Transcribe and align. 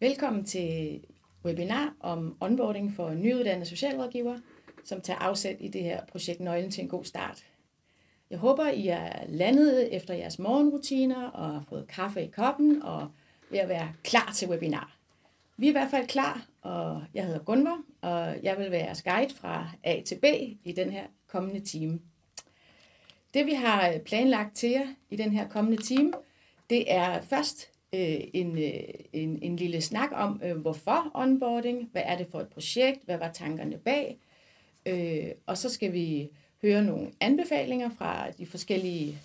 Velkommen 0.00 0.44
til 0.44 1.00
webinar 1.44 1.94
om 2.00 2.36
onboarding 2.40 2.92
for 2.92 3.14
nyuddannede 3.14 3.66
socialrådgivere, 3.66 4.40
som 4.84 5.00
tager 5.00 5.18
afsæt 5.18 5.56
i 5.60 5.68
det 5.68 5.82
her 5.82 6.04
projekt 6.04 6.40
Nøglen 6.40 6.70
til 6.70 6.82
en 6.82 6.88
god 6.88 7.04
start. 7.04 7.44
Jeg 8.30 8.38
håber, 8.38 8.68
I 8.68 8.88
er 8.88 9.26
landet 9.28 9.96
efter 9.96 10.14
jeres 10.14 10.38
morgenrutiner 10.38 11.26
og 11.26 11.52
har 11.52 11.64
fået 11.68 11.88
kaffe 11.88 12.22
i 12.22 12.30
koppen 12.30 12.82
og 12.82 13.08
ved 13.50 13.58
at 13.58 13.68
være 13.68 13.92
klar 14.04 14.32
til 14.34 14.48
webinar. 14.48 14.96
Vi 15.56 15.66
er 15.66 15.70
i 15.70 15.72
hvert 15.72 15.90
fald 15.90 16.06
klar, 16.06 16.46
og 16.62 17.04
jeg 17.14 17.26
hedder 17.26 17.44
Gunvar, 17.44 17.82
og 18.00 18.42
jeg 18.42 18.58
vil 18.58 18.70
være 18.70 18.84
jeres 18.84 19.02
guide 19.02 19.34
fra 19.34 19.70
A 19.82 20.02
til 20.06 20.18
B 20.18 20.24
i 20.64 20.72
den 20.72 20.90
her 20.90 21.04
kommende 21.26 21.60
time. 21.60 22.00
Det 23.34 23.46
vi 23.46 23.52
har 23.52 23.98
planlagt 24.04 24.56
til 24.56 24.70
jer 24.70 24.86
i 25.10 25.16
den 25.16 25.32
her 25.32 25.48
kommende 25.48 25.82
time, 25.82 26.12
det 26.70 26.92
er 26.92 27.20
først 27.20 27.75
øh, 27.96 28.20
en, 28.32 28.58
øh, 28.58 28.82
en, 29.12 29.42
en 29.42 29.56
lille 29.56 29.80
snak 29.80 30.10
om, 30.12 30.40
øh, 30.44 30.56
hvorfor 30.56 31.10
onboarding, 31.14 31.88
hvad 31.92 32.02
er 32.04 32.16
det 32.16 32.26
for 32.30 32.40
et 32.40 32.48
projekt, 32.48 33.04
hvad 33.04 33.18
var 33.18 33.32
tankerne 33.32 33.78
bag, 33.78 34.18
øh, 34.86 35.30
og 35.46 35.58
så 35.58 35.68
skal 35.68 35.92
vi 35.92 36.30
høre 36.62 36.84
nogle 36.84 37.10
anbefalinger 37.20 37.90
fra 37.98 38.30
de 38.30 38.46
forskellige 38.46 39.18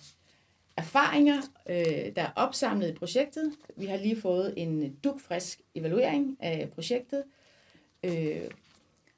erfaringer, 0.76 1.42
øh, 1.68 2.16
der 2.16 2.22
er 2.22 2.30
opsamlet 2.36 2.88
i 2.90 2.92
projektet. 2.92 3.52
Vi 3.76 3.86
har 3.86 3.96
lige 3.96 4.20
fået 4.20 4.54
en 4.56 4.96
dugfrisk 5.04 5.60
evaluering 5.74 6.36
af 6.40 6.70
projektet. 6.74 7.24
Øh, 8.04 8.50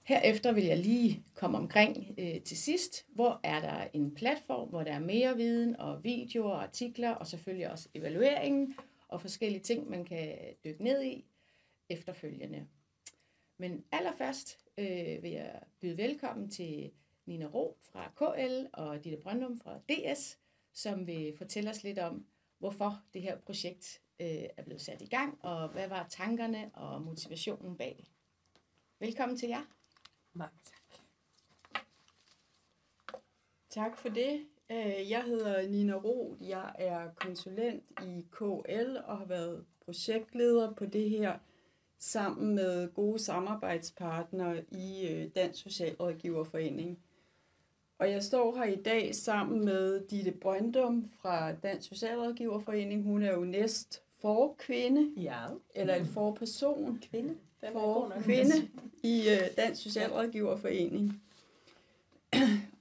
herefter 0.02 0.52
vil 0.52 0.64
jeg 0.64 0.78
lige 0.78 1.22
komme 1.34 1.58
omkring 1.58 2.14
øh, 2.18 2.40
til 2.40 2.56
sidst, 2.56 3.04
hvor 3.14 3.40
er 3.42 3.60
der 3.60 3.86
en 3.92 4.10
platform, 4.10 4.68
hvor 4.68 4.82
der 4.82 4.92
er 4.92 5.00
mere 5.00 5.36
viden 5.36 5.80
og 5.80 6.04
videoer 6.04 6.52
og 6.52 6.62
artikler, 6.62 7.10
og 7.10 7.26
selvfølgelig 7.26 7.70
også 7.70 7.88
evalueringen 7.94 8.74
og 9.14 9.20
forskellige 9.20 9.62
ting, 9.62 9.90
man 9.90 10.04
kan 10.04 10.54
dykke 10.64 10.84
ned 10.84 11.02
i 11.02 11.24
efterfølgende. 11.88 12.66
Men 13.56 13.84
allerførst 13.92 14.58
øh, 14.78 15.22
vil 15.22 15.30
jeg 15.30 15.62
byde 15.80 15.96
velkommen 15.96 16.50
til 16.50 16.92
Nina 17.26 17.46
Ro 17.46 17.78
fra 17.82 18.10
KL 18.16 18.66
og 18.72 19.04
Ditte 19.04 19.18
Brøndum 19.22 19.58
fra 19.58 19.78
DS, 19.78 20.38
som 20.72 21.06
vil 21.06 21.36
fortælle 21.38 21.70
os 21.70 21.82
lidt 21.82 21.98
om, 21.98 22.26
hvorfor 22.58 23.02
det 23.12 23.22
her 23.22 23.38
projekt 23.38 24.02
øh, 24.20 24.44
er 24.56 24.62
blevet 24.62 24.82
sat 24.82 25.02
i 25.02 25.06
gang, 25.06 25.44
og 25.44 25.68
hvad 25.68 25.88
var 25.88 26.06
tankerne 26.08 26.70
og 26.74 27.02
motivationen 27.02 27.76
bag. 27.76 28.04
Velkommen 28.98 29.38
til 29.38 29.48
jer. 29.48 29.62
Mange 30.32 30.58
tak. 30.64 31.00
Tak 33.68 33.98
for 33.98 34.08
det. 34.08 34.46
Øh, 34.72 35.10
jeg 35.10 35.22
hedder 35.26 35.68
Nina 35.68 35.94
Roth. 35.94 36.48
Jeg 36.48 36.72
er 36.78 37.08
konsulent 37.16 37.84
i 38.02 38.24
KL 38.32 38.96
og 39.06 39.18
har 39.18 39.24
været 39.24 39.64
projektleder 39.84 40.72
på 40.72 40.86
det 40.86 41.10
her 41.10 41.38
sammen 41.98 42.54
med 42.54 42.94
gode 42.94 43.18
samarbejdspartnere 43.18 44.62
i 44.72 45.08
øh, 45.10 45.28
Dansk 45.36 45.62
Socialrådgiverforening. 45.62 46.98
Og 47.98 48.10
jeg 48.10 48.22
står 48.22 48.56
her 48.56 48.64
i 48.64 48.76
dag 48.76 49.14
sammen 49.14 49.64
med 49.64 50.00
Ditte 50.08 50.30
Brøndum 50.32 51.10
fra 51.22 51.52
Dansk 51.52 51.88
Socialrådgiverforening. 51.88 53.02
Hun 53.02 53.22
er 53.22 53.32
jo 53.32 53.44
næst 53.44 54.02
forkvinde, 54.20 55.10
Ja. 55.22 55.40
eller 55.74 55.94
en 55.94 56.06
forperson 56.06 57.02
Kvinde. 57.10 57.34
For 57.72 58.12
kvinde 58.22 58.68
i 59.02 59.22
øh, 59.28 59.56
Dansk 59.56 59.82
Socialrådgiverforening. 59.82 61.22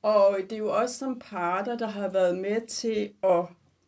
Og 0.03 0.37
det 0.41 0.51
er 0.51 0.57
jo 0.57 0.75
også 0.75 0.97
som 0.97 1.19
parter, 1.19 1.77
der 1.77 1.87
har 1.87 2.07
været 2.07 2.37
med 2.37 2.67
til 2.67 3.13
at 3.23 3.45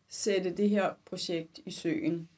sætte 0.08 0.50
det 0.50 0.70
her 0.70 0.90
projekt 1.04 1.60
i 1.66 1.70
søen. 1.70 2.28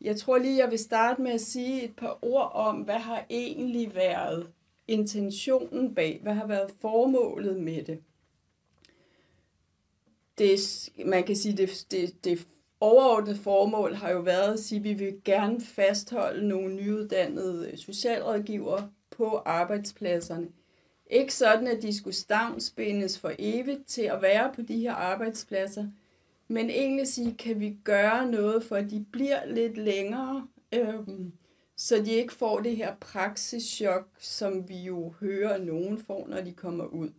Jeg 0.00 0.16
tror 0.16 0.38
lige, 0.38 0.58
jeg 0.58 0.70
vil 0.70 0.78
starte 0.78 1.22
med 1.22 1.30
at 1.30 1.40
sige 1.40 1.84
et 1.84 1.96
par 1.96 2.18
ord 2.22 2.50
om, 2.54 2.76
hvad 2.76 2.98
har 2.98 3.26
egentlig 3.30 3.94
været 3.94 4.50
intentionen 4.88 5.94
bag, 5.94 6.20
hvad 6.22 6.34
har 6.34 6.46
været 6.46 6.70
formålet 6.80 7.56
med 7.60 7.82
det. 7.84 8.02
det 10.38 10.58
man 11.06 11.24
kan 11.24 11.36
sige, 11.36 11.56
det, 11.56 11.86
det, 11.90 12.24
det 12.24 12.46
overordnede 12.80 13.36
formål 13.36 13.94
har 13.94 14.10
jo 14.10 14.20
været 14.20 14.52
at 14.52 14.60
sige, 14.60 14.78
at 14.78 14.84
vi 14.84 14.92
vil 14.92 15.20
gerne 15.24 15.60
fastholde 15.60 16.48
nogle 16.48 16.74
nyuddannede 16.74 17.76
socialrådgivere 17.76 18.90
på 19.10 19.36
arbejdspladserne. 19.44 20.48
Ikke 21.10 21.34
sådan, 21.34 21.66
at 21.66 21.82
de 21.82 21.96
skulle 21.96 22.16
stavnsbindes 22.16 23.18
for 23.18 23.32
evigt 23.38 23.86
til 23.86 24.02
at 24.02 24.22
være 24.22 24.52
på 24.54 24.62
de 24.62 24.78
her 24.78 24.92
arbejdspladser, 24.92 25.86
men 26.48 26.70
egentlig 26.70 27.08
sige, 27.08 27.34
kan 27.34 27.60
vi 27.60 27.76
gøre 27.84 28.26
noget 28.26 28.64
for, 28.64 28.76
at 28.76 28.90
de 28.90 29.06
bliver 29.12 29.46
lidt 29.46 29.76
længere, 29.76 30.46
øhm, 30.72 31.32
så 31.76 32.02
de 32.02 32.12
ikke 32.12 32.32
får 32.32 32.60
det 32.60 32.76
her 32.76 32.94
praksischok, 33.00 34.08
som 34.18 34.68
vi 34.68 34.76
jo 34.76 35.14
hører, 35.20 35.54
at 35.54 35.66
nogen 35.66 35.98
får, 35.98 36.26
når 36.28 36.40
de 36.40 36.52
kommer 36.52 36.84
ud. 36.84 37.10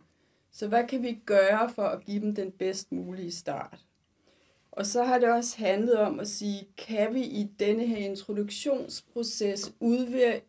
Så 0.52 0.68
hvad 0.68 0.88
kan 0.88 1.02
vi 1.02 1.20
gøre 1.26 1.70
for 1.74 1.82
at 1.82 2.04
give 2.04 2.20
dem 2.20 2.34
den 2.34 2.50
bedst 2.50 2.92
mulige 2.92 3.32
start? 3.32 3.78
Og 4.72 4.86
så 4.86 5.04
har 5.04 5.18
det 5.18 5.32
også 5.32 5.58
handlet 5.58 5.96
om 5.98 6.20
at 6.20 6.28
sige, 6.28 6.68
kan 6.78 7.14
vi 7.14 7.22
i 7.22 7.50
denne 7.58 7.86
her 7.86 7.96
introduktionsproces 7.96 9.72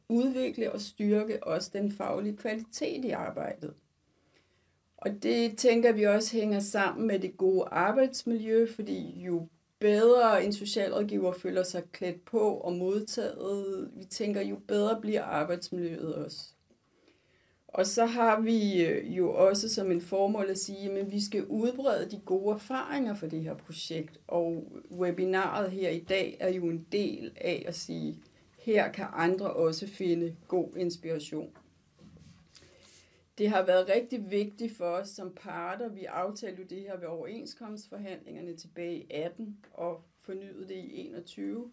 udvikle 0.10 0.72
og 0.72 0.82
styrke 0.82 1.44
også 1.44 1.70
den 1.74 1.92
faglige 1.92 2.38
kvalitet 2.38 3.06
i 3.06 3.10
arbejdet. 3.10 3.74
Og 4.98 5.24
det 5.24 5.58
tænker 5.58 5.92
vi 5.92 6.04
også 6.04 6.38
hænger 6.38 6.60
sammen 6.60 7.08
med 7.08 7.20
det 7.20 7.38
gode 7.38 7.66
arbejdsmiljø, 7.72 8.68
fordi 8.76 9.22
jo 9.22 9.48
bedre 9.80 10.44
en 10.44 10.54
socialrådgiver 10.54 11.34
føler 11.34 11.64
sig 11.64 11.84
klædt 11.92 12.26
på 12.26 12.40
og 12.40 12.74
modtaget, 12.74 13.90
vi 13.94 14.04
tænker, 14.04 14.42
jo 14.42 14.56
bedre 14.68 15.02
bliver 15.02 15.24
arbejdsmiljøet 15.24 16.16
også. 16.16 16.54
Og 17.74 17.86
så 17.86 18.06
har 18.06 18.40
vi 18.40 18.86
øh, 18.86 19.18
jo 19.18 19.34
også 19.34 19.70
som 19.70 19.92
en 19.92 20.02
formål 20.02 20.50
at 20.50 20.60
sige, 20.60 20.92
at 20.92 21.12
vi 21.12 21.22
skal 21.22 21.46
udbrede 21.46 22.12
de 22.12 22.22
gode 22.26 22.54
erfaringer 22.54 23.14
for 23.14 23.28
det 23.28 23.44
her 23.44 23.56
projekt. 23.56 24.20
Og 24.28 24.74
webinaret 24.92 25.72
her 25.72 25.90
i 25.90 26.00
dag 26.00 26.38
er 26.40 26.50
jo 26.50 26.70
en 26.70 26.88
del 26.92 27.32
af 27.36 27.64
at 27.68 27.76
sige, 27.76 28.20
her 28.60 28.92
kan 28.92 29.06
andre 29.14 29.54
også 29.54 29.88
finde 29.88 30.36
god 30.48 30.70
inspiration. 30.76 31.50
Det 33.38 33.50
har 33.50 33.66
været 33.66 33.90
rigtig 33.90 34.32
vigtigt 34.32 34.78
for 34.78 34.86
os 34.86 35.10
som 35.10 35.34
parter. 35.36 35.90
Vi 35.90 36.06
aftalte 36.06 36.62
jo 36.62 36.68
det 36.70 36.82
her 36.82 36.98
ved 36.98 37.08
overenskomstforhandlingerne 37.08 38.56
tilbage 38.56 38.96
i 38.96 39.08
18 39.10 39.58
og 39.74 40.02
fornyede 40.20 40.68
det 40.68 40.76
i 40.76 41.08
21 41.08 41.72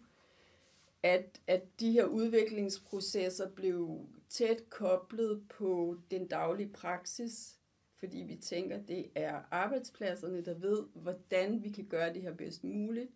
at, 1.03 1.39
at 1.47 1.63
de 1.79 1.91
her 1.91 2.05
udviklingsprocesser 2.05 3.49
blev 3.49 3.99
tæt 4.29 4.69
koblet 4.69 5.43
på 5.49 5.97
den 6.11 6.27
daglige 6.27 6.69
praksis, 6.69 7.59
fordi 7.95 8.17
vi 8.17 8.35
tænker, 8.35 8.77
at 8.77 8.87
det 8.87 9.09
er 9.15 9.41
arbejdspladserne, 9.51 10.41
der 10.41 10.53
ved, 10.53 10.83
hvordan 10.93 11.63
vi 11.63 11.69
kan 11.69 11.85
gøre 11.85 12.13
det 12.13 12.21
her 12.21 12.33
bedst 12.33 12.63
muligt. 12.63 13.11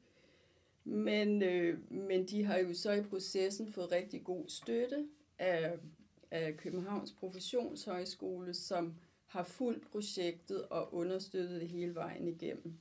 Men, 0.83 1.41
øh, 1.41 1.91
men 1.91 2.27
de 2.27 2.43
har 2.43 2.57
jo 2.57 2.73
så 2.73 2.91
i 2.91 3.01
processen 3.01 3.71
fået 3.71 3.91
rigtig 3.91 4.23
god 4.23 4.45
støtte 4.47 5.07
af, 5.39 5.79
af 6.31 6.57
Københavns 6.57 7.11
Professionshøjskole, 7.11 8.53
som 8.53 8.95
har 9.25 9.43
fulgt 9.43 9.91
projektet 9.91 10.67
og 10.67 10.93
understøttet 10.93 11.61
det 11.61 11.69
hele 11.69 11.95
vejen 11.95 12.27
igennem. 12.27 12.79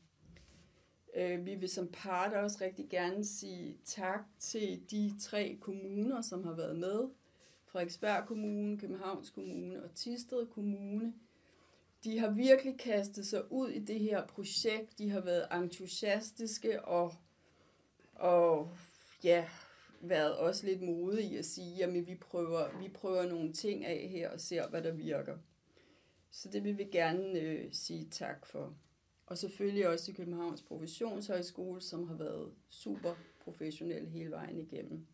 Øh, 1.17 1.47
vi 1.47 1.55
vil 1.55 1.69
som 1.69 1.89
part 1.93 2.33
også 2.33 2.59
rigtig 2.61 2.89
gerne 2.89 3.25
sige 3.25 3.79
tak 3.85 4.21
til 4.39 4.91
de 4.91 5.13
tre 5.21 5.59
kommuner, 5.61 6.21
som 6.21 6.45
har 6.45 6.55
været 6.55 6.79
med. 6.79 7.09
Frederiksberg 7.73 8.27
Kommune, 8.27 8.79
Københavns 8.79 9.31
Kommune 9.31 9.83
og 9.83 9.95
Tisted 9.95 10.47
Kommune. 10.47 11.15
De 12.05 12.19
har 12.19 12.31
virkelig 12.31 12.79
kastet 12.79 13.27
sig 13.27 13.53
ud 13.53 13.69
i 13.69 13.79
det 13.79 14.01
her 14.01 14.27
projekt. 14.27 14.99
De 14.99 15.11
har 15.11 15.21
været 15.21 15.47
entusiastiske 15.53 16.85
og, 16.85 17.15
og 18.15 18.71
ja, 19.25 19.49
været 20.01 20.37
også 20.37 20.67
lidt 20.67 20.83
modige 20.83 21.31
i 21.31 21.37
at 21.37 21.45
sige, 21.45 21.85
at 21.85 22.07
vi 22.07 22.15
prøver, 22.15 22.79
vi 22.79 22.89
prøver 22.89 23.27
nogle 23.27 23.53
ting 23.53 23.85
af 23.85 24.09
her 24.09 24.31
og 24.31 24.41
ser, 24.41 24.69
hvad 24.69 24.83
der 24.83 24.93
virker. 24.93 25.39
Så 26.31 26.49
det 26.49 26.65
vil 26.65 26.79
vi 26.79 26.85
gerne 26.85 27.41
øh, 27.41 27.73
sige 27.73 28.09
tak 28.11 28.47
for. 28.47 28.75
Og 29.27 29.39
selvfølgelig 29.39 29.89
også 29.89 30.05
til 30.05 30.15
Københavns 30.15 30.63
Professionshøjskole, 30.63 31.81
som 31.81 32.09
har 32.09 32.15
været 32.15 32.53
super 32.69 33.15
professionel 33.41 34.09
hele 34.09 34.31
vejen 34.31 34.59
igennem. 34.59 35.07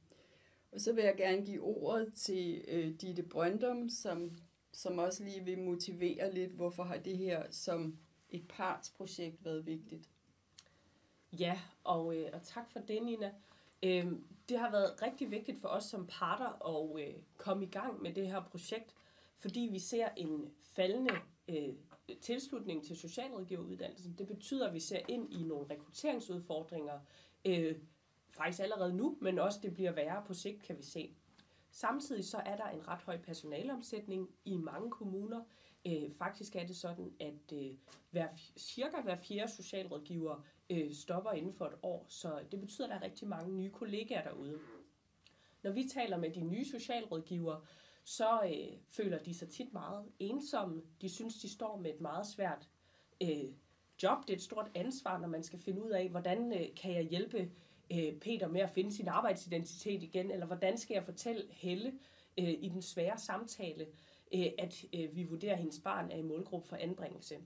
Og 0.73 0.81
så 0.81 0.93
vil 0.93 1.05
jeg 1.05 1.17
gerne 1.17 1.47
give 1.47 1.63
ordet 1.63 2.15
til 2.15 2.65
øh, 2.69 2.95
Ditte 3.01 3.23
Brøndum, 3.23 3.89
som, 3.89 4.39
som 4.73 4.99
også 4.99 5.25
lige 5.25 5.45
vil 5.45 5.59
motivere 5.59 6.35
lidt, 6.35 6.53
hvorfor 6.53 6.83
har 6.83 6.97
det 6.97 7.19
her 7.19 7.51
som 7.51 7.99
et 8.31 8.49
partsprojekt 8.49 9.45
været 9.45 9.67
vigtigt. 9.67 10.09
Ja, 11.33 11.61
og, 11.85 12.17
øh, 12.17 12.31
og 12.33 12.43
tak 12.43 12.73
for 12.73 12.81
det, 12.81 13.03
Nina. 13.03 13.33
Øhm, 13.83 14.25
det 14.49 14.59
har 14.59 14.71
været 14.71 15.03
rigtig 15.03 15.31
vigtigt 15.31 15.61
for 15.61 15.69
os 15.69 15.85
som 15.85 16.07
parter 16.07 16.67
at 16.67 17.01
øh, 17.03 17.15
komme 17.37 17.65
i 17.65 17.69
gang 17.69 18.03
med 18.03 18.15
det 18.15 18.29
her 18.29 18.43
projekt, 18.43 18.95
fordi 19.39 19.69
vi 19.73 19.79
ser 19.79 20.09
en 20.17 20.53
faldende 20.63 21.15
øh, 21.49 21.75
tilslutning 22.21 22.85
til 22.85 22.97
socialrådgiveruddannelsen. 22.97 24.15
Det 24.19 24.27
betyder, 24.27 24.69
at 24.69 24.75
vi 24.75 24.81
ser 24.81 25.01
ind 25.09 25.33
i 25.33 25.43
nogle 25.43 25.67
rekrutteringsudfordringer, 25.71 27.01
øh, 27.45 27.77
faktisk 28.31 28.63
allerede 28.63 28.97
nu, 28.97 29.19
men 29.21 29.39
også 29.39 29.59
det 29.63 29.75
bliver 29.75 29.93
værre 29.93 30.25
på 30.27 30.35
sigt, 30.35 30.63
kan 30.63 30.79
vi 30.79 30.83
se. 30.83 31.15
Samtidig 31.71 32.25
så 32.25 32.37
er 32.37 32.57
der 32.57 32.69
en 32.69 32.89
ret 32.89 33.03
høj 33.03 33.19
personaleomsætning 33.19 34.31
i 34.45 34.57
mange 34.57 34.91
kommuner. 34.91 35.43
Øh, 35.87 36.13
faktisk 36.13 36.57
er 36.57 36.67
det 36.67 36.77
sådan, 36.77 37.13
at 37.21 37.53
øh, 37.53 37.71
hver, 38.11 38.29
cirka 38.57 39.01
hver 39.05 39.17
fjerde 39.17 39.53
socialrådgiver 39.53 40.45
øh, 40.71 40.95
stopper 40.95 41.31
inden 41.31 41.53
for 41.53 41.67
et 41.67 41.75
år, 41.83 42.07
så 42.09 42.41
det 42.51 42.61
betyder, 42.61 42.87
at 42.87 42.91
der 42.91 42.97
er 42.97 43.03
rigtig 43.03 43.29
mange 43.29 43.55
nye 43.55 43.71
kollegaer 43.71 44.23
derude. 44.23 44.59
Når 45.63 45.71
vi 45.71 45.89
taler 45.95 46.17
med 46.17 46.31
de 46.31 46.41
nye 46.41 46.65
socialrådgivere, 46.65 47.61
så 48.05 48.43
øh, 48.45 48.79
føler 48.89 49.19
de 49.19 49.35
sig 49.35 49.49
tit 49.49 49.73
meget 49.73 50.07
ensomme. 50.19 50.83
De 51.01 51.09
synes, 51.09 51.35
de 51.41 51.49
står 51.49 51.77
med 51.77 51.91
et 51.91 52.01
meget 52.01 52.27
svært 52.27 52.69
øh, 53.23 53.53
job. 54.03 54.19
Det 54.27 54.33
er 54.33 54.37
et 54.37 54.43
stort 54.43 54.71
ansvar, 54.75 55.19
når 55.19 55.29
man 55.29 55.43
skal 55.43 55.59
finde 55.59 55.83
ud 55.85 55.91
af, 55.91 56.09
hvordan 56.09 56.53
øh, 56.53 56.75
kan 56.77 56.95
jeg 56.95 57.03
hjælpe 57.03 57.51
øh, 57.93 58.21
Peter 58.21 58.49
med 58.49 58.61
at 58.61 58.71
finde 58.71 58.93
sin 58.93 59.09
arbejdsidentitet 59.09 60.03
igen, 60.03 60.31
eller 60.31 60.47
hvordan 60.47 60.79
skal 60.79 60.95
jeg 60.95 61.05
fortælle 61.05 61.43
Helle 61.51 61.93
øh, 62.39 62.49
i 62.49 62.69
den 62.69 62.83
svære 62.83 63.19
samtale, 63.19 63.87
øh, 64.35 64.47
at 64.59 64.85
øh, 64.95 65.17
vi 65.17 65.23
vurderer, 65.23 65.53
at 65.53 65.59
hendes 65.59 65.81
barn 65.85 66.11
er 66.11 66.17
i 66.17 66.23
målgruppe 66.23 66.69
for 66.69 66.77
anbringelse. 66.77 67.39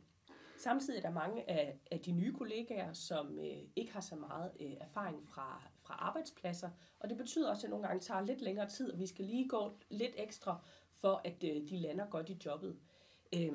Samtidig 0.58 0.98
er 0.98 1.02
der 1.02 1.10
mange 1.10 1.50
af, 1.50 1.78
af 1.90 2.00
de 2.00 2.12
nye 2.12 2.32
kollegaer, 2.32 2.92
som 2.92 3.38
øh, 3.38 3.58
ikke 3.76 3.92
har 3.92 4.00
så 4.00 4.16
meget 4.16 4.50
øh, 4.60 4.72
erfaring 4.80 5.28
fra, 5.28 5.62
fra 5.82 5.94
arbejdspladser, 5.94 6.70
og 7.00 7.08
det 7.08 7.16
betyder 7.16 7.50
også, 7.50 7.60
at 7.60 7.62
det 7.62 7.70
nogle 7.70 7.86
gange 7.86 8.00
tager 8.00 8.20
lidt 8.20 8.40
længere 8.40 8.68
tid, 8.68 8.92
og 8.92 8.98
vi 8.98 9.06
skal 9.06 9.24
lige 9.24 9.48
gå 9.48 9.72
lidt 9.88 10.14
ekstra, 10.16 10.64
for 10.92 11.20
at 11.24 11.44
øh, 11.44 11.68
de 11.68 11.76
lander 11.76 12.06
godt 12.06 12.28
i 12.28 12.38
jobbet. 12.46 12.76
Øh, 13.34 13.52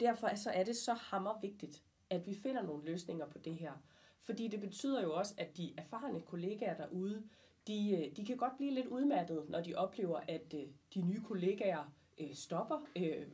derfor 0.00 0.36
så 0.36 0.50
er 0.50 0.64
det 0.64 0.76
så 0.76 0.94
hammer 0.94 1.40
vigtigt, 1.40 1.82
at 2.10 2.26
vi 2.26 2.34
finder 2.34 2.62
nogle 2.62 2.84
løsninger 2.84 3.26
på 3.26 3.38
det 3.38 3.54
her. 3.54 3.72
Fordi 4.28 4.48
det 4.48 4.60
betyder 4.60 5.02
jo 5.02 5.14
også, 5.14 5.34
at 5.38 5.56
de 5.56 5.74
erfarne 5.76 6.20
kollegaer 6.20 6.76
derude, 6.76 7.22
de, 7.66 7.90
øh, 7.90 8.16
de 8.16 8.26
kan 8.26 8.36
godt 8.36 8.56
blive 8.56 8.70
lidt 8.70 8.86
udmattet, 8.86 9.48
når 9.48 9.60
de 9.60 9.74
oplever, 9.74 10.20
at 10.28 10.54
øh, 10.54 10.66
de 10.94 11.00
nye 11.00 11.20
kollegaer 11.20 11.92
øh, 12.18 12.34
stopper, 12.34 12.78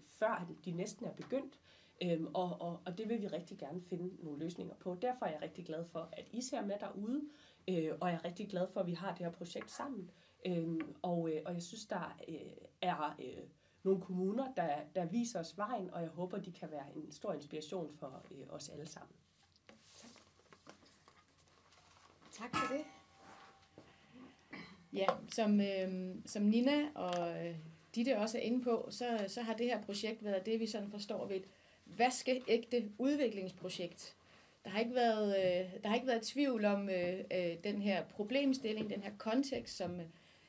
før 0.07 0.53
de 0.65 0.71
næsten 0.71 1.07
er 1.07 1.13
begyndt. 1.13 1.59
Øhm, 2.03 2.27
og, 2.35 2.61
og, 2.61 2.81
og 2.87 2.99
det 2.99 3.09
vil 3.09 3.23
vi 3.23 3.27
rigtig 3.27 3.59
gerne 3.59 3.83
finde 3.83 4.25
nogle 4.25 4.39
løsninger 4.39 4.75
på. 4.75 4.97
Derfor 5.03 5.27
er 5.27 5.31
jeg 5.31 5.43
rigtig 5.43 5.65
glad 5.67 5.85
for, 5.85 6.09
at 6.13 6.29
I 6.33 6.41
ser 6.41 6.67
med 6.67 6.79
derude, 6.81 7.23
øh, 7.69 7.93
og 8.01 8.09
jeg 8.09 8.15
er 8.15 8.25
rigtig 8.25 8.49
glad 8.49 8.69
for, 8.69 8.81
at 8.81 8.87
vi 8.87 8.95
har 8.95 9.15
det 9.15 9.27
her 9.27 9.33
projekt 9.33 9.71
sammen. 9.71 10.11
Øhm, 10.47 10.95
og, 11.03 11.31
øh, 11.33 11.43
og 11.47 11.55
jeg 11.55 11.63
synes, 11.63 11.87
der 11.87 12.17
øh, 12.29 12.37
er 12.83 13.17
øh, 13.19 13.45
nogle 13.83 14.01
kommuner, 14.01 14.55
der, 14.55 14.79
der 14.95 15.05
viser 15.05 15.41
os 15.41 15.59
vejen, 15.59 15.91
og 15.91 16.01
jeg 16.01 16.11
håber, 16.11 16.39
de 16.39 16.53
kan 16.53 16.71
være 16.71 16.97
en 16.97 17.13
stor 17.13 17.33
inspiration 17.33 17.95
for 17.97 18.27
øh, 18.31 18.47
os 18.49 18.69
alle 18.69 18.87
sammen. 18.87 19.17
Tak. 19.95 20.11
Tak 22.39 22.57
for 22.57 22.75
det. 22.75 22.85
Ja, 24.93 25.07
som, 25.29 25.61
øh, 25.61 26.15
som 26.27 26.43
Nina 26.43 26.89
og 26.95 27.47
øh, 27.47 27.55
Ditte 27.95 28.19
også 28.19 28.39
er 28.39 28.43
inde 28.43 28.65
på, 28.65 28.89
så, 28.91 29.25
så 29.29 29.43
har 29.43 29.55
det 29.55 29.67
her 29.67 29.83
projekt 29.83 30.25
været 30.25 30.47
det, 30.47 30.61
vi 30.61 30.67
sådan 30.67 30.91
forstår 30.91 31.27
ved 31.27 31.37
et 31.37 31.45
vaskeægte 31.87 32.91
udviklingsprojekt. 32.99 34.17
Der 34.65 34.71
har 34.71 34.81
ikke 34.81 34.95
været, 34.95 35.29
øh, 35.29 35.83
der 35.83 35.89
har 35.89 35.95
ikke 35.95 36.07
været 36.07 36.23
tvivl 36.23 36.65
om 36.65 36.89
øh, 36.89 37.19
øh, 37.35 37.57
den 37.65 37.83
her 37.83 38.05
problemstilling, 38.05 38.91
den 38.91 39.03
her 39.03 39.13
kontekst, 39.19 39.77
som 39.77 40.01
øh, 40.01 40.07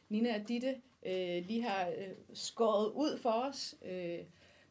Nina 0.09 0.39
og 0.41 0.47
Ditte 0.47 0.75
øh, 1.05 1.45
lige 1.47 1.61
har 1.61 1.87
øh, 1.89 2.07
skåret 2.33 2.91
ud 2.91 3.17
for 3.17 3.31
os. 3.31 3.75
Øh, 3.85 4.19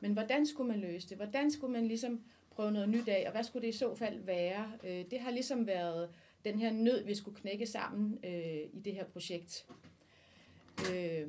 men 0.00 0.12
hvordan 0.12 0.46
skulle 0.46 0.68
man 0.72 0.80
løse 0.80 1.08
det? 1.08 1.16
Hvordan 1.16 1.50
skulle 1.50 1.72
man 1.72 1.88
ligesom 1.88 2.24
prøve 2.50 2.72
noget 2.72 2.88
nyt 2.88 3.08
af, 3.08 3.22
og 3.26 3.32
hvad 3.32 3.44
skulle 3.44 3.66
det 3.66 3.74
i 3.74 3.78
så 3.78 3.94
fald 3.94 4.20
være? 4.20 4.72
Øh, 4.84 5.04
det 5.10 5.20
har 5.20 5.30
ligesom 5.30 5.66
været 5.66 6.10
den 6.44 6.58
her 6.58 6.72
nød, 6.72 7.04
vi 7.04 7.14
skulle 7.14 7.40
knække 7.40 7.66
sammen 7.66 8.18
øh, 8.24 8.60
i 8.72 8.80
det 8.84 8.92
her 8.92 9.04
projekt. 9.04 9.66
Øh, 10.92 11.28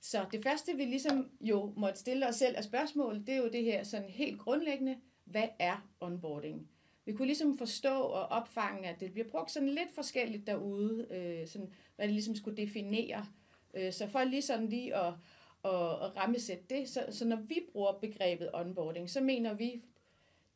så 0.00 0.26
det 0.32 0.42
første, 0.42 0.76
vi 0.76 0.84
ligesom 0.84 1.30
jo 1.40 1.72
måtte 1.76 2.00
stille 2.00 2.28
os 2.28 2.36
selv 2.36 2.56
af 2.56 2.64
spørgsmål, 2.64 3.20
det 3.26 3.28
er 3.28 3.36
jo 3.36 3.48
det 3.48 3.64
her 3.64 3.82
sådan 3.84 4.10
helt 4.10 4.38
grundlæggende, 4.38 4.96
hvad 5.24 5.48
er 5.58 5.88
onboarding? 6.00 6.68
Vi 7.04 7.12
kunne 7.12 7.26
ligesom 7.26 7.58
forstå 7.58 7.94
og 8.00 8.26
opfange, 8.26 8.88
at 8.88 9.00
det 9.00 9.12
bliver 9.12 9.28
brugt 9.28 9.50
sådan 9.50 9.68
lidt 9.68 9.94
forskelligt 9.94 10.46
derude, 10.46 11.06
øh, 11.10 11.48
sådan, 11.48 11.72
hvad 11.96 12.06
det 12.06 12.14
ligesom 12.14 12.34
skulle 12.34 12.56
definere. 12.56 13.26
Øh, 13.74 13.92
så 13.92 14.06
for 14.06 14.24
lige 14.24 14.42
sådan 14.42 14.68
lige 14.68 14.96
at, 14.96 15.12
at, 15.64 16.04
at 16.04 16.16
rammesætte 16.16 16.64
det, 16.70 16.88
så, 16.88 17.06
så 17.10 17.24
når 17.24 17.36
vi 17.36 17.60
bruger 17.72 17.92
begrebet 17.92 18.50
onboarding, 18.54 19.10
så 19.10 19.20
mener 19.20 19.54
vi 19.54 19.82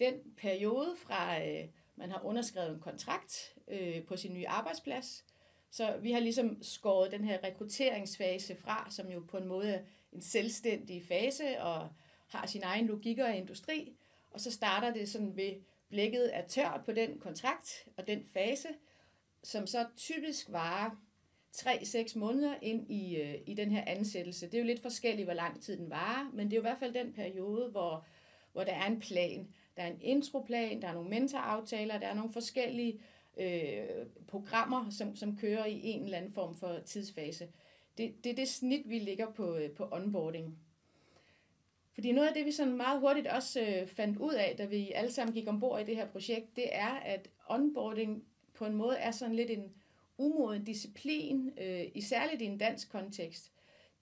den 0.00 0.14
periode 0.36 0.94
fra, 0.96 1.44
øh, 1.44 1.64
man 1.96 2.11
har 2.11 2.25
underskrevet 2.25 2.70
en 2.70 2.81
kontrakt 2.81 3.55
øh, 3.69 4.05
på 4.05 4.17
sin 4.17 4.35
nye 4.35 4.49
arbejdsplads, 4.49 5.25
så 5.70 5.96
vi 6.02 6.12
har 6.12 6.20
ligesom 6.20 6.62
skåret 6.62 7.12
den 7.12 7.25
her 7.25 7.38
rekrutteringsfase 7.44 8.56
fra, 8.56 8.87
som 8.91 9.08
jo 9.08 9.25
på 9.29 9.37
en 9.37 9.46
måde 9.46 9.70
er 9.70 9.81
en 10.12 10.23
selvstændig 10.23 11.06
fase 11.08 11.61
og 11.61 11.88
har 12.29 12.46
sin 12.46 12.62
egen 12.62 12.87
logik 12.87 13.19
og 13.19 13.37
industri. 13.37 13.96
Og 14.31 14.41
så 14.41 14.50
starter 14.50 14.93
det 14.93 15.08
sådan 15.08 15.37
ved 15.37 15.52
blikket 15.88 16.37
er 16.37 16.46
tørt 16.46 16.81
på 16.85 16.93
den 16.93 17.19
kontrakt 17.19 17.88
og 17.97 18.06
den 18.06 18.25
fase, 18.32 18.69
som 19.43 19.67
så 19.67 19.87
typisk 19.97 20.52
varer 20.52 20.90
3-6 21.56 22.19
måneder 22.19 22.55
ind 22.62 22.90
i, 22.90 23.17
øh, 23.17 23.35
i 23.47 23.55
den 23.55 23.70
her 23.70 23.85
ansættelse. 23.87 24.47
Det 24.47 24.55
er 24.55 24.58
jo 24.58 24.67
lidt 24.67 24.82
forskelligt, 24.82 25.26
hvor 25.26 25.35
lang 25.35 25.62
tid 25.62 25.76
den 25.76 25.90
varer, 25.90 26.31
men 26.32 26.47
det 26.47 26.52
er 26.52 26.56
jo 26.56 26.61
i 26.61 26.69
hvert 26.69 26.79
fald 26.79 26.94
den 26.94 27.12
periode, 27.12 27.69
hvor, 27.70 28.06
hvor 28.52 28.64
der 28.64 28.73
er 28.73 28.87
en 28.87 29.00
plan. 29.00 29.55
Der 29.76 29.82
er 29.82 29.87
en 29.87 30.00
introplan, 30.00 30.82
der 30.82 30.88
er 30.88 30.93
nogle 30.93 31.11
mentoraftaler, 31.11 31.99
der 31.99 32.06
er 32.06 32.15
nogle 32.15 32.32
forskellige 32.32 33.00
øh, 33.37 34.06
programmer, 34.29 34.91
som, 34.91 35.17
som 35.17 35.37
kører 35.37 35.67
i 35.67 35.81
en 35.82 36.05
eller 36.05 36.19
anden 36.19 36.32
form 36.32 36.56
for 36.56 36.79
tidsfase. 36.85 37.49
Det, 37.99 38.25
det 38.25 38.31
er 38.31 38.37
det 38.37 38.49
snit, 38.49 38.88
vi 38.88 38.99
ligger 38.99 39.31
på, 39.31 39.56
øh, 39.56 39.71
på 39.71 39.88
onboarding. 39.93 40.59
Fordi 41.94 42.12
noget 42.12 42.29
af 42.29 42.35
det, 42.35 42.47
vi 42.47 42.53
sådan 42.53 42.76
meget 42.76 43.00
hurtigt 43.00 43.26
også 43.26 43.61
øh, 43.61 43.88
fandt 43.88 44.19
ud 44.19 44.35
af, 44.35 44.55
da 44.59 44.65
vi 44.65 44.93
alle 44.93 45.12
sammen 45.12 45.35
gik 45.35 45.49
ombord 45.49 45.81
i 45.81 45.85
det 45.85 45.97
her 45.97 46.06
projekt, 46.06 46.56
det 46.56 46.76
er, 46.76 46.94
at 46.94 47.29
onboarding 47.49 48.25
på 48.55 48.67
en 48.67 48.75
måde 48.75 48.97
er 48.97 49.11
sådan 49.11 49.35
lidt 49.35 49.50
en 49.50 49.73
umoden 50.19 50.65
disciplin, 50.65 51.50
øh, 51.59 51.85
i 51.94 52.00
særligt 52.00 52.43
i 52.43 52.44
en 52.44 52.59
dansk 52.59 52.91
kontekst. 52.91 53.53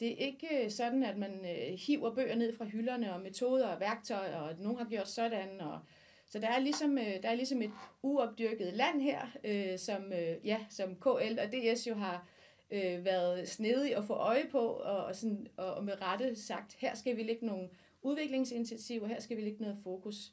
Det 0.03 0.13
er 0.13 0.27
ikke 0.27 0.65
øh, 0.65 0.71
sådan, 0.71 1.03
at 1.03 1.19
man 1.19 1.33
øh, 1.45 1.79
hiver 1.79 2.15
bøger 2.15 2.35
ned 2.35 2.57
fra 2.57 2.65
hylderne 2.65 3.15
og 3.15 3.21
metoder 3.21 3.67
og 3.67 3.81
værktøjer, 3.81 4.37
og 4.37 4.51
at 4.51 4.61
nogen 4.61 4.79
har 4.79 4.85
gjort 4.85 5.09
sådan, 5.09 5.61
og 5.61 5.81
så 6.29 6.39
der 6.39 6.49
er 6.49 6.59
ligesom, 6.59 6.99
øh, 6.99 7.23
der 7.23 7.29
er 7.29 7.35
ligesom 7.35 7.63
et 7.63 7.71
uopdyrket 8.03 8.75
land 8.75 9.01
her, 9.01 9.27
øh, 9.45 9.79
som, 9.79 10.13
øh, 10.13 10.47
ja, 10.47 10.59
som 10.71 10.97
KL 10.97 11.39
og 11.39 11.53
DS 11.53 11.87
jo 11.87 11.95
har 11.95 12.29
øh, 12.71 13.05
været 13.05 13.49
snedig 13.49 13.97
at 13.97 14.05
få 14.05 14.13
øje 14.13 14.49
på, 14.51 14.59
og, 14.59 15.05
og, 15.05 15.17
sådan, 15.17 15.47
og, 15.57 15.75
og 15.75 15.85
med 15.85 16.03
rette 16.03 16.37
sagt, 16.37 16.77
her 16.79 16.95
skal 16.95 17.17
vi 17.17 17.23
lægge 17.23 17.47
nogle 17.47 17.69
udviklingsinitiativer, 18.03 19.07
her 19.07 19.21
skal 19.21 19.37
vi 19.37 19.43
lægge 19.43 19.63
noget 19.63 19.79
fokus. 19.83 20.33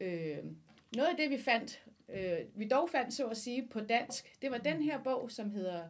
Øh, 0.00 0.38
noget 0.96 1.08
af 1.08 1.16
det, 1.16 1.30
vi 1.30 1.38
fandt, 1.38 1.84
øh, 2.08 2.38
vi 2.54 2.68
dog 2.68 2.90
fandt, 2.90 3.14
så 3.14 3.26
at 3.26 3.36
sige, 3.36 3.68
på 3.70 3.80
dansk, 3.80 4.42
det 4.42 4.50
var 4.50 4.58
den 4.58 4.82
her 4.82 5.02
bog, 5.02 5.30
som 5.30 5.50
hedder 5.50 5.82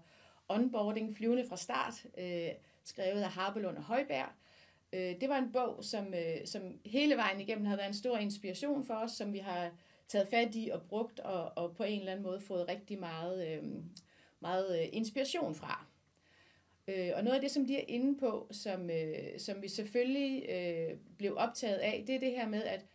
Onboarding 0.48 1.16
flyvende 1.16 1.48
fra 1.48 1.56
start, 1.56 2.06
øh, 2.18 2.50
skrevet 2.84 3.22
af 3.22 3.30
Harpelund 3.30 3.76
og 3.76 3.82
Højberg, 3.82 4.28
øh, 4.92 5.20
det 5.20 5.28
var 5.28 5.38
en 5.38 5.52
bog, 5.52 5.84
som, 5.84 6.14
øh, 6.14 6.46
som 6.46 6.62
hele 6.84 7.16
vejen 7.16 7.40
igennem 7.40 7.64
havde 7.64 7.78
været 7.78 7.88
en 7.88 7.94
stor 7.94 8.16
inspiration 8.16 8.84
for 8.84 8.94
os, 8.94 9.12
som 9.12 9.32
vi 9.32 9.38
har 9.38 9.70
taget 10.08 10.28
fat 10.28 10.54
i 10.54 10.70
og 10.72 10.82
brugt, 10.82 11.20
og, 11.20 11.52
og 11.56 11.76
på 11.76 11.82
en 11.82 11.98
eller 11.98 12.12
anden 12.12 12.24
måde 12.24 12.40
fået 12.40 12.68
rigtig 12.68 12.98
meget, 12.98 13.48
øh, 13.48 13.62
meget 14.40 14.88
inspiration 14.92 15.54
fra. 15.54 15.86
Og 16.86 17.24
noget 17.24 17.34
af 17.34 17.40
det, 17.40 17.50
som 17.50 17.66
de 17.66 17.76
er 17.76 17.84
inde 17.88 18.18
på, 18.18 18.48
som, 18.50 18.90
som 19.38 19.62
vi 19.62 19.68
selvfølgelig 19.68 20.48
blev 21.18 21.34
optaget 21.36 21.76
af, 21.76 22.04
det 22.06 22.14
er 22.14 22.20
det 22.20 22.30
her 22.30 22.48
med, 22.48 22.64
at 22.64 22.86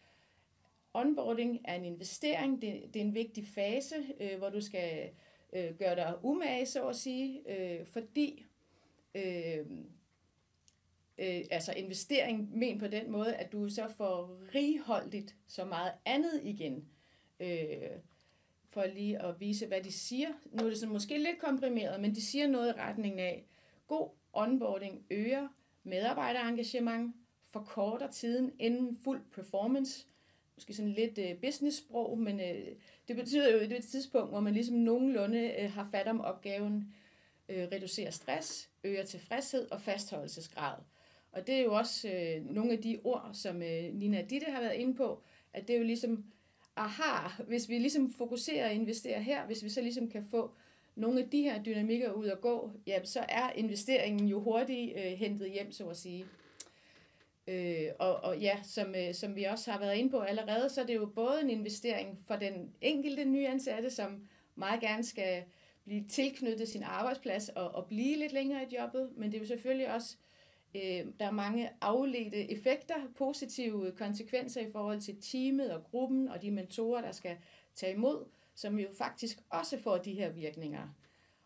onboarding 0.94 1.62
er 1.66 1.76
en 1.76 1.86
investering, 1.86 2.62
det, 2.62 2.84
det 2.94 3.00
er 3.00 3.06
en 3.06 3.14
vigtig 3.14 3.48
fase, 3.56 3.96
øh, 4.20 4.38
hvor 4.38 4.50
du 4.50 4.62
skal 4.62 5.10
øh, 5.54 5.76
gøre 5.80 5.96
dig 5.96 6.14
umage, 6.24 6.66
så 6.66 6.88
at 6.88 6.96
sige, 6.96 7.42
øh, 7.48 7.86
fordi 7.86 8.46
øh, 9.16 9.66
øh, 11.18 11.42
altså 11.52 11.74
investering 11.78 12.58
men 12.58 12.80
på 12.80 12.88
den 12.88 13.12
måde, 13.12 13.36
at 13.36 13.52
du 13.52 13.70
så 13.70 13.88
får 13.98 14.40
righoldigt 14.56 15.36
så 15.48 15.66
meget 15.66 15.92
andet 16.06 16.42
igen. 16.44 16.86
Øh, 17.40 17.90
for 18.70 18.86
lige 18.86 19.22
at 19.22 19.40
vise, 19.40 19.68
hvad 19.68 19.82
de 19.82 19.92
siger. 19.92 20.30
Nu 20.46 20.66
er 20.66 20.70
det 20.70 20.78
sådan 20.78 20.94
måske 20.94 21.18
lidt 21.18 21.40
komprimeret, 21.40 22.02
men 22.02 22.16
de 22.16 22.22
siger 22.22 22.48
noget 22.48 22.70
i 22.70 22.80
retningen 22.80 23.20
af, 23.20 23.46
god 23.88 24.10
onboarding 24.34 25.06
øger 25.10 25.48
medarbejderengagement, 25.84 27.16
forkorter 27.44 28.12
tiden 28.12 28.52
inden 28.60 28.98
fuld 29.04 29.22
performance, 29.32 30.06
måske 30.56 30.74
sådan 30.74 30.92
lidt 30.92 31.18
øh, 31.18 31.42
business-sprog, 31.42 32.18
men 32.18 32.40
øh, 32.40 32.68
det 33.08 33.16
betyder 33.16 33.52
jo, 33.52 33.58
at 33.58 33.70
det 33.70 33.76
er 33.76 33.80
et 33.80 33.86
tidspunkt, 33.86 34.30
hvor 34.30 34.40
man 34.40 34.54
ligesom 34.54 34.76
nogenlunde 34.76 35.54
øh, 35.60 35.72
har 35.72 35.88
fat 35.92 36.08
om 36.08 36.22
opgaven, 36.22 36.94
øh, 37.50 37.68
reducerer 37.72 38.12
stress, 38.12 38.69
øger 38.84 39.04
tilfredshed 39.04 39.72
og 39.72 39.82
fastholdelsesgrad. 39.82 40.76
Og 41.32 41.48
det 41.48 41.56
er 41.56 41.64
jo 41.64 41.74
også 41.74 42.10
øh, 42.10 42.46
nogle 42.46 42.72
af 42.72 42.82
de 42.82 43.00
ord, 43.04 43.30
som 43.34 43.62
øh, 43.62 43.94
Nina 43.94 44.22
Ditte 44.30 44.52
har 44.52 44.62
været 44.62 44.76
inde 44.76 44.96
på, 44.96 45.22
at 45.54 45.68
det 45.68 45.74
er 45.74 45.78
jo 45.78 45.86
ligesom 45.86 46.24
aha, 46.76 47.44
hvis 47.48 47.70
vi 47.70 47.80
ligesom 47.80 48.14
fokuserer 48.14 48.68
og 48.68 48.74
investerer 48.74 49.20
her, 49.20 49.46
hvis 49.46 49.64
vi 49.64 49.70
så 49.70 49.82
ligesom 49.82 50.10
kan 50.10 50.26
få 50.32 50.52
nogle 50.96 51.22
af 51.22 51.30
de 51.30 51.42
her 51.42 51.64
dynamikker 51.64 52.12
ud 52.12 52.28
at 52.28 52.42
gå, 52.42 52.72
ja, 52.88 53.04
så 53.04 53.26
er 53.30 53.52
investeringen 53.52 54.28
jo 54.28 54.40
hurtigt 54.40 54.98
øh, 54.98 55.12
hentet 55.12 55.52
hjem, 55.52 55.72
så 55.72 55.88
at 55.88 55.98
sige. 55.98 56.26
Øh, 57.48 57.88
og, 58.00 58.16
og 58.16 58.40
ja, 58.40 58.60
som, 58.64 58.96
øh, 58.96 59.14
som 59.14 59.36
vi 59.36 59.44
også 59.44 59.72
har 59.72 59.80
været 59.80 59.96
inde 59.96 60.10
på 60.10 60.20
allerede, 60.20 60.70
så 60.70 60.82
er 60.82 60.86
det 60.86 60.96
jo 60.96 61.06
både 61.06 61.42
en 61.42 61.50
investering 61.50 62.20
for 62.28 62.36
den 62.36 62.74
enkelte 62.82 63.26
nyansatte, 63.26 63.90
som 63.90 64.28
meget 64.56 64.82
gerne 64.82 65.04
skal 65.04 65.44
blive 65.90 66.08
tilknyttet 66.08 66.70
sin 66.70 66.84
arbejdsplads 66.84 67.50
og, 67.50 67.72
og 67.72 67.86
blive 67.86 68.18
lidt 68.18 68.34
længere 68.34 68.64
i 68.64 68.76
jobbet, 68.76 69.10
men 69.18 69.32
det 69.32 69.38
er 69.38 69.42
jo 69.42 69.48
selvfølgelig 69.48 69.94
også, 69.94 70.18
øh, 70.76 71.06
der 71.20 71.26
er 71.26 71.32
mange 71.32 71.70
afledte 71.82 72.52
effekter, 72.52 72.96
positive 73.18 73.92
konsekvenser 73.98 74.62
i 74.62 74.72
forhold 74.72 75.02
til 75.02 75.22
teamet 75.22 75.72
og 75.72 75.84
gruppen 75.84 76.30
og 76.30 76.42
de 76.42 76.52
mentorer, 76.52 77.02
der 77.02 77.12
skal 77.12 77.38
tage 77.76 77.94
imod, 77.94 78.26
som 78.56 78.80
jo 78.80 78.88
faktisk 78.98 79.38
også 79.50 79.78
får 79.78 79.98
de 79.98 80.14
her 80.14 80.30
virkninger. 80.30 80.96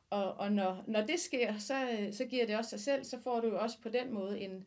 Og, 0.09 0.33
og 0.33 0.51
når, 0.51 0.83
når 0.87 1.01
det 1.01 1.19
sker, 1.19 1.57
så, 1.57 1.89
øh, 1.89 2.13
så 2.13 2.25
giver 2.25 2.45
det 2.45 2.57
også 2.57 2.69
sig 2.69 2.79
selv, 2.79 3.03
så 3.03 3.19
får 3.19 3.39
du 3.39 3.47
jo 3.47 3.59
også 3.59 3.81
på 3.81 3.89
den 3.89 4.13
måde 4.13 4.39
en, 4.39 4.65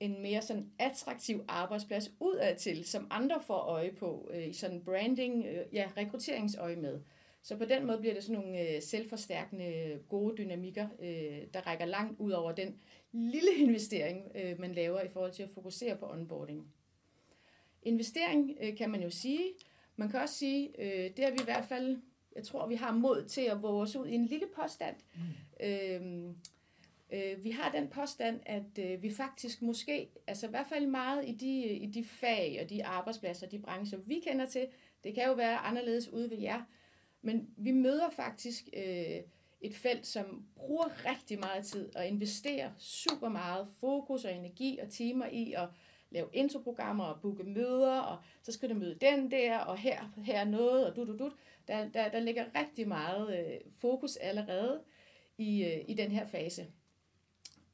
en 0.00 0.22
mere 0.22 0.42
sådan 0.42 0.70
attraktiv 0.78 1.44
arbejdsplads 1.48 2.12
udadtil, 2.20 2.84
som 2.84 3.06
andre 3.10 3.42
får 3.42 3.58
øje 3.58 3.92
på 3.92 4.30
øh, 4.34 4.48
i 4.48 4.52
sådan 4.52 4.84
branding, 4.84 5.46
øh, 5.46 5.64
ja, 5.72 5.88
rekrutteringsøje 5.96 6.76
med. 6.76 7.00
Så 7.46 7.56
på 7.56 7.64
den 7.64 7.86
måde 7.86 7.98
bliver 7.98 8.14
det 8.14 8.24
sådan 8.24 8.42
nogle 8.42 8.60
øh, 8.60 8.82
selvforstærkende 8.82 9.98
gode 10.08 10.36
dynamikker, 10.36 10.88
øh, 11.00 11.42
der 11.54 11.66
rækker 11.66 11.84
langt 11.84 12.20
ud 12.20 12.30
over 12.30 12.52
den 12.52 12.76
lille 13.12 13.54
investering, 13.56 14.32
øh, 14.34 14.60
man 14.60 14.72
laver 14.72 15.00
i 15.00 15.08
forhold 15.08 15.32
til 15.32 15.42
at 15.42 15.50
fokusere 15.50 15.96
på 15.96 16.10
onboarding. 16.10 16.66
Investering 17.82 18.58
øh, 18.60 18.76
kan 18.76 18.90
man 18.90 19.02
jo 19.02 19.10
sige. 19.10 19.44
Man 19.96 20.08
kan 20.08 20.20
også 20.20 20.34
sige, 20.34 20.80
øh, 20.80 21.16
det 21.16 21.24
er 21.24 21.30
vi 21.30 21.38
i 21.40 21.44
hvert 21.44 21.64
fald, 21.64 21.98
jeg 22.36 22.44
tror, 22.44 22.66
vi 22.66 22.74
har 22.74 22.92
mod 22.92 23.24
til 23.24 23.40
at 23.40 23.62
våge 23.62 23.82
os 23.82 23.96
ud 23.96 24.06
i 24.06 24.14
en 24.14 24.26
lille 24.26 24.46
påstand. 24.56 24.96
Mm. 25.14 25.66
Øh, 25.66 26.34
Øh, 27.10 27.44
vi 27.44 27.50
har 27.50 27.70
den 27.70 27.88
påstand, 27.88 28.40
at 28.46 28.78
øh, 28.78 29.02
vi 29.02 29.10
faktisk 29.10 29.62
måske, 29.62 30.08
altså 30.26 30.46
i 30.46 30.50
hvert 30.50 30.66
fald 30.66 30.86
meget 30.86 31.28
i 31.28 31.32
de, 31.32 31.62
i 31.62 31.86
de 31.86 32.04
fag 32.04 32.58
og 32.62 32.70
de 32.70 32.84
arbejdspladser, 32.84 33.46
de 33.46 33.58
brancher, 33.58 33.98
vi 33.98 34.22
kender 34.26 34.46
til, 34.46 34.66
det 35.04 35.14
kan 35.14 35.26
jo 35.26 35.32
være 35.32 35.58
anderledes 35.58 36.08
ude 36.08 36.30
ved 36.30 36.38
jer, 36.38 36.62
men 37.26 37.48
vi 37.56 37.70
møder 37.70 38.10
faktisk 38.10 38.68
øh, 38.72 39.20
et 39.60 39.74
felt, 39.74 40.06
som 40.06 40.46
bruger 40.56 41.10
rigtig 41.10 41.38
meget 41.38 41.66
tid 41.66 41.96
og 41.96 42.06
investerer 42.06 42.70
super 42.78 43.28
meget 43.28 43.68
fokus 43.80 44.24
og 44.24 44.34
energi 44.34 44.78
og 44.82 44.88
timer 44.88 45.26
i 45.26 45.52
at 45.52 45.68
lave 46.10 46.28
introprogrammer 46.32 47.04
og 47.04 47.20
booke 47.20 47.44
møder, 47.44 48.00
og 48.00 48.18
så 48.42 48.52
skal 48.52 48.68
du 48.70 48.74
møde 48.74 48.94
den 49.00 49.30
der, 49.30 49.58
og 49.58 49.78
her, 49.78 50.12
her 50.24 50.44
noget, 50.44 50.86
og 50.86 50.96
du, 50.96 51.04
du, 51.04 51.18
du. 51.18 51.32
Der, 51.68 51.88
der, 51.88 52.08
der 52.08 52.20
ligger 52.20 52.44
rigtig 52.54 52.88
meget 52.88 53.38
øh, 53.38 53.60
fokus 53.78 54.16
allerede 54.16 54.80
i, 55.38 55.64
øh, 55.64 55.84
i 55.88 55.94
den 55.94 56.10
her 56.10 56.26
fase. 56.26 56.66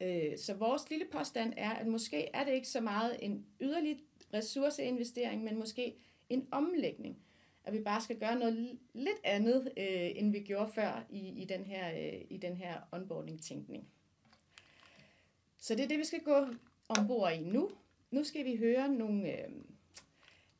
Øh, 0.00 0.38
så 0.38 0.54
vores 0.54 0.90
lille 0.90 1.06
påstand 1.12 1.52
er, 1.56 1.70
at 1.70 1.86
måske 1.86 2.28
er 2.34 2.44
det 2.44 2.52
ikke 2.52 2.68
så 2.68 2.80
meget 2.80 3.16
en 3.20 3.46
yderlig 3.60 3.98
ressourceinvestering, 4.34 5.44
men 5.44 5.58
måske 5.58 5.94
en 6.28 6.48
omlægning. 6.50 7.18
At 7.64 7.72
vi 7.72 7.80
bare 7.80 8.00
skal 8.00 8.18
gøre 8.18 8.38
noget 8.38 8.78
lidt 8.94 9.18
andet, 9.24 9.72
øh, 9.76 10.10
end 10.14 10.32
vi 10.32 10.40
gjorde 10.40 10.72
før 10.72 11.06
i, 11.10 11.42
i 11.42 11.44
den 11.44 11.64
her, 11.64 11.90
øh, 11.90 12.20
i 12.30 12.36
den 12.36 12.56
her 12.56 12.74
onboarding-tænkning. 12.92 13.88
Så 15.58 15.74
det 15.74 15.84
er 15.84 15.88
det, 15.88 15.98
vi 15.98 16.04
skal 16.04 16.20
gå 16.20 16.46
ombord 16.88 17.32
i 17.32 17.40
nu. 17.40 17.70
Nu 18.10 18.24
skal 18.24 18.44
vi 18.44 18.56
høre 18.56 18.88
nogle 18.88 19.32
øh, 19.32 19.50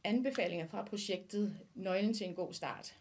anbefalinger 0.05 0.67
fra 0.67 0.85
projektet 0.85 1.59
Nøglen 1.75 2.15
til 2.15 2.27
en 2.27 2.35
god 2.35 2.53
start. 2.53 2.97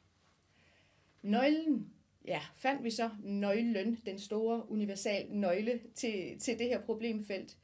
Nøglen 1.21 1.93
ja, 2.25 2.41
fandt 2.55 2.83
vi 2.83 2.89
så 2.89 3.09
nøglen, 3.23 4.01
den 4.05 4.19
store 4.19 4.71
universal 4.71 5.27
nøgle 5.29 5.81
til, 5.95 6.39
til 6.39 6.59
det 6.59 6.67
her 6.67 6.81
problemfelt. 6.81 7.57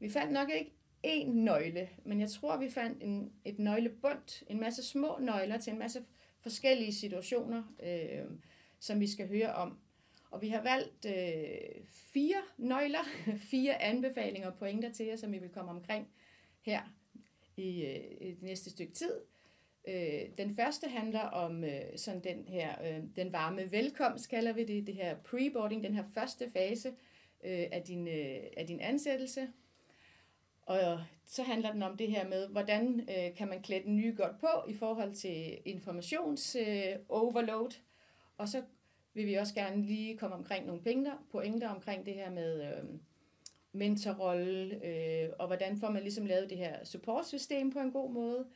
Vi 0.00 0.10
fandt 0.10 0.32
nok 0.32 0.50
ikke 0.50 0.72
én 1.06 1.30
nøgle, 1.30 1.88
men 2.04 2.20
jeg 2.20 2.30
tror, 2.30 2.56
vi 2.56 2.70
fandt 2.70 3.02
en, 3.02 3.32
et 3.44 3.58
nøglebund, 3.58 4.44
en 4.50 4.60
masse 4.60 4.82
små 4.82 5.18
nøgler 5.20 5.58
til 5.58 5.72
en 5.72 5.78
masse 5.78 6.04
forskellige 6.40 6.94
situationer, 6.94 7.62
øh, 7.82 8.30
som 8.80 9.00
vi 9.00 9.06
skal 9.06 9.28
høre 9.28 9.54
om. 9.54 9.78
Og 10.30 10.42
vi 10.42 10.48
har 10.48 10.62
valgt 10.62 11.04
øh, 11.06 11.84
fire 11.88 12.42
nøgler, 12.58 13.04
fire 13.50 13.82
anbefalinger 13.82 14.50
og 14.50 14.58
pointer 14.58 14.92
til 14.92 15.06
jer, 15.06 15.16
som 15.16 15.32
vi 15.32 15.38
vil 15.38 15.48
komme 15.48 15.70
omkring 15.70 16.08
her 16.60 16.80
i, 17.56 17.84
øh, 17.84 18.28
i 18.28 18.30
det 18.30 18.42
næste 18.42 18.70
stykke 18.70 18.92
tid. 18.92 19.12
Øh, 19.88 20.22
den 20.38 20.56
første 20.56 20.88
handler 20.88 21.20
om 21.20 21.64
øh, 21.64 21.80
sådan 21.96 22.24
den 22.24 22.44
her, 22.48 22.82
øh, 22.84 23.02
den 23.16 23.32
varme 23.32 23.72
velkomst, 23.72 24.30
kalder 24.30 24.52
vi 24.52 24.64
det, 24.64 24.86
det 24.86 24.94
her 24.94 25.16
preboarding, 25.16 25.84
den 25.84 25.94
her 25.94 26.04
første 26.14 26.50
fase 26.50 26.88
øh, 27.44 27.66
af, 27.72 27.82
din, 27.86 28.08
øh, 28.08 28.40
af 28.56 28.66
din 28.66 28.80
ansættelse. 28.80 29.48
Og 30.68 31.00
så 31.26 31.42
handler 31.42 31.72
den 31.72 31.82
om 31.82 31.96
det 31.96 32.08
her 32.08 32.28
med, 32.28 32.48
hvordan 32.48 33.00
øh, 33.00 33.34
kan 33.36 33.48
man 33.48 33.62
klæde 33.62 33.84
den 33.84 33.96
nye 33.96 34.14
godt 34.16 34.38
på 34.38 34.68
i 34.68 34.74
forhold 34.74 35.14
til 35.14 35.58
informations-overload. 35.64 37.66
Øh, 37.66 37.72
og 38.38 38.48
så 38.48 38.62
vil 39.14 39.26
vi 39.26 39.34
også 39.34 39.54
gerne 39.54 39.82
lige 39.82 40.16
komme 40.16 40.36
omkring 40.36 40.66
nogle 40.66 40.82
pointer, 40.82 41.12
pointer 41.30 41.68
omkring 41.68 42.06
det 42.06 42.14
her 42.14 42.30
med 42.30 42.62
øh, 42.62 42.84
mentorrolle, 43.72 44.86
øh, 44.86 45.28
og 45.38 45.46
hvordan 45.46 45.76
får 45.76 45.90
man 45.90 46.02
ligesom 46.02 46.26
lavet 46.26 46.50
det 46.50 46.58
her 46.58 46.84
supportsystem 46.84 47.72
på 47.72 47.78
en 47.78 47.92
god 47.92 48.12
måde. 48.12 48.46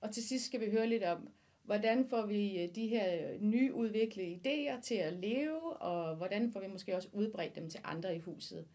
Og 0.00 0.12
til 0.12 0.28
sidst 0.28 0.46
skal 0.46 0.60
vi 0.60 0.70
høre 0.70 0.86
lidt 0.86 1.04
om, 1.04 1.28
hvordan 1.62 2.08
får 2.08 2.26
vi 2.26 2.62
øh, 2.62 2.74
de 2.74 2.86
her 2.86 3.38
nyudviklede 3.40 4.40
idéer 4.44 4.80
til 4.80 4.94
at 4.94 5.12
leve, 5.12 5.72
og 5.72 6.16
hvordan 6.16 6.52
får 6.52 6.60
vi 6.60 6.66
måske 6.66 6.96
også 6.96 7.08
udbredt 7.12 7.56
dem 7.56 7.70
til 7.70 7.80
andre 7.84 8.16
i 8.16 8.18
huset. 8.18 8.66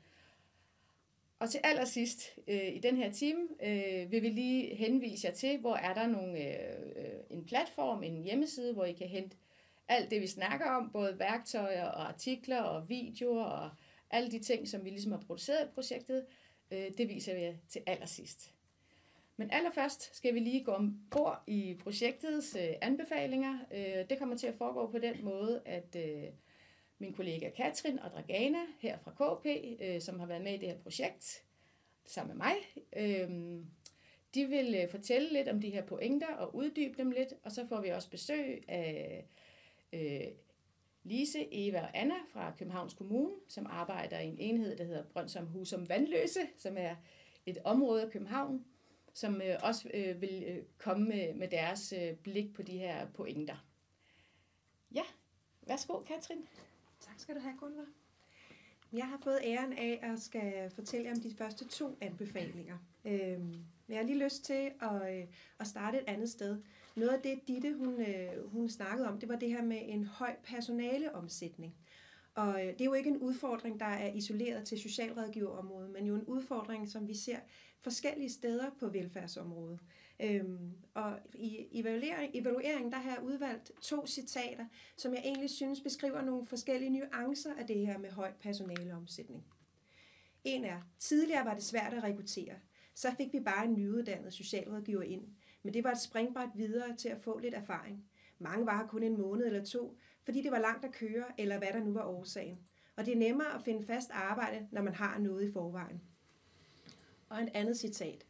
Og 1.43 1.49
til 1.49 1.61
allersidst 1.63 2.39
øh, 2.47 2.75
i 2.75 2.79
den 2.79 2.97
her 2.97 3.11
time 3.11 3.47
øh, 3.63 4.11
vil 4.11 4.21
vi 4.21 4.29
lige 4.29 4.75
henvise 4.75 5.27
jer 5.27 5.33
til, 5.33 5.59
hvor 5.59 5.75
er 5.75 5.93
der 5.93 6.07
nogle, 6.07 6.39
øh, 6.39 6.79
øh, 6.95 7.19
en 7.29 7.45
platform, 7.45 8.03
en 8.03 8.23
hjemmeside, 8.23 8.73
hvor 8.73 8.85
I 8.85 8.93
kan 8.93 9.07
hente 9.07 9.37
alt 9.87 10.11
det, 10.11 10.21
vi 10.21 10.27
snakker 10.27 10.71
om, 10.71 10.89
både 10.93 11.19
værktøjer 11.19 11.85
og 11.85 12.07
artikler 12.07 12.61
og 12.61 12.89
videoer 12.89 13.43
og 13.43 13.69
alle 14.09 14.31
de 14.31 14.39
ting, 14.39 14.67
som 14.67 14.85
vi 14.85 14.89
ligesom 14.89 15.11
har 15.11 15.19
produceret 15.19 15.65
i 15.65 15.71
projektet, 15.73 16.25
øh, 16.71 16.91
det 16.97 17.09
viser 17.09 17.35
vi 17.35 17.41
jer 17.41 17.53
til 17.69 17.81
allersidst. 17.85 18.53
Men 19.37 19.51
allerførst 19.51 20.15
skal 20.15 20.33
vi 20.33 20.39
lige 20.39 20.63
gå 20.63 20.71
ombord 20.71 21.43
i 21.47 21.77
projektets 21.83 22.55
øh, 22.55 22.73
anbefalinger. 22.81 23.57
Øh, 23.73 24.09
det 24.09 24.19
kommer 24.19 24.37
til 24.37 24.47
at 24.47 24.55
foregå 24.55 24.91
på 24.91 24.97
den 24.97 25.23
måde, 25.23 25.61
at 25.65 25.95
øh, 25.95 26.23
min 27.03 27.13
kollega 27.13 27.49
Katrin 27.49 27.99
og 27.99 28.11
Dragana 28.11 28.65
her 28.79 28.97
fra 28.97 29.11
KP, 29.11 29.45
øh, 29.81 30.01
som 30.01 30.19
har 30.19 30.25
været 30.25 30.41
med 30.41 30.53
i 30.53 30.57
det 30.57 30.69
her 30.69 30.77
projekt 30.77 31.43
sammen 32.05 32.37
med 32.37 32.45
mig, 32.45 32.55
øh, 32.95 33.29
de 34.33 34.45
vil 34.45 34.75
øh, 34.75 34.89
fortælle 34.89 35.33
lidt 35.33 35.47
om 35.47 35.61
de 35.61 35.69
her 35.69 35.85
pointer 35.85 36.35
og 36.35 36.55
uddybe 36.55 36.97
dem 36.97 37.11
lidt, 37.11 37.33
og 37.43 37.51
så 37.51 37.67
får 37.67 37.81
vi 37.81 37.89
også 37.89 38.09
besøg 38.09 38.63
af 38.67 39.25
øh, 39.93 40.27
Lise, 41.03 41.47
Eva 41.51 41.81
og 41.81 41.89
Anna 41.93 42.15
fra 42.33 42.53
Københavns 42.57 42.93
Kommune, 42.93 43.33
som 43.47 43.67
arbejder 43.69 44.19
i 44.19 44.27
en 44.27 44.37
enhed, 44.39 44.77
der 44.77 44.83
hedder 44.83 45.03
Brøndsom 45.03 45.45
Husum 45.45 45.89
Vandløse, 45.89 46.39
som 46.57 46.77
er 46.77 46.95
et 47.45 47.57
område 47.63 48.03
af 48.03 48.11
København, 48.11 48.65
som 49.13 49.41
øh, 49.41 49.55
også 49.63 49.89
øh, 49.93 50.21
vil 50.21 50.43
øh, 50.47 50.63
komme 50.77 51.05
med, 51.07 51.33
med 51.33 51.47
deres 51.47 51.93
øh, 51.93 52.15
blik 52.15 52.53
på 52.53 52.61
de 52.61 52.77
her 52.77 53.07
pointer. 53.07 53.67
Ja, 54.95 55.03
værsgo 55.67 55.99
Katrin. 55.99 56.47
Tak 57.13 57.19
skal 57.19 57.35
du 57.35 57.39
have, 57.39 57.55
Gunvar. 57.59 57.85
Jeg 58.93 59.07
har 59.07 59.19
fået 59.23 59.39
æren 59.43 59.73
af 59.73 59.99
at 60.01 60.21
skal 60.21 60.69
fortælle 60.69 61.11
om 61.11 61.19
de 61.19 61.35
første 61.37 61.67
to 61.67 61.97
anbefalinger. 62.01 62.77
Men 63.03 63.65
jeg 63.89 63.97
har 63.97 64.03
lige 64.03 64.23
lyst 64.23 64.43
til 64.45 64.71
at, 64.81 65.17
øh, 65.17 65.27
at 65.59 65.67
starte 65.67 65.97
et 65.97 66.03
andet 66.07 66.29
sted. 66.29 66.61
Noget 66.95 67.09
af 67.09 67.21
det, 67.21 67.47
Ditte 67.47 67.75
hun, 67.77 68.01
øh, 68.01 68.51
hun 68.51 68.69
snakkede 68.69 69.07
om, 69.09 69.19
det 69.19 69.29
var 69.29 69.35
det 69.35 69.49
her 69.49 69.63
med 69.63 69.81
en 69.83 70.05
høj 70.05 70.35
personaleomsætning. 70.43 71.75
Og 72.35 72.61
øh, 72.61 72.73
det 72.73 72.81
er 72.81 72.85
jo 72.85 72.93
ikke 72.93 73.09
en 73.09 73.17
udfordring, 73.17 73.79
der 73.79 73.85
er 73.85 74.13
isoleret 74.13 74.67
til 74.67 74.79
socialrådgiverområdet, 74.79 75.89
men 75.89 76.05
jo 76.05 76.15
en 76.15 76.25
udfordring, 76.25 76.89
som 76.89 77.07
vi 77.07 77.15
ser 77.15 77.39
forskellige 77.81 78.29
steder 78.29 78.69
på 78.79 78.87
velfærdsområdet. 78.87 79.79
Øhm, 80.19 80.71
og 80.93 81.19
i 81.33 81.67
evaluering, 81.71 82.31
evalueringen, 82.35 82.91
der 82.91 82.97
har 82.97 83.09
jeg 83.09 83.23
udvalgt 83.23 83.71
to 83.81 84.07
citater, 84.07 84.65
som 84.97 85.13
jeg 85.13 85.21
egentlig 85.25 85.49
synes 85.49 85.81
beskriver 85.81 86.21
nogle 86.21 86.45
forskellige 86.45 86.89
nuancer 86.89 87.55
af 87.55 87.67
det 87.67 87.87
her 87.87 87.97
med 87.97 88.11
høj 88.11 88.31
personaleomsætning. 88.39 89.45
En 90.43 90.65
er, 90.65 90.81
tidligere 90.99 91.45
var 91.45 91.53
det 91.53 91.63
svært 91.63 91.93
at 91.93 92.03
rekruttere. 92.03 92.55
Så 92.93 93.07
fik 93.17 93.33
vi 93.33 93.39
bare 93.39 93.65
en 93.65 93.73
nyuddannet 93.73 94.33
socialrådgiver 94.33 95.01
ind. 95.01 95.27
Men 95.63 95.73
det 95.73 95.83
var 95.83 95.91
et 95.91 96.01
springbræt 96.01 96.49
videre 96.55 96.95
til 96.95 97.09
at 97.09 97.21
få 97.21 97.39
lidt 97.39 97.53
erfaring. 97.53 98.05
Mange 98.39 98.65
var 98.65 98.77
her 98.77 98.87
kun 98.87 99.03
en 99.03 99.17
måned 99.17 99.45
eller 99.45 99.65
to, 99.65 99.97
fordi 100.23 100.41
det 100.41 100.51
var 100.51 100.59
langt 100.59 100.85
at 100.85 100.91
køre, 100.91 101.25
eller 101.37 101.57
hvad 101.57 101.67
der 101.73 101.79
nu 101.79 101.93
var 101.93 102.03
årsagen. 102.03 102.59
Og 102.95 103.05
det 103.05 103.13
er 103.13 103.17
nemmere 103.17 103.53
at 103.55 103.63
finde 103.63 103.85
fast 103.85 104.09
arbejde, 104.11 104.67
når 104.71 104.81
man 104.81 104.95
har 104.95 105.19
noget 105.19 105.49
i 105.49 105.51
forvejen. 105.51 106.01
Og 107.29 107.41
en 107.41 107.49
andet 107.53 107.77
citat. 107.77 108.25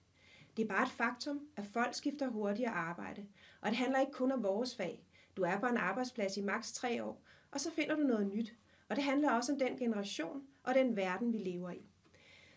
Det 0.57 0.63
er 0.63 0.67
bare 0.67 0.83
et 0.83 0.91
faktum, 0.91 1.47
at 1.57 1.65
folk 1.65 1.93
skifter 1.93 2.27
hurtigere 2.29 2.71
arbejde, 2.71 3.25
Og 3.61 3.69
det 3.69 3.77
handler 3.77 3.99
ikke 3.99 4.11
kun 4.11 4.31
om 4.31 4.43
vores 4.43 4.75
fag. 4.75 5.03
Du 5.37 5.41
er 5.41 5.59
på 5.59 5.65
en 5.65 5.77
arbejdsplads 5.77 6.37
i 6.37 6.41
maks 6.41 6.73
tre 6.73 7.03
år, 7.03 7.23
og 7.51 7.59
så 7.59 7.71
finder 7.71 7.95
du 7.95 8.01
noget 8.01 8.27
nyt. 8.27 8.55
Og 8.89 8.95
det 8.95 9.03
handler 9.03 9.31
også 9.31 9.51
om 9.51 9.59
den 9.59 9.77
generation 9.77 10.43
og 10.63 10.75
den 10.75 10.95
verden, 10.95 11.33
vi 11.33 11.37
lever 11.37 11.71
i. 11.71 11.85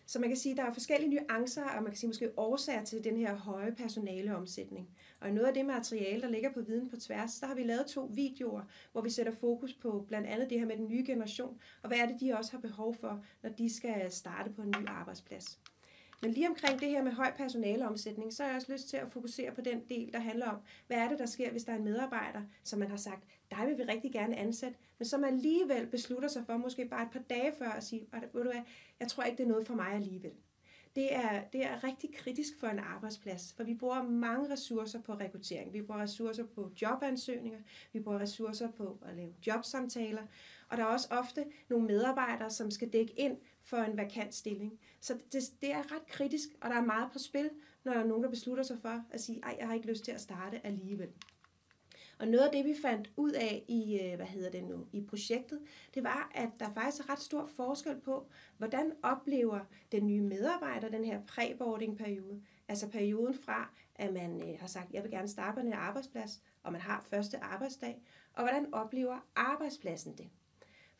Så 0.05 0.19
man 0.19 0.29
kan 0.29 0.37
sige, 0.37 0.51
at 0.51 0.57
der 0.57 0.63
er 0.63 0.73
forskellige 0.73 1.09
nuancer, 1.09 1.63
og 1.63 1.83
man 1.83 1.91
kan 1.91 1.97
sige 1.97 2.07
måske 2.07 2.31
årsager 2.37 2.83
til 2.83 3.03
den 3.03 3.17
her 3.17 3.35
høje 3.35 3.75
personaleomsætning. 3.75 4.89
Og 5.19 5.29
i 5.29 5.31
noget 5.31 5.47
af 5.47 5.53
det 5.53 5.65
materiale, 5.65 6.21
der 6.21 6.29
ligger 6.29 6.53
på 6.53 6.61
Viden 6.61 6.89
på 6.89 6.97
Tværs, 6.97 7.39
der 7.39 7.47
har 7.47 7.55
vi 7.55 7.63
lavet 7.63 7.85
to 7.85 8.11
videoer, 8.13 8.61
hvor 8.91 9.01
vi 9.01 9.09
sætter 9.09 9.31
fokus 9.31 9.73
på 9.73 10.05
blandt 10.07 10.27
andet 10.27 10.49
det 10.49 10.59
her 10.59 10.65
med 10.65 10.77
den 10.77 10.87
nye 10.87 11.03
generation, 11.05 11.59
og 11.81 11.87
hvad 11.87 11.97
er 11.97 12.05
det, 12.05 12.19
de 12.19 12.37
også 12.37 12.51
har 12.51 12.59
behov 12.59 12.95
for, 12.95 13.23
når 13.43 13.49
de 13.49 13.75
skal 13.75 14.11
starte 14.11 14.49
på 14.49 14.61
en 14.61 14.73
ny 14.79 14.87
arbejdsplads. 14.87 15.59
Men 16.21 16.31
lige 16.31 16.49
omkring 16.49 16.79
det 16.79 16.89
her 16.89 17.03
med 17.03 17.11
høj 17.11 17.31
personaleomsætning, 17.37 18.33
så 18.33 18.43
har 18.43 18.49
jeg 18.49 18.55
også 18.55 18.71
lyst 18.71 18.89
til 18.89 18.97
at 18.97 19.11
fokusere 19.11 19.51
på 19.51 19.61
den 19.61 19.81
del, 19.89 20.13
der 20.13 20.19
handler 20.19 20.49
om, 20.49 20.57
hvad 20.87 20.97
er 20.97 21.09
det, 21.09 21.19
der 21.19 21.25
sker, 21.25 21.51
hvis 21.51 21.63
der 21.63 21.71
er 21.71 21.77
en 21.77 21.83
medarbejder, 21.83 22.41
som 22.63 22.79
man 22.79 22.89
har 22.89 22.97
sagt, 22.97 23.23
dig 23.51 23.67
vil 23.67 23.77
vi 23.77 23.83
rigtig 23.83 24.11
gerne 24.11 24.35
ansætte, 24.35 24.77
men 24.97 25.05
som 25.05 25.23
alligevel 25.23 25.87
beslutter 25.87 26.29
sig 26.29 26.43
for, 26.45 26.57
måske 26.57 26.85
bare 26.85 27.03
et 27.03 27.11
par 27.11 27.19
dage 27.29 27.53
før, 27.57 27.69
at 27.69 27.83
sige, 27.83 28.07
ved 28.33 28.43
du 28.43 28.51
hvad, 28.51 28.61
jeg 28.99 29.07
tror 29.07 29.23
ikke, 29.23 29.37
det 29.37 29.43
er 29.43 29.47
noget 29.47 29.67
for 29.67 29.75
mig 29.75 29.93
alligevel. 29.93 30.31
Det 30.95 31.15
er, 31.15 31.43
det 31.53 31.65
er 31.65 31.83
rigtig 31.83 32.15
kritisk 32.15 32.59
for 32.59 32.67
en 32.67 32.79
arbejdsplads, 32.79 33.53
for 33.57 33.63
vi 33.63 33.73
bruger 33.73 34.03
mange 34.03 34.53
ressourcer 34.53 35.01
på 35.01 35.13
rekruttering. 35.13 35.73
Vi 35.73 35.81
bruger 35.81 36.01
ressourcer 36.01 36.45
på 36.45 36.71
jobansøgninger, 36.81 37.59
vi 37.93 37.99
bruger 37.99 38.19
ressourcer 38.19 38.71
på 38.71 38.99
at 39.05 39.15
lave 39.15 39.33
jobsamtaler, 39.47 40.21
og 40.69 40.77
der 40.77 40.83
er 40.83 40.87
også 40.87 41.07
ofte 41.11 41.45
nogle 41.69 41.87
medarbejdere, 41.87 42.49
som 42.49 42.71
skal 42.71 42.93
dække 42.93 43.13
ind 43.19 43.37
for 43.67 43.77
en 43.77 43.97
vakant 43.97 44.35
stilling. 44.35 44.79
Så 44.99 45.17
det, 45.31 45.43
det 45.61 45.71
er 45.71 45.91
ret 45.95 46.07
kritisk, 46.07 46.49
og 46.61 46.69
der 46.69 46.75
er 46.75 46.85
meget 46.85 47.11
på 47.11 47.19
spil, 47.19 47.49
når 47.83 47.93
der 47.93 47.99
er 47.99 48.07
nogen, 48.07 48.23
der 48.23 48.29
beslutter 48.29 48.63
sig 48.63 48.79
for 48.81 49.03
at 49.09 49.21
sige, 49.21 49.39
ej, 49.43 49.55
jeg 49.59 49.67
har 49.67 49.73
ikke 49.73 49.87
lyst 49.87 50.03
til 50.03 50.11
at 50.11 50.21
starte 50.21 50.65
alligevel. 50.65 51.09
Og 52.19 52.27
noget 52.27 52.45
af 52.45 52.51
det, 52.51 52.65
vi 52.65 52.75
fandt 52.81 53.11
ud 53.17 53.31
af 53.31 53.63
i, 53.67 53.99
øh, 53.99 54.15
hvad 54.15 54.25
hedder 54.25 54.51
det 54.51 54.63
nu, 54.63 54.87
i 54.93 55.01
projektet, 55.01 55.59
det 55.93 56.03
var, 56.03 56.31
at 56.35 56.49
der 56.59 56.73
faktisk 56.73 57.03
er 57.03 57.09
ret 57.09 57.19
stor 57.19 57.45
forskel 57.45 57.99
på, 57.99 58.29
hvordan 58.57 58.91
oplever 59.03 59.59
den 59.91 60.07
nye 60.07 60.21
medarbejder 60.21 60.89
den 60.89 61.05
her 61.05 61.21
preboarding-periode. 61.27 62.41
altså 62.67 62.87
perioden 62.89 63.33
fra, 63.33 63.73
at 63.95 64.13
man 64.13 64.49
øh, 64.49 64.59
har 64.59 64.67
sagt, 64.67 64.93
jeg 64.93 65.03
vil 65.03 65.11
gerne 65.11 65.27
starte 65.27 65.55
på 65.55 65.61
den 65.61 65.73
her 65.73 65.79
arbejdsplads, 65.79 66.41
og 66.63 66.71
man 66.71 66.81
har 66.81 67.05
første 67.09 67.37
arbejdsdag, 67.43 68.01
og 68.33 68.43
hvordan 68.43 68.73
oplever 68.73 69.27
arbejdspladsen 69.35 70.17
det. 70.17 70.29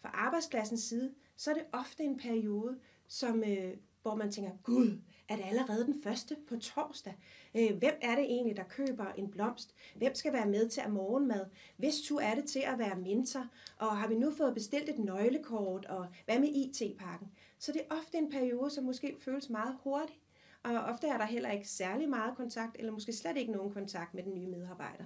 Fra 0.02 0.10
arbejdspladsens 0.14 0.82
side, 0.82 1.14
så 1.38 1.50
er 1.50 1.54
det 1.54 1.66
ofte 1.72 2.04
en 2.04 2.18
periode, 2.18 2.80
som, 3.08 3.44
øh, 3.44 3.74
hvor 4.02 4.16
man 4.16 4.32
tænker, 4.32 4.52
gud, 4.64 5.02
er 5.30 5.36
det 5.36 5.46
allerede 5.46 5.86
den 5.86 6.02
første 6.04 6.36
på 6.50 6.58
torsdag? 6.58 7.16
Øh, 7.56 7.78
hvem 7.78 7.94
er 8.02 8.16
det 8.16 8.24
egentlig, 8.24 8.58
der 8.58 8.64
køber 8.64 9.06
en 9.18 9.32
blomst? 9.32 9.76
Hvem 9.96 10.16
skal 10.16 10.34
være 10.34 10.46
med 10.46 10.70
til 10.70 10.82
at 10.82 10.92
morgenmad? 10.92 11.46
Hvis 11.78 11.96
du 12.10 12.16
er 12.16 12.36
det 12.36 12.46
til 12.46 12.60
at 12.60 12.80
være 12.80 12.96
mentor? 12.96 13.48
Og 13.78 13.98
har 13.98 14.08
vi 14.08 14.16
nu 14.16 14.32
fået 14.32 14.54
bestilt 14.54 14.90
et 14.90 15.00
nøglekort? 15.00 15.86
Og 15.86 16.08
hvad 16.26 16.40
med 16.40 16.50
IT-pakken? 16.50 17.28
Så 17.60 17.72
det 17.72 17.82
er 17.82 17.96
ofte 17.96 18.18
en 18.18 18.30
periode, 18.30 18.70
som 18.70 18.84
måske 18.84 19.16
føles 19.20 19.50
meget 19.50 19.78
hurtigt. 19.84 20.20
Og 20.64 20.74
ofte 20.74 21.08
er 21.08 21.18
der 21.18 21.26
heller 21.26 21.52
ikke 21.52 21.70
særlig 21.70 22.10
meget 22.10 22.38
kontakt, 22.38 22.76
eller 22.80 22.92
måske 22.92 23.14
slet 23.14 23.38
ikke 23.38 23.52
nogen 23.52 23.74
kontakt 23.74 24.14
med 24.14 24.24
den 24.24 24.34
nye 24.34 24.48
medarbejder. 24.48 25.04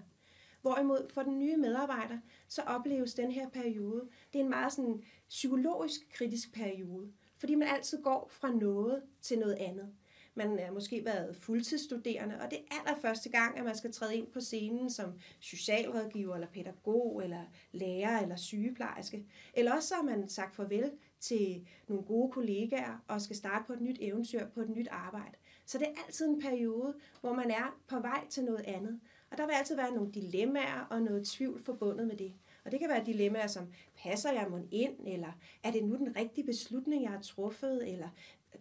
Hvorimod 0.61 1.09
for 1.13 1.23
den 1.23 1.39
nye 1.39 1.57
medarbejder, 1.57 2.17
så 2.47 2.61
opleves 2.61 3.13
den 3.13 3.31
her 3.31 3.49
periode, 3.49 4.09
det 4.33 4.39
er 4.39 4.43
en 4.43 4.49
meget 4.49 4.73
sådan 4.73 5.03
psykologisk 5.29 6.01
kritisk 6.13 6.53
periode, 6.53 7.11
fordi 7.37 7.55
man 7.55 7.67
altid 7.67 8.03
går 8.03 8.27
fra 8.31 8.49
noget 8.49 9.01
til 9.21 9.39
noget 9.39 9.55
andet. 9.55 9.93
Man 10.35 10.59
er 10.59 10.71
måske 10.71 11.05
været 11.05 11.35
fuldtidsstuderende, 11.35 12.39
og 12.41 12.51
det 12.51 12.59
er 12.59 12.79
allerførste 12.79 13.29
gang, 13.29 13.57
at 13.57 13.65
man 13.65 13.77
skal 13.77 13.91
træde 13.91 14.15
ind 14.15 14.27
på 14.27 14.39
scenen 14.41 14.89
som 14.89 15.13
socialrådgiver, 15.39 16.35
eller 16.35 16.47
pædagog, 16.47 17.23
eller 17.23 17.43
lærer, 17.71 18.21
eller 18.21 18.35
sygeplejerske. 18.35 19.25
Eller 19.53 19.73
også 19.75 19.87
så 19.87 19.95
har 19.95 20.03
man 20.03 20.29
sagt 20.29 20.55
farvel 20.55 20.91
til 21.19 21.67
nogle 21.87 22.03
gode 22.03 22.31
kollegaer, 22.31 23.03
og 23.07 23.21
skal 23.21 23.35
starte 23.35 23.65
på 23.67 23.73
et 23.73 23.81
nyt 23.81 23.97
eventyr, 23.99 24.47
på 24.47 24.61
et 24.61 24.69
nyt 24.69 24.87
arbejde. 24.91 25.35
Så 25.65 25.77
det 25.77 25.87
er 25.87 26.03
altid 26.05 26.27
en 26.27 26.41
periode, 26.41 26.95
hvor 27.21 27.33
man 27.33 27.51
er 27.51 27.79
på 27.87 27.99
vej 27.99 28.27
til 28.29 28.43
noget 28.43 28.65
andet. 28.65 28.99
Og 29.31 29.37
der 29.37 29.45
vil 29.45 29.53
altid 29.53 29.75
være 29.75 29.95
nogle 29.95 30.11
dilemmaer 30.11 30.87
og 30.89 31.01
noget 31.01 31.27
tvivl 31.27 31.63
forbundet 31.63 32.07
med 32.07 32.15
det. 32.15 32.33
Og 32.65 32.71
det 32.71 32.79
kan 32.79 32.89
være 32.89 33.05
dilemmaer 33.05 33.47
som, 33.47 33.67
passer 33.97 34.31
jeg 34.31 34.47
mig 34.49 34.67
ind, 34.71 35.07
eller 35.07 35.31
er 35.63 35.71
det 35.71 35.83
nu 35.83 35.95
den 35.95 36.15
rigtige 36.15 36.45
beslutning, 36.45 37.03
jeg 37.03 37.11
har 37.11 37.21
truffet, 37.21 37.91
eller 37.93 38.09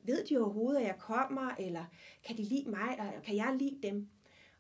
ved 0.02 0.24
de 0.24 0.38
overhovedet, 0.38 0.80
at 0.80 0.86
jeg 0.86 0.98
kommer, 0.98 1.54
eller 1.58 1.84
kan 2.24 2.36
de 2.36 2.42
lide 2.42 2.70
mig, 2.70 2.96
eller 2.98 3.20
kan 3.24 3.36
jeg 3.36 3.56
lide 3.58 3.78
dem? 3.82 4.08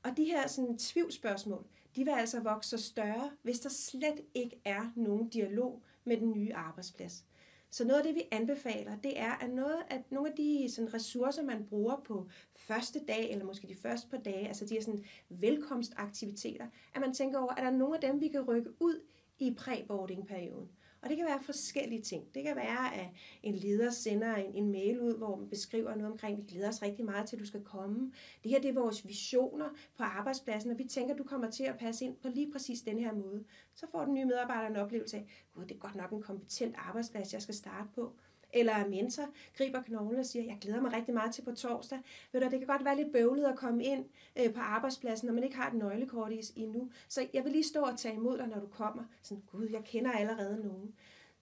Og 0.02 0.16
de 0.16 0.24
her 0.24 0.48
sådan, 0.48 0.78
tvivlsspørgsmål, 0.78 1.64
de 1.96 2.04
vil 2.04 2.10
altså 2.10 2.40
vokse 2.40 2.78
større, 2.78 3.30
hvis 3.42 3.60
der 3.60 3.68
slet 3.68 4.20
ikke 4.34 4.60
er 4.64 4.92
nogen 4.96 5.28
dialog 5.28 5.82
med 6.04 6.16
den 6.16 6.32
nye 6.32 6.54
arbejdsplads. 6.54 7.24
Så 7.70 7.84
noget 7.84 8.00
af 8.00 8.06
det, 8.06 8.14
vi 8.14 8.22
anbefaler, 8.30 8.96
det 8.96 9.20
er, 9.20 9.32
at 9.32 9.50
noget 9.50 9.76
at 9.90 10.12
nogle 10.12 10.30
af 10.30 10.36
de 10.36 10.68
sådan, 10.70 10.94
ressourcer, 10.94 11.42
man 11.42 11.66
bruger 11.68 11.96
på 12.04 12.28
første 12.56 13.00
dag, 13.08 13.30
eller 13.32 13.44
måske 13.44 13.68
de 13.68 13.74
første 13.74 14.08
par 14.08 14.16
dage, 14.18 14.48
altså 14.48 14.64
de 14.64 14.74
her 14.74 14.82
sådan, 14.82 15.04
velkomstaktiviteter, 15.28 16.66
at 16.94 17.00
man 17.00 17.14
tænker 17.14 17.38
over, 17.38 17.52
at 17.52 17.56
der 17.56 17.70
er 17.70 17.70
nogle 17.76 17.94
af 17.94 18.00
dem, 18.00 18.20
vi 18.20 18.28
kan 18.28 18.40
rykke 18.40 18.70
ud 18.80 19.00
i 19.38 19.54
præboarding-perioden? 19.58 20.68
Og 21.02 21.08
det 21.08 21.16
kan 21.16 21.26
være 21.26 21.42
forskellige 21.42 22.02
ting. 22.02 22.34
Det 22.34 22.42
kan 22.42 22.56
være, 22.56 22.94
at 22.94 23.08
en 23.42 23.54
leder 23.54 23.90
sender 23.90 24.34
en, 24.34 24.54
en 24.54 24.72
mail 24.72 25.00
ud, 25.00 25.16
hvor 25.16 25.36
man 25.36 25.48
beskriver 25.48 25.94
noget 25.94 26.12
omkring, 26.12 26.38
vi 26.38 26.42
glæder 26.42 26.68
os 26.68 26.82
rigtig 26.82 27.04
meget 27.04 27.28
til, 27.28 27.36
at 27.36 27.40
du 27.40 27.46
skal 27.46 27.64
komme. 27.64 28.12
Det 28.42 28.50
her 28.50 28.60
det 28.60 28.70
er 28.70 28.80
vores 28.80 29.08
visioner 29.08 29.68
på 29.96 30.02
arbejdspladsen, 30.02 30.70
og 30.70 30.78
vi 30.78 30.84
tænker, 30.84 31.14
at 31.14 31.18
du 31.18 31.24
kommer 31.24 31.50
til 31.50 31.64
at 31.64 31.78
passe 31.78 32.04
ind 32.04 32.16
på 32.16 32.28
lige 32.28 32.52
præcis 32.52 32.80
den 32.80 32.98
her 32.98 33.12
måde. 33.12 33.44
Så 33.74 33.86
får 33.90 34.04
den 34.04 34.14
nye 34.14 34.24
medarbejder 34.24 34.68
en 34.68 34.76
oplevelse 34.76 35.16
af, 35.16 35.26
at 35.62 35.68
det 35.68 35.74
er 35.74 35.78
godt 35.78 35.94
nok 35.94 36.10
en 36.10 36.22
kompetent 36.22 36.74
arbejdsplads, 36.78 37.32
jeg 37.32 37.42
skal 37.42 37.54
starte 37.54 37.88
på 37.94 38.12
eller 38.52 38.88
mentor 38.88 39.28
griber 39.56 39.82
knoglen 39.82 40.20
og 40.20 40.26
siger, 40.26 40.44
jeg 40.44 40.58
glæder 40.60 40.80
mig 40.80 40.92
rigtig 40.92 41.14
meget 41.14 41.34
til 41.34 41.42
på 41.42 41.52
torsdag. 41.52 41.98
Ved 42.32 42.40
du, 42.40 42.48
det 42.50 42.58
kan 42.58 42.66
godt 42.66 42.84
være 42.84 42.96
lidt 42.96 43.12
bøvlet 43.12 43.44
at 43.44 43.56
komme 43.56 43.84
ind 43.84 44.04
øh, 44.38 44.54
på 44.54 44.60
arbejdspladsen, 44.60 45.26
når 45.26 45.34
man 45.34 45.44
ikke 45.44 45.56
har 45.56 45.68
et 45.68 45.74
nøglekort 45.74 46.32
i 46.32 46.40
endnu. 46.56 46.90
Så 47.08 47.26
jeg 47.34 47.44
vil 47.44 47.52
lige 47.52 47.64
stå 47.64 47.82
og 47.82 47.98
tage 47.98 48.14
imod 48.14 48.38
dig, 48.38 48.46
når 48.46 48.60
du 48.60 48.66
kommer. 48.66 49.02
Sådan, 49.22 49.42
gud, 49.46 49.68
jeg 49.72 49.84
kender 49.84 50.12
allerede 50.12 50.66
nogen. 50.66 50.94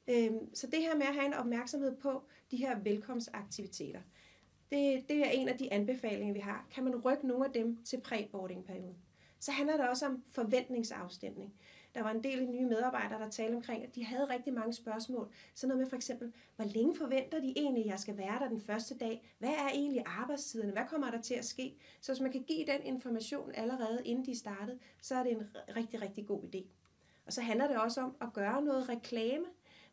Øhm, 0.09 0.55
så 0.55 0.67
det 0.67 0.81
her 0.81 0.97
med 0.97 1.07
at 1.07 1.15
have 1.15 1.27
en 1.27 1.35
opmærksomhed 1.35 1.97
på 1.97 2.23
de 2.51 2.57
her 2.57 2.79
velkomstaktiviteter, 2.79 4.01
det, 4.71 5.09
det 5.09 5.19
er 5.27 5.31
en 5.31 5.49
af 5.49 5.59
de 5.59 5.73
anbefalinger, 5.73 6.35
vi 6.35 6.41
har. 6.41 6.67
Kan 6.71 6.85
man 6.85 6.97
rykke 6.97 7.27
nogle 7.27 7.45
af 7.45 7.53
dem 7.53 7.85
til 7.85 8.01
præ-boarding-perioden? 8.01 8.97
Så 9.41 9.53
handler 9.53 9.77
det 9.77 9.89
også 9.89 10.07
om 10.07 10.23
forventningsafstemning. 10.29 11.55
Der 11.95 12.03
var 12.03 12.11
en 12.11 12.23
del 12.23 12.51
nye 12.51 12.67
medarbejdere, 12.67 13.21
der 13.21 13.31
talte 13.31 13.55
omkring, 13.55 13.85
at 13.85 13.95
de 13.95 14.05
havde 14.05 14.25
rigtig 14.25 14.55
mange 14.55 14.73
spørgsmål. 14.73 15.33
Så 15.55 15.67
noget 15.67 15.79
med 15.79 15.89
for 15.89 15.97
eksempel, 15.97 16.33
hvor 16.57 16.65
længe 16.65 16.97
forventer 16.97 17.41
de 17.41 17.53
egentlig, 17.57 17.85
at 17.85 17.91
jeg 17.91 17.99
skal 17.99 18.17
være 18.17 18.39
der 18.39 18.49
den 18.49 18.61
første 18.61 18.99
dag? 18.99 19.35
Hvad 19.39 19.49
er 19.49 19.69
egentlig 19.69 20.03
arbejdstiderne? 20.07 20.73
Hvad 20.73 20.85
kommer 20.89 21.11
der 21.11 21.21
til 21.21 21.35
at 21.35 21.45
ske? 21.45 21.75
Så 22.01 22.13
hvis 22.13 22.21
man 22.21 22.33
kan 22.33 22.43
give 22.43 22.67
den 22.67 22.83
information 22.83 23.51
allerede, 23.55 24.03
inden 24.05 24.27
de 24.27 24.39
startede, 24.39 24.79
så 25.03 25.15
er 25.15 25.23
det 25.23 25.33
en 25.33 25.43
rigtig, 25.77 26.03
rigtig 26.03 26.27
god 26.27 26.43
idé. 26.55 26.65
Og 27.27 27.33
så 27.33 27.41
handler 27.41 27.69
det 27.69 27.77
også 27.79 28.01
om 28.01 28.17
at 28.21 28.33
gøre 28.33 28.63
noget 28.63 28.89
reklame. 28.89 29.45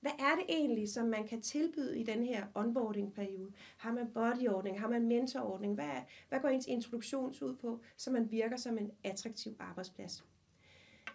Hvad 0.02 0.12
er 0.20 0.36
det 0.36 0.46
egentlig, 0.50 0.90
som 0.90 1.08
man 1.08 1.28
kan 1.28 1.42
tilbyde 1.42 2.00
i 2.00 2.04
den 2.04 2.24
her 2.24 2.46
onboarding-periode? 2.56 3.52
Har 3.78 3.92
man 3.92 4.12
bodyordning? 4.14 4.80
Har 4.80 4.90
man 4.90 5.08
mentorordning? 5.08 5.76
Hvad, 5.76 6.02
hvad 6.30 6.40
går 6.40 6.50
ens 6.50 6.68
introduktions 6.68 7.42
ud 7.42 7.56
på, 7.56 7.80
så 7.98 8.12
man 8.12 8.32
virker 8.32 8.58
som 8.58 8.78
en 8.78 8.92
attraktiv 9.04 9.56
arbejdsplads? 9.60 10.26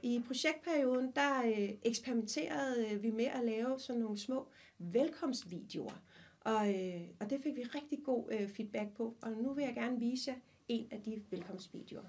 I 0.02 0.22
projektperioden, 0.26 1.12
der 1.16 1.42
øh, 1.46 1.70
eksperimenterede 1.82 2.88
øh, 2.90 3.02
vi 3.02 3.10
med 3.10 3.24
at 3.24 3.44
lave 3.44 3.80
sådan 3.80 4.02
nogle 4.02 4.18
små 4.18 4.48
velkomstvideoer. 4.78 6.02
Og, 6.40 6.74
øh, 6.74 7.00
og 7.20 7.30
det 7.30 7.40
fik 7.42 7.56
vi 7.56 7.62
rigtig 7.62 7.98
god 8.04 8.32
øh, 8.32 8.48
feedback 8.48 8.96
på. 8.96 9.16
Og 9.22 9.30
nu 9.30 9.52
vil 9.54 9.64
jeg 9.64 9.74
gerne 9.74 9.98
vise 9.98 10.30
jer 10.30 10.36
en 10.68 10.88
af 10.90 11.02
de 11.02 11.22
velkomstvideoer. 11.30 12.04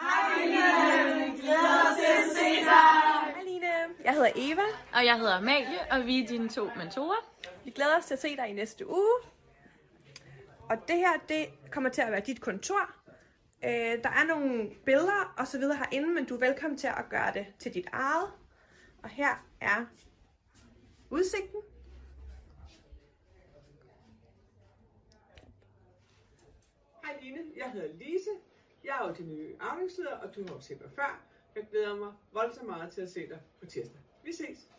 Hej 0.00 0.44
Line, 0.44 1.36
glæder 1.36 1.90
os 1.90 1.96
til 1.96 2.12
at 2.18 2.36
se 2.36 2.64
dig. 2.64 3.34
Hej 3.34 3.42
Line, 3.44 4.04
jeg 4.04 4.14
hedder 4.14 4.30
Eva. 4.36 4.62
Og 4.94 5.04
jeg 5.04 5.18
hedder 5.18 5.34
Amalie, 5.34 5.92
og 5.92 6.06
vi 6.06 6.22
er 6.22 6.26
dine 6.26 6.48
to 6.48 6.70
mentorer. 6.76 7.30
Vi 7.64 7.70
glæder 7.70 7.96
os 7.98 8.06
til 8.06 8.14
at 8.14 8.20
se 8.20 8.36
dig 8.36 8.48
i 8.48 8.52
næste 8.52 8.90
uge. 8.90 9.39
Og 10.70 10.88
det 10.88 10.96
her, 10.96 11.18
det 11.28 11.70
kommer 11.70 11.90
til 11.90 12.02
at 12.02 12.12
være 12.12 12.20
dit 12.20 12.40
kontor. 12.40 12.94
Øh, 13.64 14.02
der 14.04 14.08
er 14.08 14.26
nogle 14.26 14.70
billeder 14.84 15.34
og 15.38 15.46
så 15.46 15.58
videre 15.58 15.76
herinde, 15.76 16.08
men 16.14 16.26
du 16.26 16.34
er 16.34 16.38
velkommen 16.38 16.78
til 16.78 16.86
at 16.86 17.04
gøre 17.10 17.32
det 17.34 17.46
til 17.58 17.74
dit 17.74 17.86
eget. 17.92 18.32
Og 19.02 19.08
her 19.08 19.46
er 19.60 19.86
udsigten. 21.10 21.60
Hej 27.04 27.18
Line, 27.20 27.38
jeg 27.56 27.70
hedder 27.72 27.94
Lise. 27.94 28.30
Jeg 28.84 28.98
er 29.00 29.08
jo 29.08 29.14
din 29.14 29.28
nye 29.28 29.56
afdelingsleder, 29.60 30.16
og 30.16 30.34
du 30.34 30.46
har 30.46 30.54
jo 30.54 30.60
set 30.60 30.80
mig 30.80 30.90
før. 30.90 31.24
Jeg 31.54 31.66
glæder 31.70 31.96
mig 31.96 32.12
voldsomt 32.32 32.66
meget 32.68 32.92
til 32.92 33.00
at 33.00 33.10
se 33.10 33.28
dig 33.28 33.40
på 33.60 33.66
tirsdag. 33.66 34.00
Vi 34.24 34.32
ses. 34.32 34.70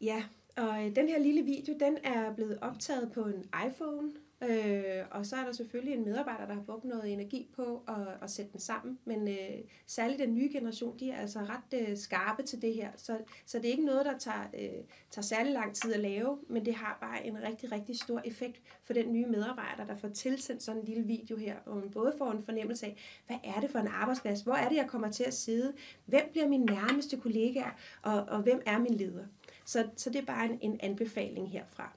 Ja, 0.00 0.28
og 0.56 0.86
øh, 0.86 0.96
den 0.96 1.08
her 1.08 1.18
lille 1.18 1.42
video, 1.42 1.74
den 1.80 1.98
er 2.04 2.34
blevet 2.34 2.58
optaget 2.60 3.12
på 3.12 3.20
en 3.20 3.44
iPhone, 3.68 4.12
øh, 4.42 5.04
og 5.10 5.26
så 5.26 5.36
er 5.36 5.44
der 5.44 5.52
selvfølgelig 5.52 5.94
en 5.94 6.04
medarbejder, 6.04 6.46
der 6.46 6.54
har 6.54 6.62
brugt 6.62 6.84
noget 6.84 7.12
energi 7.12 7.48
på 7.56 7.82
at, 7.88 8.22
at 8.22 8.30
sætte 8.30 8.52
den 8.52 8.60
sammen. 8.60 8.98
Men 9.04 9.28
øh, 9.28 9.58
særligt 9.86 10.18
den 10.20 10.34
nye 10.34 10.48
generation, 10.52 10.98
de 10.98 11.10
er 11.10 11.20
altså 11.20 11.38
ret 11.38 11.80
øh, 11.80 11.96
skarpe 11.96 12.42
til 12.42 12.62
det 12.62 12.74
her, 12.74 12.90
så, 12.96 13.18
så 13.46 13.58
det 13.58 13.66
er 13.66 13.70
ikke 13.70 13.84
noget, 13.84 14.06
der 14.06 14.18
tager, 14.18 14.44
øh, 14.54 14.84
tager 15.10 15.22
særlig 15.22 15.52
lang 15.52 15.74
tid 15.74 15.94
at 15.94 16.00
lave, 16.00 16.38
men 16.48 16.64
det 16.64 16.74
har 16.74 16.98
bare 17.00 17.26
en 17.26 17.42
rigtig, 17.42 17.72
rigtig 17.72 17.98
stor 17.98 18.22
effekt 18.24 18.62
for 18.84 18.92
den 18.92 19.12
nye 19.12 19.26
medarbejder, 19.26 19.86
der 19.86 19.94
får 19.94 20.08
tilsendt 20.08 20.62
sådan 20.62 20.80
en 20.80 20.86
lille 20.86 21.04
video 21.04 21.36
her, 21.36 21.56
hvor 21.64 21.74
man 21.74 21.90
både 21.90 22.14
får 22.18 22.30
en 22.30 22.42
fornemmelse 22.42 22.86
af, 22.86 22.96
hvad 23.26 23.36
er 23.44 23.60
det 23.60 23.70
for 23.70 23.78
en 23.78 23.88
arbejdsplads, 23.88 24.40
hvor 24.40 24.54
er 24.54 24.68
det, 24.68 24.76
jeg 24.76 24.86
kommer 24.88 25.10
til 25.10 25.24
at 25.24 25.34
sidde, 25.34 25.72
hvem 26.06 26.28
bliver 26.30 26.48
mine 26.48 26.64
nærmeste 26.64 27.16
kollegaer, 27.16 27.70
og, 28.02 28.24
og 28.28 28.42
hvem 28.42 28.62
er 28.66 28.78
min 28.78 28.94
leder. 28.94 29.24
Så, 29.66 29.88
så 29.96 30.10
det 30.10 30.20
er 30.20 30.26
bare 30.26 30.44
en, 30.44 30.58
en 30.60 30.80
anbefaling 30.80 31.50
herfra. 31.50 31.92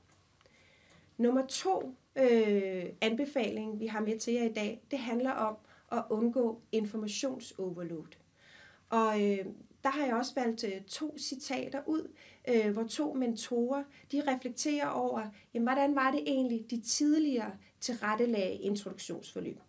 Nummer 1.18 1.46
to 1.46 1.96
øh, 2.16 2.86
anbefaling, 3.02 3.80
vi 3.80 3.88
har 3.88 4.00
med 4.00 4.20
til 4.20 4.34
jer 4.34 4.44
i 4.44 4.54
dag, 4.54 4.82
det 4.92 5.00
handler 5.00 5.32
om 5.32 5.56
at 5.92 6.04
undgå 6.10 6.62
informationsoverload. 6.72 8.18
Og 8.90 9.22
øh, 9.22 9.46
der 9.84 9.90
har 9.90 10.06
jeg 10.06 10.16
også 10.16 10.32
valgt 10.36 10.64
øh, 10.64 10.82
to 10.82 11.18
citater 11.18 11.82
ud, 11.86 12.12
øh, 12.50 12.72
hvor 12.74 12.84
to 12.84 13.14
mentorer, 13.14 13.84
de 14.12 14.22
reflekterer 14.28 14.88
over, 14.88 15.28
jamen, 15.54 15.68
hvordan 15.68 15.96
var 15.96 16.12
det 16.12 16.20
egentlig, 16.26 16.66
de 16.70 16.82
tidligere 16.82 17.52
tilrettelagde 17.80 18.56
introduktionsforløb. 18.56 19.60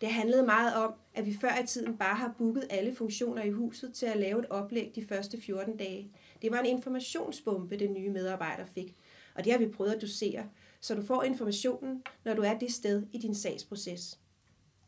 Det 0.00 0.10
handlede 0.10 0.42
meget 0.42 0.74
om, 0.74 0.94
at 1.14 1.26
vi 1.26 1.36
før 1.40 1.62
i 1.62 1.66
tiden 1.66 1.96
bare 1.96 2.14
har 2.14 2.34
booket 2.38 2.66
alle 2.70 2.94
funktioner 2.94 3.42
i 3.42 3.50
huset 3.50 3.94
til 3.94 4.06
at 4.06 4.16
lave 4.16 4.40
et 4.40 4.46
oplæg 4.50 4.92
de 4.94 5.06
første 5.06 5.40
14 5.40 5.76
dage. 5.76 6.10
Det 6.42 6.52
var 6.52 6.58
en 6.58 6.66
informationsbombe, 6.66 7.76
den 7.76 7.92
nye 7.92 8.10
medarbejder 8.10 8.64
fik. 8.66 8.96
Og 9.34 9.44
det 9.44 9.52
har 9.52 9.58
vi 9.58 9.68
prøvet 9.68 9.92
at 9.92 10.02
dosere, 10.02 10.48
så 10.80 10.94
du 10.94 11.02
får 11.02 11.22
informationen, 11.22 12.02
når 12.24 12.34
du 12.34 12.42
er 12.42 12.58
det 12.58 12.72
sted 12.72 13.02
i 13.12 13.18
din 13.18 13.34
sagsproces. 13.34 14.18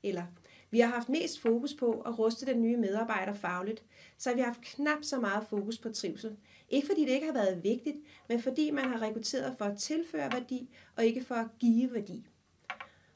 Eller, 0.03 0.23
vi 0.71 0.81
har 0.81 0.89
haft 0.89 1.09
mest 1.09 1.41
fokus 1.41 1.75
på 1.75 2.01
at 2.01 2.19
ruste 2.19 2.47
den 2.47 2.63
nye 2.63 2.77
medarbejder 2.77 3.35
fagligt, 3.35 3.85
så 4.19 4.35
vi 4.35 4.41
har 4.41 4.47
haft 4.47 4.61
knap 4.61 4.99
så 5.03 5.21
meget 5.21 5.47
fokus 5.49 5.79
på 5.79 5.89
trivsel. 5.89 6.37
Ikke 6.71 6.87
fordi 6.87 7.01
det 7.01 7.11
ikke 7.11 7.27
har 7.27 7.33
været 7.33 7.65
vigtigt, 7.65 7.97
men 8.29 8.43
fordi 8.43 8.71
man 8.71 8.85
har 8.85 9.03
rekrutteret 9.03 9.55
for 9.59 9.65
at 9.65 9.79
tilføre 9.79 10.33
værdi, 10.33 10.69
og 10.97 11.05
ikke 11.05 11.25
for 11.25 11.35
at 11.35 11.47
give 11.59 11.95
værdi. 11.95 12.27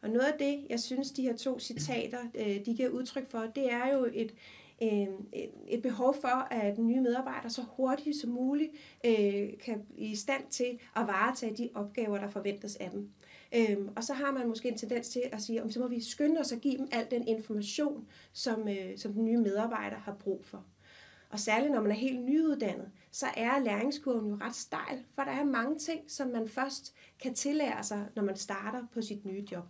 Og 0.02 0.10
noget 0.10 0.26
af 0.26 0.38
det, 0.38 0.66
jeg 0.70 0.80
synes, 0.80 1.10
de 1.10 1.22
her 1.22 1.36
to 1.36 1.58
citater, 1.58 2.18
øh, 2.34 2.66
de 2.66 2.74
giver 2.76 2.88
udtryk 2.88 3.30
for, 3.30 3.40
det 3.54 3.72
er 3.72 3.92
jo 3.94 4.08
et, 4.12 4.34
øh, 4.82 5.08
et 5.68 5.82
behov 5.82 6.14
for, 6.20 6.52
at 6.52 6.76
den 6.76 6.86
nye 6.86 7.00
medarbejder 7.00 7.48
så 7.48 7.62
hurtigt 7.76 8.16
som 8.16 8.30
muligt 8.30 8.70
øh, 9.06 9.48
kan 9.64 9.84
blive 9.94 10.10
i 10.10 10.16
stand 10.16 10.42
til 10.50 10.78
at 10.96 11.06
varetage 11.06 11.56
de 11.56 11.70
opgaver, 11.74 12.18
der 12.18 12.28
forventes 12.28 12.76
af 12.76 12.90
dem. 12.90 13.10
Øhm, 13.54 13.88
og 13.96 14.04
så 14.04 14.14
har 14.14 14.32
man 14.32 14.48
måske 14.48 14.68
en 14.68 14.78
tendens 14.78 15.08
til 15.08 15.22
at 15.32 15.42
sige, 15.42 15.62
om 15.62 15.70
så 15.70 15.80
må 15.80 15.88
vi 15.88 16.00
skynde 16.00 16.40
os 16.40 16.52
at 16.52 16.60
give 16.60 16.76
dem 16.78 16.88
al 16.92 17.06
den 17.10 17.28
information, 17.28 18.06
som, 18.32 18.68
øh, 18.68 18.98
som 18.98 19.12
den 19.12 19.24
nye 19.24 19.36
medarbejder 19.36 19.96
har 19.96 20.14
brug 20.14 20.44
for. 20.44 20.64
Og 21.30 21.38
særligt 21.38 21.72
når 21.72 21.80
man 21.80 21.90
er 21.90 21.96
helt 21.96 22.20
nyuddannet, 22.20 22.90
så 23.10 23.26
er 23.36 23.58
læringskurven 23.58 24.28
jo 24.28 24.38
ret 24.40 24.54
stejl, 24.54 25.04
for 25.14 25.22
der 25.22 25.30
er 25.30 25.44
mange 25.44 25.78
ting, 25.78 26.00
som 26.10 26.28
man 26.28 26.48
først 26.48 26.94
kan 27.22 27.34
tillære 27.34 27.84
sig, 27.84 28.06
når 28.16 28.22
man 28.22 28.36
starter 28.36 28.82
på 28.92 29.02
sit 29.02 29.24
nye 29.24 29.46
job. 29.52 29.64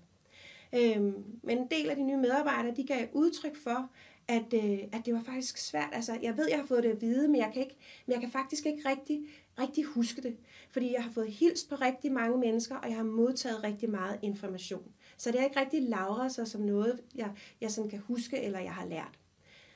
Øhm, 0.75 1.25
men 1.43 1.59
en 1.59 1.67
del 1.71 1.91
af 1.91 1.97
de 1.97 2.03
nye 2.03 2.17
medarbejdere, 2.17 2.77
de 2.77 2.87
gav 2.87 3.07
udtryk 3.13 3.57
for, 3.57 3.91
at, 4.29 4.55
øh, 4.55 4.79
at 4.93 5.07
det 5.07 5.15
var 5.15 5.23
faktisk 5.23 5.57
svært. 5.57 5.89
Altså, 5.93 6.19
jeg 6.23 6.37
ved, 6.37 6.49
jeg 6.49 6.59
har 6.59 6.67
fået 6.67 6.85
det 6.85 6.91
at 6.91 7.01
vide, 7.01 7.29
men 7.29 7.41
jeg 7.41 7.51
kan, 7.53 7.63
ikke, 7.63 7.77
men 8.07 8.13
jeg 8.13 8.21
kan 8.21 8.31
faktisk 8.31 8.67
ikke 8.67 8.89
rigtig, 8.89 9.21
rigtig 9.59 9.85
huske 9.85 10.23
det. 10.23 10.37
Fordi 10.71 10.93
jeg 10.93 11.03
har 11.03 11.11
fået 11.11 11.33
hils 11.33 11.65
på 11.65 11.75
rigtig 11.75 12.13
mange 12.13 12.39
mennesker, 12.39 12.77
og 12.77 12.89
jeg 12.89 12.97
har 12.97 13.05
modtaget 13.05 13.65
rigtig 13.65 13.91
meget 13.91 14.19
information. 14.23 14.93
Så 15.17 15.31
det 15.31 15.41
er 15.41 15.45
ikke 15.45 15.61
rigtig 15.61 15.83
lavret 15.83 16.33
sig 16.33 16.49
som 16.49 16.61
noget, 16.61 17.01
jeg, 17.15 17.31
jeg 17.61 17.71
sådan 17.71 17.91
kan 17.91 17.99
huske, 17.99 18.41
eller 18.41 18.61
jeg 18.61 18.73
har 18.73 18.87
lært. 18.87 19.19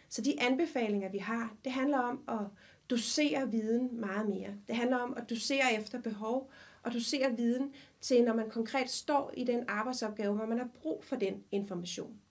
Så 0.08 0.22
de 0.22 0.42
anbefalinger, 0.42 1.08
vi 1.10 1.18
har, 1.18 1.54
det 1.64 1.72
handler 1.72 1.98
om 1.98 2.20
at 2.28 2.46
dosere 2.90 3.50
viden 3.50 4.00
meget 4.00 4.28
mere. 4.28 4.50
Det 4.68 4.76
handler 4.76 4.96
om 4.96 5.14
at 5.16 5.30
dosere 5.30 5.74
efter 5.78 6.00
behov, 6.00 6.50
og 6.82 6.92
dosere 6.92 7.36
viden 7.36 7.74
til, 8.00 8.24
når 8.24 8.34
man 8.34 8.50
konkret 8.50 8.90
står 8.90 9.32
i 9.36 9.44
den 9.44 9.64
arbejdsopgave, 9.68 10.34
hvor 10.34 10.46
man 10.46 10.58
har 10.58 10.68
brug 10.82 11.04
for 11.04 11.16
den 11.16 11.44
information. 11.52 12.21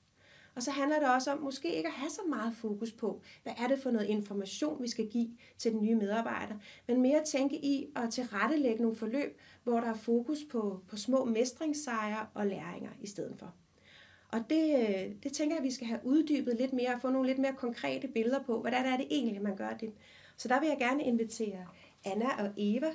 Og 0.56 0.64
så 0.64 0.72
handler 0.72 1.00
det 1.00 1.10
også 1.10 1.32
om 1.32 1.42
måske 1.42 1.76
ikke 1.76 1.88
at 1.88 1.94
have 1.94 2.10
så 2.10 2.22
meget 2.30 2.54
fokus 2.56 2.92
på, 2.92 3.22
hvad 3.44 3.54
er 3.58 3.68
det 3.68 3.80
for 3.80 3.92
noget 3.92 4.08
information, 4.08 4.84
vi 4.84 4.90
skal 4.90 5.08
give 5.08 5.30
til 5.58 5.72
den 5.72 5.82
nye 5.82 5.96
medarbejder, 5.96 6.56
men 6.88 7.02
mere 7.02 7.24
tænke 7.26 7.56
i 7.56 7.88
at 7.96 8.10
tilrettelægge 8.10 8.82
nogle 8.82 8.98
forløb, 8.98 9.40
hvor 9.64 9.80
der 9.80 9.88
er 9.88 9.94
fokus 9.94 10.40
på, 10.52 10.80
på 10.88 10.98
små 10.98 11.26
mestringssejre 11.26 12.28
og 12.34 12.48
læringer 12.48 12.90
i 13.02 13.08
stedet 13.08 13.36
for. 13.40 13.54
Og 14.32 14.40
det, 14.50 14.80
øh, 14.80 15.16
det 15.24 15.34
tænker 15.34 15.56
jeg, 15.56 15.58
at 15.58 15.64
vi 15.64 15.72
skal 15.72 15.88
have 15.88 16.00
uddybet 16.04 16.56
lidt 16.60 16.74
mere 16.74 16.94
og 16.96 17.02
få 17.02 17.10
nogle 17.10 17.28
lidt 17.28 17.40
mere 17.40 17.54
konkrete 17.54 18.08
billeder 18.08 18.44
på, 18.44 18.62
hvordan 18.62 18.86
er 18.86 18.98
det 18.98 19.08
egentlig, 19.10 19.42
man 19.42 19.56
gør 19.56 19.74
det. 19.80 19.94
Så 20.38 20.48
der 20.48 20.60
vil 20.60 20.70
jeg 20.70 20.78
gerne 20.80 21.04
invitere 21.04 21.68
Anna 22.06 22.44
og 22.44 22.54
Eva 22.58 22.92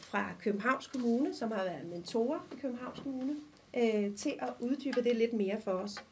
fra 0.00 0.32
Københavns 0.40 0.86
Kommune, 0.86 1.34
som 1.34 1.50
har 1.50 1.64
været 1.64 1.86
mentorer 1.86 2.48
i 2.52 2.56
Københavns 2.60 3.00
Kommune, 3.00 3.36
øh, 3.76 4.16
til 4.16 4.32
at 4.38 4.52
uddybe 4.60 5.02
det 5.02 5.16
lidt 5.16 5.32
mere 5.32 5.60
for 5.60 5.72
os. 5.72 6.04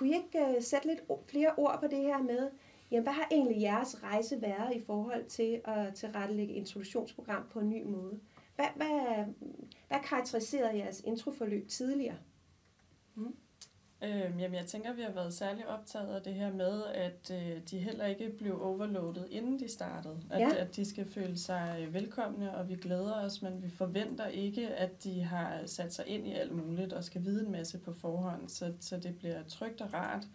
Kunne 0.00 0.10
I 0.10 0.14
ikke 0.14 0.56
uh, 0.56 0.62
sætte 0.62 0.86
lidt 0.86 1.00
flere 1.30 1.54
ord 1.56 1.80
på 1.80 1.86
det 1.86 1.98
her 1.98 2.22
med, 2.22 2.50
jamen, 2.90 3.02
hvad 3.02 3.12
har 3.12 3.28
egentlig 3.30 3.60
jeres 3.60 4.02
rejse 4.02 4.42
været 4.42 4.76
i 4.76 4.80
forhold 4.80 5.24
til 5.24 5.60
at 5.64 5.94
tilrettelægge 5.94 6.54
introduktionsprogram 6.54 7.42
på 7.50 7.60
en 7.60 7.68
ny 7.68 7.84
måde? 7.84 8.20
Hvad, 8.56 8.66
hvad, 8.76 9.24
hvad 9.88 9.98
karakteriserede 10.04 10.76
jeres 10.76 11.00
introforløb 11.00 11.68
tidligere? 11.68 12.18
Mm. 13.14 13.34
Øhm, 14.02 14.38
jamen, 14.38 14.54
jeg 14.54 14.66
tænker, 14.66 14.92
vi 14.92 15.02
har 15.02 15.10
været 15.10 15.34
særlig 15.34 15.68
optaget 15.68 16.14
af 16.14 16.22
det 16.22 16.34
her 16.34 16.52
med, 16.52 16.82
at 16.94 17.30
øh, 17.34 17.60
de 17.70 17.78
heller 17.78 18.06
ikke 18.06 18.30
blev 18.38 18.62
overloadet, 18.62 19.26
inden 19.30 19.60
de 19.60 19.68
startede. 19.68 20.20
At, 20.30 20.40
ja. 20.40 20.54
at 20.56 20.76
de 20.76 20.84
skal 20.84 21.08
føle 21.08 21.38
sig 21.38 21.88
velkomne, 21.90 22.56
og 22.56 22.68
vi 22.68 22.74
glæder 22.74 23.12
os, 23.12 23.42
men 23.42 23.62
vi 23.62 23.68
forventer 23.70 24.26
ikke, 24.26 24.68
at 24.68 25.04
de 25.04 25.22
har 25.22 25.60
sat 25.66 25.94
sig 25.94 26.04
ind 26.06 26.26
i 26.26 26.32
alt 26.32 26.52
muligt 26.52 26.92
og 26.92 27.04
skal 27.04 27.24
vide 27.24 27.46
en 27.46 27.52
masse 27.52 27.78
på 27.78 27.92
forhånd, 27.92 28.48
så, 28.48 28.72
så 28.80 28.96
det 28.96 29.18
bliver 29.18 29.42
trygt 29.48 29.80
og 29.80 29.94
rart. 29.94 30.26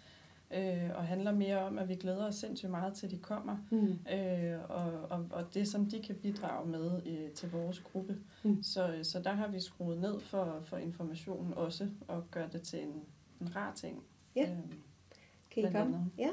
Øh, 0.51 0.89
og 0.95 1.04
handler 1.04 1.32
mere 1.32 1.60
om, 1.60 1.80
at 1.80 1.89
vi 1.89 1.95
glæder 1.95 2.28
os 2.28 2.36
sindssygt 2.36 2.71
meget 2.71 2.93
til, 2.93 3.12
de 3.12 3.17
kommer, 3.17 3.58
mm. 3.71 3.99
øh, 4.13 4.60
og, 4.69 4.91
og, 5.10 5.28
og 5.32 5.54
det, 5.54 5.67
som 5.67 5.89
de 5.89 6.01
kan 6.01 6.15
bidrage 6.15 6.67
med 6.67 7.01
øh, 7.06 7.30
til 7.32 7.51
vores 7.51 7.80
gruppe. 7.80 8.17
Mm. 8.43 8.63
Så, 8.63 8.99
så 9.04 9.19
der 9.19 9.32
har 9.32 9.47
vi 9.47 9.60
skruet 9.60 9.97
ned 9.97 10.19
for, 10.19 10.62
for 10.63 10.78
informationen 10.78 11.54
også, 11.54 11.89
og 12.08 12.32
gør 12.32 12.47
det 12.47 12.62
til 12.62 12.84
en 12.84 13.04
en 13.45 13.55
rar 13.55 13.73
ting. 13.75 14.03
Ja. 14.36 14.41
Øhm, 14.41 14.73
kan 15.51 15.63
I 15.63 15.71
komme? 15.71 15.79
Andet. 15.79 16.12
Ja. 16.17 16.29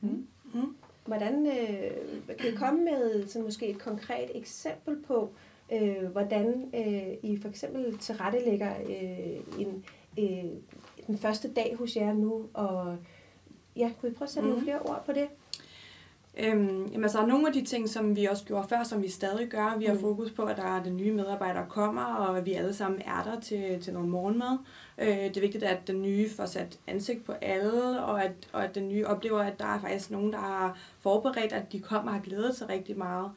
Mm. 0.00 0.26
Mm. 0.54 0.76
Hvordan 1.06 1.46
øh, 1.46 2.36
kan 2.38 2.52
I 2.52 2.56
komme 2.56 2.84
med 2.84 3.28
sådan 3.28 3.44
måske 3.44 3.68
et 3.68 3.78
konkret 3.78 4.30
eksempel 4.34 5.02
på, 5.02 5.34
øh, 5.72 6.06
hvordan 6.06 6.70
øh, 6.74 7.30
I 7.30 7.38
for 7.42 7.48
eksempel 7.48 7.98
tilrettelægger 7.98 8.74
øh, 8.80 9.60
en, 9.60 9.84
øh, 10.18 10.50
den 11.06 11.18
første 11.18 11.52
dag 11.52 11.76
hos 11.76 11.96
jer 11.96 12.12
nu, 12.12 12.48
og 12.54 12.98
ja, 13.76 13.92
kunne 14.00 14.10
I 14.12 14.14
prøve 14.14 14.26
at 14.26 14.30
sætte 14.30 14.46
mm. 14.46 14.52
nogle 14.52 14.64
flere 14.64 14.80
ord 14.80 15.02
på 15.06 15.12
det? 15.12 15.28
Øhm, 16.38 16.86
jamen 16.86 17.02
altså, 17.02 17.26
nogle 17.26 17.46
af 17.46 17.52
de 17.52 17.64
ting, 17.64 17.88
som 17.88 18.16
vi 18.16 18.24
også 18.24 18.44
gjorde 18.44 18.68
før, 18.68 18.82
som 18.82 19.02
vi 19.02 19.08
stadig 19.08 19.48
gør, 19.48 19.76
vi 19.78 19.84
har 19.84 19.94
mm. 19.94 20.00
fokus 20.00 20.30
på, 20.30 20.42
at 20.42 20.56
der 20.56 20.62
er 20.62 20.82
den 20.82 20.96
nye 20.96 21.12
medarbejdere 21.12 21.66
kommer, 21.68 22.04
og 22.04 22.38
at 22.38 22.46
vi 22.46 22.52
alle 22.52 22.74
sammen 22.74 23.02
er 23.06 23.22
der 23.22 23.40
til, 23.40 23.80
til 23.82 23.92
noget 23.92 24.08
morgenmad. 24.08 24.58
Øh, 24.98 25.08
det 25.08 25.36
er 25.36 25.40
vigtigt, 25.40 25.64
at 25.64 25.86
den 25.86 26.02
nye 26.02 26.30
får 26.30 26.46
sat 26.46 26.78
ansigt 26.86 27.24
på 27.24 27.32
alle, 27.32 28.02
og 28.04 28.24
at, 28.24 28.32
og 28.52 28.64
at 28.64 28.74
den 28.74 28.88
nye 28.88 29.06
oplever, 29.06 29.40
at 29.40 29.58
der 29.58 29.66
er 29.66 29.80
faktisk 29.80 30.10
nogen, 30.10 30.32
der 30.32 30.38
har 30.38 30.78
forberedt, 31.00 31.52
at 31.52 31.72
de 31.72 31.80
kommer 31.80 32.10
og 32.10 32.16
har 32.16 32.22
glædet 32.22 32.56
sig 32.56 32.68
rigtig 32.68 32.98
meget. 32.98 33.30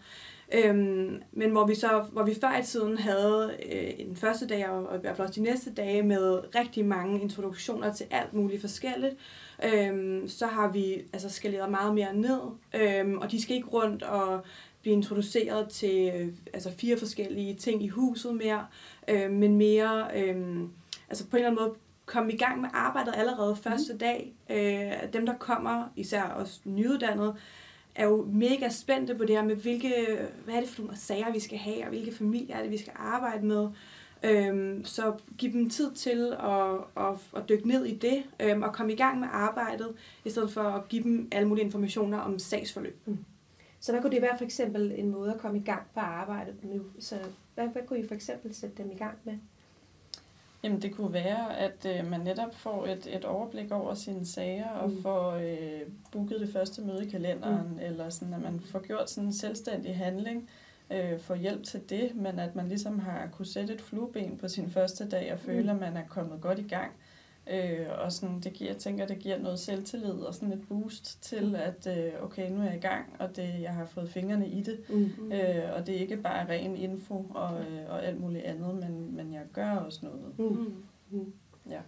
Øhm, 0.54 1.22
men 1.32 1.52
hvor 1.52 1.66
vi 1.66 1.76
så, 1.76 2.06
hvor 2.12 2.24
vi 2.24 2.36
før 2.42 2.60
i 2.60 2.64
tiden 2.64 2.98
havde 2.98 3.52
øh, 3.74 3.92
en 3.98 4.16
første 4.16 4.48
dag, 4.48 4.70
og, 4.70 4.88
og 4.88 4.98
i 4.98 5.00
hvert 5.00 5.16
fald 5.16 5.28
også 5.28 5.40
de 5.40 5.44
næste 5.44 5.74
dage, 5.74 6.04
med 6.04 6.56
rigtig 6.56 6.86
mange 6.86 7.22
introduktioner 7.22 7.94
til 7.94 8.06
alt 8.12 8.34
muligt 8.34 8.62
forskelligt, 8.62 9.16
øhm, 9.64 10.28
så 10.28 10.48
har 10.48 10.72
vi 10.72 11.02
altså 11.14 11.30
skaleret 11.30 11.72
meget 11.72 11.96
mere 11.96 12.14
ned, 12.14 12.40
øhm, 12.76 13.18
og 13.18 13.32
de 13.32 13.42
skal 13.42 13.56
ikke 13.56 13.68
rundt 13.68 14.04
og 14.04 14.42
blive 14.82 14.96
introduceret 14.96 15.70
til 15.70 16.12
øh, 16.16 16.28
altså 16.54 16.72
fire 16.72 16.98
forskellige 16.98 17.56
ting 17.56 17.84
i 17.84 17.88
huset 17.88 18.36
mere, 18.36 18.68
øh, 19.08 19.32
men 19.32 19.56
mere 19.56 20.08
øh, 20.16 20.62
altså 21.10 21.28
på 21.28 21.38
en 21.38 21.44
eller 21.44 21.52
anden 21.52 21.64
måde 21.66 21.76
komme 22.06 22.34
i 22.34 22.38
gang 22.38 22.62
med 22.62 22.70
arbejdet 22.74 23.14
allerede 23.18 23.56
første 23.56 23.94
mm. 23.94 24.00
dag. 24.00 24.34
Øh, 24.50 25.14
dem, 25.14 25.26
der 25.26 25.34
kommer, 25.34 25.88
især 25.96 26.24
os 26.24 26.62
nyuddannede, 26.66 27.36
er 27.96 28.06
jo 28.06 28.28
mega 28.32 28.70
spændte 28.70 29.16
på 29.16 29.26
det 29.26 29.36
her 29.36 29.44
med, 29.44 29.56
hvilke, 29.56 29.94
hvad 30.46 30.56
er 30.56 30.60
det 30.60 30.70
for 30.70 30.82
nogle 30.82 30.98
sager, 30.98 31.32
vi 31.32 31.40
skal 31.40 31.58
have, 31.58 31.84
og 31.84 31.90
hvilke 31.90 32.16
familier 32.16 32.56
er 32.56 32.62
det, 32.62 32.72
vi 32.72 32.78
skal 32.78 32.94
arbejde 32.96 33.46
med. 33.46 33.68
Øhm, 34.24 34.86
så 34.86 35.14
giv 35.38 35.52
dem 35.54 35.70
tid 35.70 35.92
til 35.92 36.34
at, 36.40 37.04
at, 37.06 37.14
at 37.36 37.50
dykke 37.50 37.68
ned 37.68 37.86
i 37.86 37.96
det, 37.96 38.24
øhm, 38.40 38.64
og 38.64 38.74
komme 38.74 38.94
i 38.94 38.96
gang 38.96 39.20
med 39.20 39.28
arbejdet, 39.32 39.94
i 40.26 40.30
stedet 40.30 40.52
for 40.52 40.62
at 40.62 40.90
give 40.90 41.04
dem 41.04 41.28
alle 41.32 41.48
mulige 41.48 41.66
informationer 41.66 42.18
om 42.18 42.40
sagsforløb. 42.40 42.98
Mm. 43.06 43.18
Så 43.80 43.92
hvad 43.92 44.02
kunne 44.02 44.12
det 44.12 44.22
være 44.22 44.38
for 44.38 44.46
eksempel 44.46 44.94
en 44.96 45.10
måde 45.12 45.34
at 45.34 45.40
komme 45.40 45.58
i 45.58 45.64
gang 45.64 45.82
på 45.94 46.00
arbejdet 46.00 46.56
nu? 46.64 46.82
Så 47.00 47.16
hvad, 47.56 47.68
hvad 47.68 47.82
kunne 47.88 48.00
I 48.00 48.08
for 48.08 48.16
eksempel 48.16 48.56
sætte 48.56 48.84
dem 48.84 48.92
i 48.92 48.96
gang 48.96 49.18
med? 49.24 49.34
Jamen 50.64 50.82
det 50.82 50.96
kunne 50.96 51.14
være, 51.14 51.58
at 51.58 51.86
øh, 52.00 52.10
man 52.12 52.20
netop 52.22 52.56
får 52.56 52.86
et, 52.86 53.08
et 53.16 53.26
overblik 53.26 53.72
over 53.72 53.94
sine 53.94 54.26
sager 54.26 54.70
og 54.70 54.90
Mm. 54.90 55.02
får 55.02 55.32
øh, 55.32 55.82
booket 56.12 56.40
det 56.40 56.50
første 56.54 56.82
møde 56.82 57.06
i 57.06 57.10
kalenderen, 57.10 57.68
Mm. 57.74 57.80
eller 57.82 58.10
sådan, 58.10 58.34
at 58.34 58.42
man 58.42 58.60
får 58.72 58.80
gjort 58.80 59.10
sådan 59.10 59.28
en 59.28 59.34
selvstændig 59.34 59.96
handling, 59.98 60.50
øh, 60.92 61.20
får 61.20 61.36
hjælp 61.36 61.64
til 61.64 61.90
det, 61.90 62.16
men 62.16 62.40
at 62.40 62.56
man 62.56 62.68
ligesom 62.68 63.00
har 63.00 63.28
kunne 63.32 63.46
sætte 63.46 63.74
et 63.74 63.82
flueben 63.82 64.38
på 64.38 64.48
sin 64.48 64.70
første 64.70 65.10
dag 65.10 65.34
og 65.34 65.40
føle, 65.40 65.64
Mm. 65.64 65.70
at 65.70 65.76
man 65.94 65.98
er 65.98 66.08
kommet 66.10 66.42
godt 66.42 66.60
i 66.60 66.68
gang. 66.68 66.92
Øh, 67.54 67.86
og 68.04 68.12
sådan, 68.12 68.40
det 68.40 68.54
giver, 68.54 68.70
jeg 68.72 68.78
tænker, 68.78 69.06
det 69.06 69.20
giver 69.20 69.38
noget 69.40 69.60
selvtillid 69.60 70.12
og 70.12 70.34
sådan 70.34 70.54
et 70.54 70.68
boost 70.68 71.24
til, 71.24 71.56
at 71.56 71.88
øh, 71.98 72.24
okay, 72.24 72.52
nu 72.52 72.60
er 72.62 72.66
jeg 72.66 72.76
i 72.76 72.80
gang, 72.80 73.06
og 73.20 73.36
det, 73.36 73.62
jeg 73.62 73.74
har 73.74 73.86
fået 73.86 74.10
fingrene 74.10 74.48
i 74.48 74.62
det. 74.62 74.80
Mm. 74.90 75.32
Øh, 75.32 75.64
og 75.76 75.88
det 75.88 75.96
er 75.96 76.00
ikke 76.00 76.18
bare 76.18 76.50
ren 76.50 76.76
info 76.76 77.26
og, 77.36 77.62
øh, 77.62 77.90
og 77.90 78.06
alt 78.06 78.20
muligt 78.20 78.44
andet, 78.44 78.76
men, 78.76 79.16
men 79.16 79.34
jeg 79.34 79.42
gør 79.54 79.72
også 79.72 80.00
noget. 80.06 80.40
Mm. 80.40 80.76
Mm. 81.10 81.34
Ja. 81.70 81.80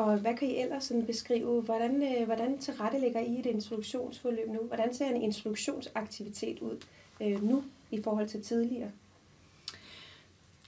Og 0.00 0.18
hvad 0.18 0.36
kan 0.36 0.48
I 0.48 0.56
ellers 0.56 0.84
sådan 0.84 1.06
beskrive, 1.06 1.62
hvordan, 1.62 2.02
øh, 2.02 2.26
hvordan 2.26 2.58
tilrettelægger 2.58 3.20
I 3.20 3.38
et 3.38 3.46
introduktionsforløb 3.46 4.48
nu? 4.48 4.58
Hvordan 4.58 4.94
ser 4.94 5.06
en 5.06 5.22
introduktionsaktivitet 5.22 6.58
ud 6.58 6.84
øh, 7.22 7.42
nu 7.42 7.64
i 7.90 8.02
forhold 8.02 8.28
til 8.28 8.42
tidligere? 8.42 8.90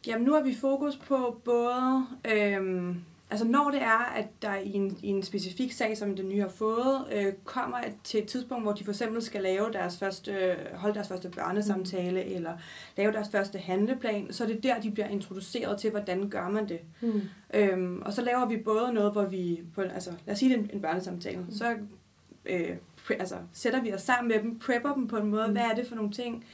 Jamen 0.07 0.25
nu 0.25 0.33
har 0.33 0.43
vi 0.43 0.55
fokus 0.55 0.97
på 0.97 1.37
både, 1.45 2.07
øhm, 2.25 2.97
altså 3.33 3.47
når 3.47 3.71
det 3.71 3.83
er, 3.83 4.13
at 4.17 4.43
der 4.43 4.55
i 4.55 4.73
en, 4.73 4.99
i 5.03 5.09
en 5.09 5.23
specifik 5.23 5.73
sag, 5.73 5.97
som 5.97 6.17
den 6.17 6.29
nye 6.29 6.41
har 6.41 6.49
fået, 6.49 7.07
øh, 7.13 7.33
kommer 7.45 7.79
til 8.05 8.23
et 8.23 8.29
tidspunkt, 8.29 8.65
hvor 8.65 8.73
de 8.73 8.85
for 8.85 8.93
eksempel 8.93 9.23
skal 9.23 9.43
lave 9.43 9.73
deres 9.73 9.99
første, 9.99 10.57
holde 10.75 10.95
deres 10.95 11.09
første 11.09 11.29
børnesamtale, 11.29 12.25
mm. 12.25 12.35
eller 12.35 12.53
lave 12.97 13.13
deres 13.13 13.29
første 13.29 13.59
handleplan, 13.59 14.33
så 14.33 14.45
er 14.45 14.49
det 14.49 14.63
der, 14.63 14.81
de 14.81 14.91
bliver 14.91 15.09
introduceret 15.09 15.81
til, 15.81 15.91
hvordan 15.91 16.29
gør 16.29 16.49
man 16.49 16.69
det. 16.69 16.81
Mm. 17.01 17.21
Øhm, 17.55 18.03
og 18.03 18.13
så 18.13 18.23
laver 18.23 18.47
vi 18.47 18.57
både 18.57 18.93
noget, 18.93 19.13
hvor 19.13 19.25
vi, 19.25 19.61
på, 19.75 19.81
altså 19.81 20.11
lad 20.27 20.33
os 20.33 20.39
sige 20.39 20.55
det 20.55 20.59
en, 20.59 20.71
en 20.73 20.83
børnesamtale, 20.83 21.39
mm. 21.39 21.53
så 21.53 21.77
øh, 22.47 22.77
pre, 23.07 23.15
altså, 23.15 23.37
sætter 23.53 23.83
vi 23.83 23.93
os 23.93 24.03
sammen 24.03 24.29
med 24.29 24.43
dem, 24.43 24.59
prepper 24.59 24.95
dem 24.95 25.09
på 25.09 25.17
en 25.17 25.27
måde, 25.27 25.47
mm. 25.47 25.53
hvad 25.53 25.63
er 25.63 25.75
det 25.75 25.87
for 25.87 25.95
nogle 25.95 26.11
ting, 26.11 26.45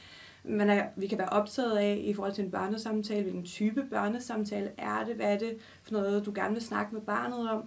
man 0.43 0.69
er, 0.69 0.83
vi 0.95 1.07
kan 1.07 1.17
være 1.17 1.29
optaget 1.29 1.77
af 1.77 2.01
i 2.03 2.13
forhold 2.13 2.33
til 2.33 2.43
en 2.43 2.51
børnesamtale, 2.51 3.21
hvilken 3.21 3.45
type 3.45 3.83
børnesamtale 3.89 4.71
er 4.77 5.03
det, 5.05 5.15
hvad 5.15 5.33
er 5.33 5.37
det 5.37 5.57
for 5.83 5.93
noget, 5.93 6.25
du 6.25 6.31
gerne 6.35 6.53
vil 6.53 6.63
snakke 6.63 6.95
med 6.95 7.01
barnet 7.01 7.49
om. 7.49 7.63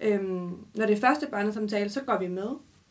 Øhm, 0.00 0.56
når 0.74 0.86
det 0.86 0.96
er 0.96 1.00
første 1.00 1.26
børnesamtale, 1.26 1.90
så 1.90 2.00
går 2.00 2.18
vi 2.18 2.28
med. 2.28 2.48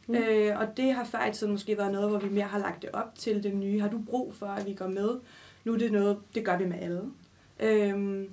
Mm. 0.07 0.15
Øh, 0.15 0.59
og 0.59 0.77
det 0.77 0.93
har 0.93 1.03
før 1.03 1.25
i 1.25 1.33
tiden 1.33 1.51
måske 1.51 1.77
været 1.77 1.91
noget, 1.91 2.09
hvor 2.09 2.19
vi 2.19 2.29
mere 2.29 2.45
har 2.45 2.59
lagt 2.59 2.81
det 2.81 2.89
op 2.93 3.15
til 3.15 3.43
det 3.43 3.55
nye. 3.55 3.81
Har 3.81 3.89
du 3.89 3.99
brug 4.09 4.33
for, 4.33 4.45
at 4.45 4.65
vi 4.65 4.73
går 4.73 4.87
med? 4.87 5.19
Nu 5.63 5.73
er 5.73 5.77
det 5.77 5.91
noget, 5.91 6.17
det 6.35 6.45
gør 6.45 6.57
vi 6.57 6.65
med 6.65 6.79
alle. 6.81 7.01
Øhm, 7.59 8.29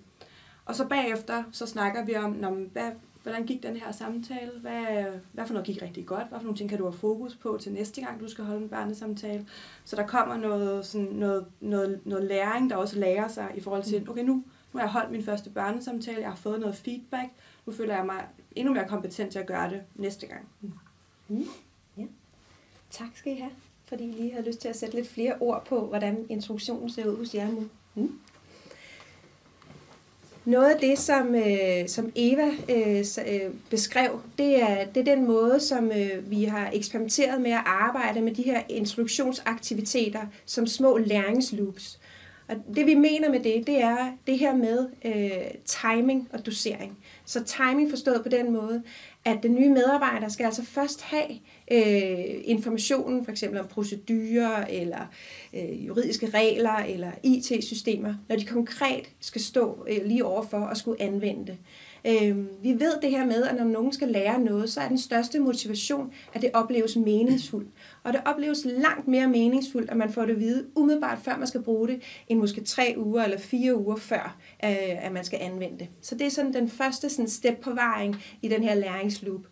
og 0.65 0.75
så 0.75 0.89
bagefter, 0.89 1.43
så 1.53 1.67
snakker 1.67 2.05
vi 2.05 2.17
om, 2.17 2.31
når, 2.31 2.51
hvad, 2.73 2.91
hvordan 3.29 3.47
gik 3.47 3.63
den 3.63 3.77
her 3.77 3.93
samtale? 3.93 4.51
Hvad, 4.61 5.05
hvad 5.33 5.47
for 5.47 5.53
noget 5.53 5.67
gik 5.67 5.83
rigtig 5.83 6.07
godt? 6.07 6.29
Hvad 6.29 6.39
for 6.39 6.45
nogle 6.45 6.59
ting 6.59 6.71
kan 6.71 6.79
du 6.79 6.85
have 6.85 6.99
fokus 6.99 7.35
på 7.35 7.59
til 7.61 7.73
næste 7.73 8.01
gang, 8.01 8.21
du 8.21 8.29
skal 8.29 8.45
holde 8.45 8.63
en 8.63 8.69
børnesamtale? 8.69 9.47
Så 9.85 9.97
der 9.97 10.07
kommer 10.07 10.37
noget, 10.37 10.87
sådan 10.87 11.07
noget, 11.07 11.47
noget, 11.61 12.01
noget 12.05 12.25
læring, 12.25 12.71
der 12.71 12.77
også 12.77 12.99
lærer 12.99 13.29
sig 13.29 13.51
i 13.55 13.61
forhold 13.61 13.83
til, 13.83 14.11
okay, 14.11 14.23
nu, 14.23 14.35
nu 14.35 14.45
har 14.73 14.81
jeg 14.81 14.91
holdt 14.91 15.11
min 15.11 15.23
første 15.25 15.51
børnesamtale, 15.51 16.21
jeg 16.21 16.29
har 16.29 16.37
fået 16.37 16.61
noget 16.61 16.77
feedback, 16.77 17.29
nu 17.67 17.73
føler 17.73 17.95
jeg 17.95 18.07
mig 18.07 18.27
endnu 18.57 18.75
mere 18.75 18.89
kompetent 18.89 19.33
til 19.33 19.39
at 19.39 19.47
gøre 19.47 19.71
det 19.71 19.83
næste 19.95 20.27
gang. 20.27 20.49
Mm. 21.29 21.47
Ja. 21.99 22.05
Tak 22.91 23.09
skal 23.15 23.33
I 23.33 23.37
have, 23.37 23.53
fordi 23.85 24.05
I 24.05 24.13
lige 24.13 24.35
har 24.35 24.43
lyst 24.43 24.61
til 24.61 24.69
at 24.69 24.77
sætte 24.77 24.95
lidt 24.95 25.09
flere 25.09 25.37
ord 25.41 25.67
på, 25.67 25.87
hvordan 25.87 26.27
introduktionen 26.29 26.91
ser 26.91 27.07
ud 27.07 27.17
hos 27.17 27.35
jer 27.35 27.51
nu. 27.51 27.65
Mm. 27.95 28.19
Noget 30.49 30.71
af 30.71 30.81
det, 30.81 30.99
som, 30.99 31.35
øh, 31.35 31.89
som 31.89 32.13
Eva 32.17 32.49
øh, 32.69 33.05
øh, 33.27 33.51
beskrev, 33.71 34.21
det 34.39 34.63
er, 34.63 34.85
det 34.85 35.01
er 35.01 35.15
den 35.15 35.27
måde, 35.27 35.61
som 35.61 35.93
øh, 35.93 36.31
vi 36.31 36.45
har 36.45 36.71
eksperimenteret 36.73 37.41
med 37.41 37.51
at 37.51 37.63
arbejde 37.67 38.21
med 38.21 38.35
de 38.35 38.43
her 38.43 38.63
instruktionsaktiviteter 38.69 40.21
som 40.47 40.67
små 40.67 40.99
læringsloops. 40.99 41.99
Og 42.49 42.57
det 42.75 42.87
vi 42.87 42.95
mener 42.95 43.31
med 43.31 43.41
det, 43.41 43.67
det 43.67 43.83
er 43.83 44.13
det 44.27 44.39
her 44.39 44.57
med 44.57 44.89
øh, 45.05 45.51
timing 45.65 46.29
og 46.33 46.47
dosering. 46.47 46.99
Så 47.25 47.45
timing 47.45 47.91
forstået 47.91 48.23
på 48.23 48.29
den 48.29 48.53
måde, 48.53 48.83
at 49.25 49.43
den 49.43 49.55
nye 49.55 49.69
medarbejder 49.69 50.29
skal 50.29 50.45
altså 50.45 50.65
først 50.65 51.03
have 51.03 51.31
øh, 51.73 52.43
informationen, 52.45 53.25
for 53.25 53.33
eksempel 53.33 53.61
om 53.61 53.67
procedurer, 53.67 54.67
eller 54.67 55.11
øh, 55.55 55.87
juridiske 55.87 56.31
regler, 56.31 56.77
eller 56.77 57.11
IT-systemer, 57.23 58.15
når 58.29 58.37
de 58.37 58.45
konkret 58.45 59.05
skal 59.21 59.41
stå 59.41 59.87
øh, 59.89 60.07
lige 60.07 60.25
overfor 60.25 60.59
og 60.59 60.77
skulle 60.77 61.03
anvende 61.03 61.47
det. 61.47 61.59
Øh, 62.07 62.37
vi 62.63 62.73
ved 62.73 63.01
det 63.03 63.11
her 63.11 63.27
med, 63.27 63.43
at 63.43 63.57
når 63.57 63.65
nogen 63.65 63.93
skal 63.93 64.09
lære 64.09 64.41
noget, 64.41 64.71
så 64.71 64.81
er 64.81 64.89
den 64.89 64.99
største 64.99 65.39
motivation, 65.39 66.13
at 66.35 66.43
det 66.43 66.51
opleves 66.55 66.97
meningsfuldt. 66.97 67.69
Og 68.05 68.13
det 68.13 68.21
opleves 68.25 68.65
langt 68.65 69.09
mere 69.09 69.29
meningsfuldt, 69.29 69.91
at 69.91 69.97
man 69.97 70.13
får 70.13 70.25
det 70.25 70.33
at 70.33 70.41
vide 70.41 70.67
umiddelbart 70.77 71.19
før 71.23 71.37
man 71.37 71.47
skal 71.47 71.63
bruge 71.63 71.89
det, 71.89 72.03
end 72.29 72.39
måske 72.39 72.61
tre 72.61 72.95
uger 72.97 73.25
eller 73.25 73.39
fire 73.39 73.77
uger 73.77 73.97
før, 73.97 74.37
øh, 74.65 75.05
at 75.05 75.13
man 75.13 75.25
skal 75.25 75.39
anvende 75.43 75.79
det. 75.79 75.89
Så 76.03 76.15
det 76.15 76.27
er 76.27 76.31
sådan 76.31 76.53
den 76.53 76.69
første 76.69 77.11
sådan 77.11 77.29
step 77.29 77.61
på 77.61 77.71
vejen 77.75 78.17
i 78.43 78.49
den 78.49 78.63
her 78.63 78.75
læringsloop 78.75 79.47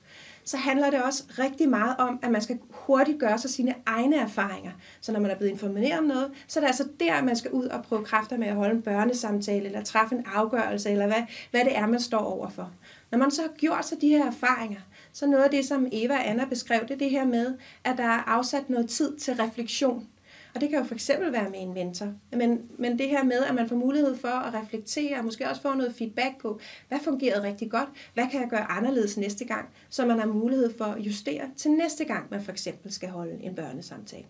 så 0.47 0.57
handler 0.57 0.91
det 0.91 1.03
også 1.03 1.25
rigtig 1.39 1.69
meget 1.69 1.97
om, 1.99 2.19
at 2.23 2.31
man 2.31 2.43
skal 2.43 2.59
hurtigt 2.71 3.19
gøre 3.21 3.39
sig 3.39 3.51
sine 3.51 3.75
egne 3.87 4.17
erfaringer. 4.17 4.73
Så 5.01 5.13
når 5.13 5.21
man 5.21 5.31
er 5.31 5.35
blevet 5.35 5.53
informeret 5.53 5.99
om 5.99 6.05
noget, 6.05 6.31
så 6.47 6.59
er 6.59 6.61
det 6.61 6.67
altså 6.67 6.89
der, 7.01 7.23
man 7.23 7.37
skal 7.37 7.51
ud 7.51 7.65
og 7.67 7.83
prøve 7.83 8.05
kræfter 8.05 8.37
med 8.37 8.47
at 8.47 8.55
holde 8.55 8.75
en 8.75 8.83
børnesamtale, 8.83 9.67
eller 9.67 9.83
træffe 9.83 10.15
en 10.15 10.27
afgørelse, 10.35 10.91
eller 10.91 11.07
hvad, 11.07 11.23
hvad 11.51 11.65
det 11.65 11.77
er, 11.77 11.87
man 11.87 12.01
står 12.01 12.19
overfor. 12.19 12.71
Når 13.11 13.19
man 13.19 13.31
så 13.31 13.43
har 13.43 13.49
gjort 13.59 13.87
sig 13.87 14.01
de 14.01 14.09
her 14.09 14.27
erfaringer, 14.27 14.81
så 15.13 15.27
noget 15.27 15.45
af 15.45 15.51
det, 15.51 15.65
som 15.65 15.87
Eva 15.93 16.15
og 16.15 16.29
Anna 16.29 16.45
beskrev, 16.45 16.81
det 16.81 16.91
er 16.91 16.99
det 16.99 17.11
her 17.11 17.25
med, 17.25 17.55
at 17.85 17.99
der 17.99 18.05
er 18.05 18.29
afsat 18.29 18.71
noget 18.71 18.89
tid 18.89 19.17
til 19.17 19.35
refleksion. 19.35 20.09
Og 20.57 20.63
det 20.63 20.71
kan 20.71 20.79
jo 20.79 20.85
for 20.85 20.95
eksempel 20.95 21.33
være 21.33 21.51
med 21.51 21.63
en 21.63 21.75
mentor. 21.75 22.13
Men, 22.33 22.63
men 22.79 22.99
det 22.99 23.09
her 23.09 23.25
med, 23.25 23.45
at 23.45 23.55
man 23.55 23.69
får 23.69 23.77
mulighed 23.77 24.17
for 24.17 24.29
at 24.29 24.55
reflektere, 24.55 25.19
og 25.19 25.25
måske 25.25 25.49
også 25.49 25.63
få 25.63 25.75
noget 25.75 25.95
feedback 25.95 26.41
på, 26.41 26.61
hvad 26.89 26.99
fungerede 27.05 27.43
rigtig 27.43 27.71
godt, 27.71 27.89
hvad 28.15 28.25
kan 28.31 28.41
jeg 28.41 28.49
gøre 28.51 28.71
anderledes 28.71 29.17
næste 29.17 29.45
gang, 29.45 29.69
så 29.89 30.07
man 30.07 30.19
har 30.19 30.27
mulighed 30.27 30.79
for 30.79 30.85
at 30.85 31.01
justere 31.01 31.51
til 31.57 31.71
næste 31.71 32.05
gang, 32.05 32.27
man 32.31 32.43
for 32.43 32.53
eksempel 32.53 32.93
skal 32.93 33.09
holde 33.09 33.39
en 33.43 33.55
børnesamtale. 33.55 34.25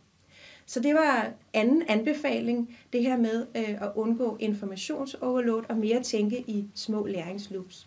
Så 0.67 0.81
det 0.81 0.95
var 0.95 1.31
anden 1.55 1.83
anbefaling, 1.89 2.77
det 2.93 3.03
her 3.03 3.17
med 3.17 3.47
øh, 3.57 3.83
at 3.83 3.93
undgå 3.95 4.37
informationsoverload 4.41 5.63
og 5.69 5.77
mere 5.77 6.03
tænke 6.03 6.41
i 6.41 6.65
små 6.75 7.07
læringsloops. 7.07 7.87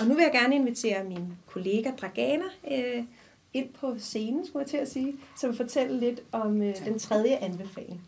Og 0.00 0.06
nu 0.06 0.14
vil 0.14 0.22
jeg 0.22 0.32
gerne 0.32 0.54
invitere 0.54 1.04
min 1.04 1.26
kollega 1.46 1.90
Dragana 2.00 2.44
øh, 2.70 3.04
ind 3.54 3.68
på 3.80 3.94
scenen, 3.98 4.46
skulle 4.46 4.62
jeg 4.62 4.70
til 4.70 4.76
at 4.76 4.90
sige, 4.90 5.14
som 5.40 5.50
vil 5.50 5.56
fortælle 5.56 6.00
lidt 6.00 6.20
om 6.32 6.62
øh, 6.62 6.84
den 6.84 6.98
tredje 6.98 7.36
anbefaling. 7.36 8.00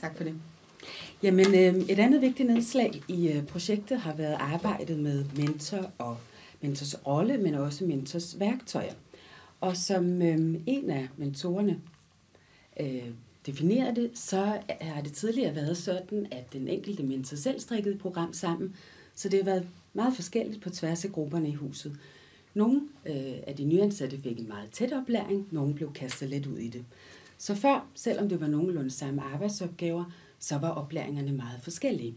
Tak 0.00 0.16
for 0.16 0.24
det. 0.24 0.34
Jamen, 1.22 1.46
øh, 1.54 1.74
et 1.88 1.98
andet 1.98 2.20
vigtigt 2.20 2.48
nedslag 2.48 3.02
i 3.08 3.28
øh, 3.28 3.46
projektet 3.46 3.98
har 3.98 4.14
været 4.14 4.36
arbejdet 4.40 4.98
med 4.98 5.24
mentor 5.36 5.90
og 5.98 6.16
mentors 6.60 7.06
rolle, 7.06 7.38
men 7.38 7.54
også 7.54 7.84
mentors 7.84 8.40
værktøjer. 8.40 8.92
Og 9.60 9.76
som 9.76 10.22
øh, 10.22 10.54
en 10.66 10.90
af 10.90 11.08
mentorerne 11.16 11.80
øh, 12.80 13.10
definerer 13.46 13.94
det, 13.94 14.10
så 14.14 14.58
har 14.80 15.00
det 15.00 15.12
tidligere 15.12 15.54
været 15.54 15.76
sådan, 15.76 16.26
at 16.30 16.52
den 16.52 16.68
enkelte 16.68 17.02
mentor 17.02 17.36
selv 17.36 17.60
strikkede 17.60 17.94
et 17.94 18.00
program 18.00 18.32
sammen, 18.32 18.76
så 19.14 19.28
det 19.28 19.38
har 19.38 19.44
været 19.44 19.68
meget 19.94 20.14
forskelligt 20.14 20.62
på 20.62 20.70
tværs 20.70 21.04
af 21.04 21.12
grupperne 21.12 21.48
i 21.48 21.54
huset. 21.54 21.96
Nogle 22.54 22.80
øh, 23.06 23.34
af 23.46 23.54
de 23.56 23.64
nyansatte 23.64 24.18
fik 24.18 24.40
en 24.40 24.48
meget 24.48 24.70
tæt 24.70 24.92
oplæring, 24.92 25.48
nogle 25.50 25.74
blev 25.74 25.92
kastet 25.92 26.28
lidt 26.28 26.46
ud 26.46 26.58
i 26.58 26.68
det. 26.68 26.84
Så 27.38 27.54
før, 27.54 27.86
selvom 27.94 28.28
det 28.28 28.40
var 28.40 28.46
nogenlunde 28.46 28.90
samme 28.90 29.22
arbejdsopgaver, 29.22 30.04
så 30.38 30.58
var 30.58 30.70
oplæringerne 30.70 31.32
meget 31.32 31.60
forskellige. 31.62 32.14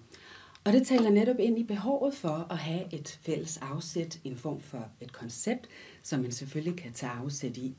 Og 0.63 0.73
det 0.73 0.87
taler 0.87 1.09
netop 1.09 1.39
ind 1.39 1.59
i 1.59 1.63
behovet 1.63 2.13
for 2.13 2.47
at 2.49 2.57
have 2.57 2.93
et 2.93 3.19
fælles 3.21 3.57
afsæt, 3.57 4.19
en 4.23 4.37
form 4.37 4.61
for 4.61 4.89
et 5.01 5.13
koncept, 5.13 5.67
som 6.03 6.19
man 6.19 6.31
selvfølgelig 6.31 6.79
kan 6.79 6.93
tage 6.93 7.11
afsæt 7.11 7.57
i. 7.57 7.75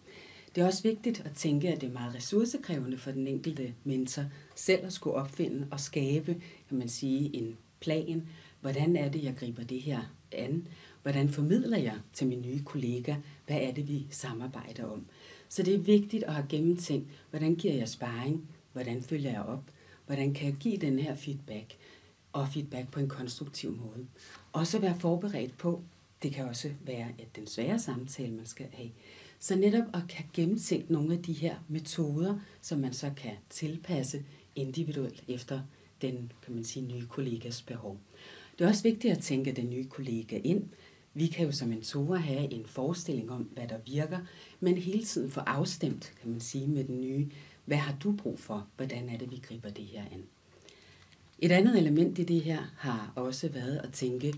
Det 0.54 0.62
er 0.62 0.66
også 0.66 0.82
vigtigt 0.82 1.22
at 1.24 1.32
tænke, 1.32 1.68
at 1.68 1.80
det 1.80 1.88
er 1.88 1.92
meget 1.92 2.14
ressourcekrævende 2.14 2.98
for 2.98 3.10
den 3.10 3.26
enkelte 3.26 3.74
mentor 3.84 4.22
selv 4.54 4.86
at 4.86 4.92
skulle 4.92 5.16
opfinde 5.16 5.66
og 5.70 5.80
skabe, 5.80 6.42
kan 6.68 6.78
man 6.78 6.88
sige, 6.88 7.36
en 7.36 7.56
plan. 7.80 8.28
Hvordan 8.60 8.96
er 8.96 9.08
det, 9.08 9.24
jeg 9.24 9.36
griber 9.36 9.64
det 9.64 9.80
her 9.80 10.00
an? 10.32 10.68
Hvordan 11.06 11.28
formidler 11.28 11.78
jeg 11.78 11.94
til 12.12 12.26
mine 12.26 12.42
nye 12.42 12.62
kollegaer? 12.64 13.16
Hvad 13.46 13.56
er 13.56 13.72
det, 13.72 13.88
vi 13.88 14.06
samarbejder 14.10 14.84
om? 14.84 15.06
Så 15.48 15.62
det 15.62 15.74
er 15.74 15.78
vigtigt 15.78 16.24
at 16.24 16.34
have 16.34 16.46
gennemtænkt, 16.48 17.08
hvordan 17.30 17.54
giver 17.54 17.74
jeg 17.74 17.88
sparring? 17.88 18.48
Hvordan 18.72 19.02
følger 19.02 19.30
jeg 19.30 19.42
op? 19.42 19.70
Hvordan 20.06 20.34
kan 20.34 20.46
jeg 20.46 20.54
give 20.54 20.76
den 20.76 20.98
her 20.98 21.14
feedback? 21.14 21.76
Og 22.32 22.48
feedback 22.48 22.90
på 22.90 23.00
en 23.00 23.08
konstruktiv 23.08 23.70
måde. 23.70 24.06
Også 24.52 24.78
være 24.78 25.00
forberedt 25.00 25.58
på, 25.58 25.82
det 26.22 26.32
kan 26.32 26.44
også 26.44 26.70
være 26.84 27.08
at 27.18 27.36
den 27.36 27.46
svære 27.46 27.78
samtale, 27.78 28.32
man 28.32 28.46
skal 28.46 28.66
have, 28.72 28.90
Så 29.38 29.56
netop 29.56 29.84
at 29.94 30.02
kan 30.08 30.24
gennemtænke 30.32 30.92
nogle 30.92 31.14
af 31.14 31.22
de 31.22 31.32
her 31.32 31.56
metoder, 31.68 32.38
som 32.60 32.78
man 32.78 32.92
så 32.92 33.10
kan 33.16 33.32
tilpasse 33.50 34.24
individuelt 34.54 35.24
efter 35.28 35.60
den, 36.02 36.32
kan 36.44 36.54
man 36.54 36.64
sige, 36.64 36.86
nye 36.86 37.06
kollegas 37.06 37.62
behov. 37.62 37.98
Det 38.58 38.64
er 38.64 38.68
også 38.68 38.82
vigtigt 38.82 39.16
at 39.16 39.22
tænke 39.22 39.52
den 39.52 39.70
nye 39.70 39.84
kollega 39.84 40.40
ind. 40.44 40.68
Vi 41.16 41.26
kan 41.26 41.46
jo 41.46 41.52
som 41.52 41.68
mentorer 41.68 42.18
have 42.18 42.52
en 42.52 42.66
forestilling 42.66 43.30
om, 43.30 43.42
hvad 43.42 43.68
der 43.68 43.78
virker, 43.86 44.18
men 44.60 44.78
hele 44.78 45.04
tiden 45.04 45.30
få 45.30 45.40
afstemt, 45.40 46.12
kan 46.20 46.30
man 46.30 46.40
sige, 46.40 46.66
med 46.66 46.84
den 46.84 47.00
nye. 47.00 47.28
Hvad 47.64 47.76
har 47.76 47.96
du 48.02 48.12
brug 48.12 48.38
for? 48.38 48.66
Hvordan 48.76 49.08
er 49.08 49.18
det, 49.18 49.30
vi 49.30 49.42
griber 49.42 49.70
det 49.70 49.84
her 49.84 50.02
an? 50.12 50.24
Et 51.38 51.52
andet 51.52 51.78
element 51.78 52.18
i 52.18 52.24
det 52.24 52.40
her 52.40 52.72
har 52.76 53.12
også 53.14 53.48
været 53.48 53.78
at 53.78 53.92
tænke, 53.92 54.34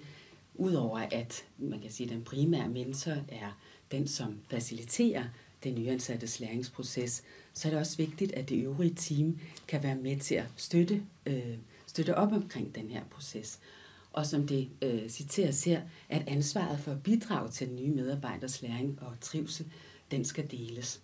udover 0.55 0.99
at 0.99 1.45
man 1.59 1.81
kan 1.81 1.91
sige, 1.91 2.07
at 2.07 2.12
den 2.12 2.25
primære 2.25 2.69
mentor 2.69 3.17
er 3.29 3.59
den, 3.91 4.09
som 4.09 4.38
faciliterer 4.51 5.25
den 5.64 5.75
nyansattes 5.75 6.41
læringsproces, 6.41 7.23
så 7.55 7.69
er 7.69 7.73
det 7.73 7.81
også 7.81 7.97
vigtigt, 7.97 8.33
at 8.33 8.49
det 8.49 8.64
øvrige 8.64 8.95
team 8.95 9.38
kan 9.69 9.83
være 9.83 9.97
med 9.97 10.17
til 10.17 10.35
at 10.35 10.47
støtte, 10.57 11.03
øh, 11.27 11.59
støtte 11.87 12.14
op 12.14 12.33
omkring 12.33 12.75
den 12.75 12.91
her 12.91 13.05
proces. 13.11 13.59
Og 14.18 14.26
som 14.26 14.46
det 14.46 14.68
øh, 14.83 15.09
citeres 15.09 15.64
her, 15.64 15.83
at 16.09 16.28
ansvaret 16.28 16.81
for 16.81 16.92
at 16.92 17.02
bidrage 17.02 17.50
til 17.50 17.68
nye 17.68 17.90
medarbejders 17.90 18.62
læring 18.62 18.98
og 19.00 19.20
trivsel, 19.20 19.66
den 20.11 20.24
skal 20.24 20.50
deles. 20.50 21.00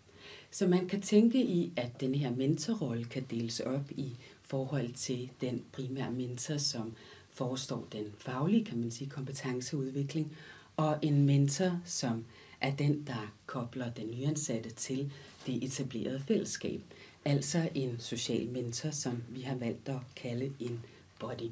Så 0.50 0.66
man 0.66 0.88
kan 0.88 1.00
tænke 1.00 1.44
i, 1.44 1.72
at 1.76 2.00
den 2.00 2.14
her 2.14 2.30
mentorrolle 2.30 3.04
kan 3.04 3.24
deles 3.30 3.60
op 3.60 3.90
i 3.90 4.16
forhold 4.42 4.92
til 4.92 5.30
den 5.40 5.62
primære 5.72 6.10
mentor, 6.12 6.56
som 6.56 6.92
forestår 7.30 7.88
den 7.92 8.04
faglige, 8.18 8.64
kan 8.64 8.78
man 8.78 8.90
sige, 8.90 9.10
kompetenceudvikling, 9.10 10.36
og 10.76 10.98
en 11.02 11.26
mentor, 11.26 11.80
som 11.84 12.24
er 12.60 12.76
den, 12.76 13.06
der 13.06 13.34
kobler 13.46 13.90
den 13.90 14.10
nyansatte 14.10 14.70
til 14.70 15.12
det 15.46 15.64
etablerede 15.64 16.20
fællesskab. 16.20 16.80
Altså 17.24 17.68
en 17.74 17.96
social 18.00 18.48
mentor, 18.48 18.90
som 18.90 19.22
vi 19.28 19.40
har 19.40 19.54
valgt 19.56 19.88
at 19.88 20.00
kalde 20.16 20.52
en 20.60 20.84
body. 21.18 21.50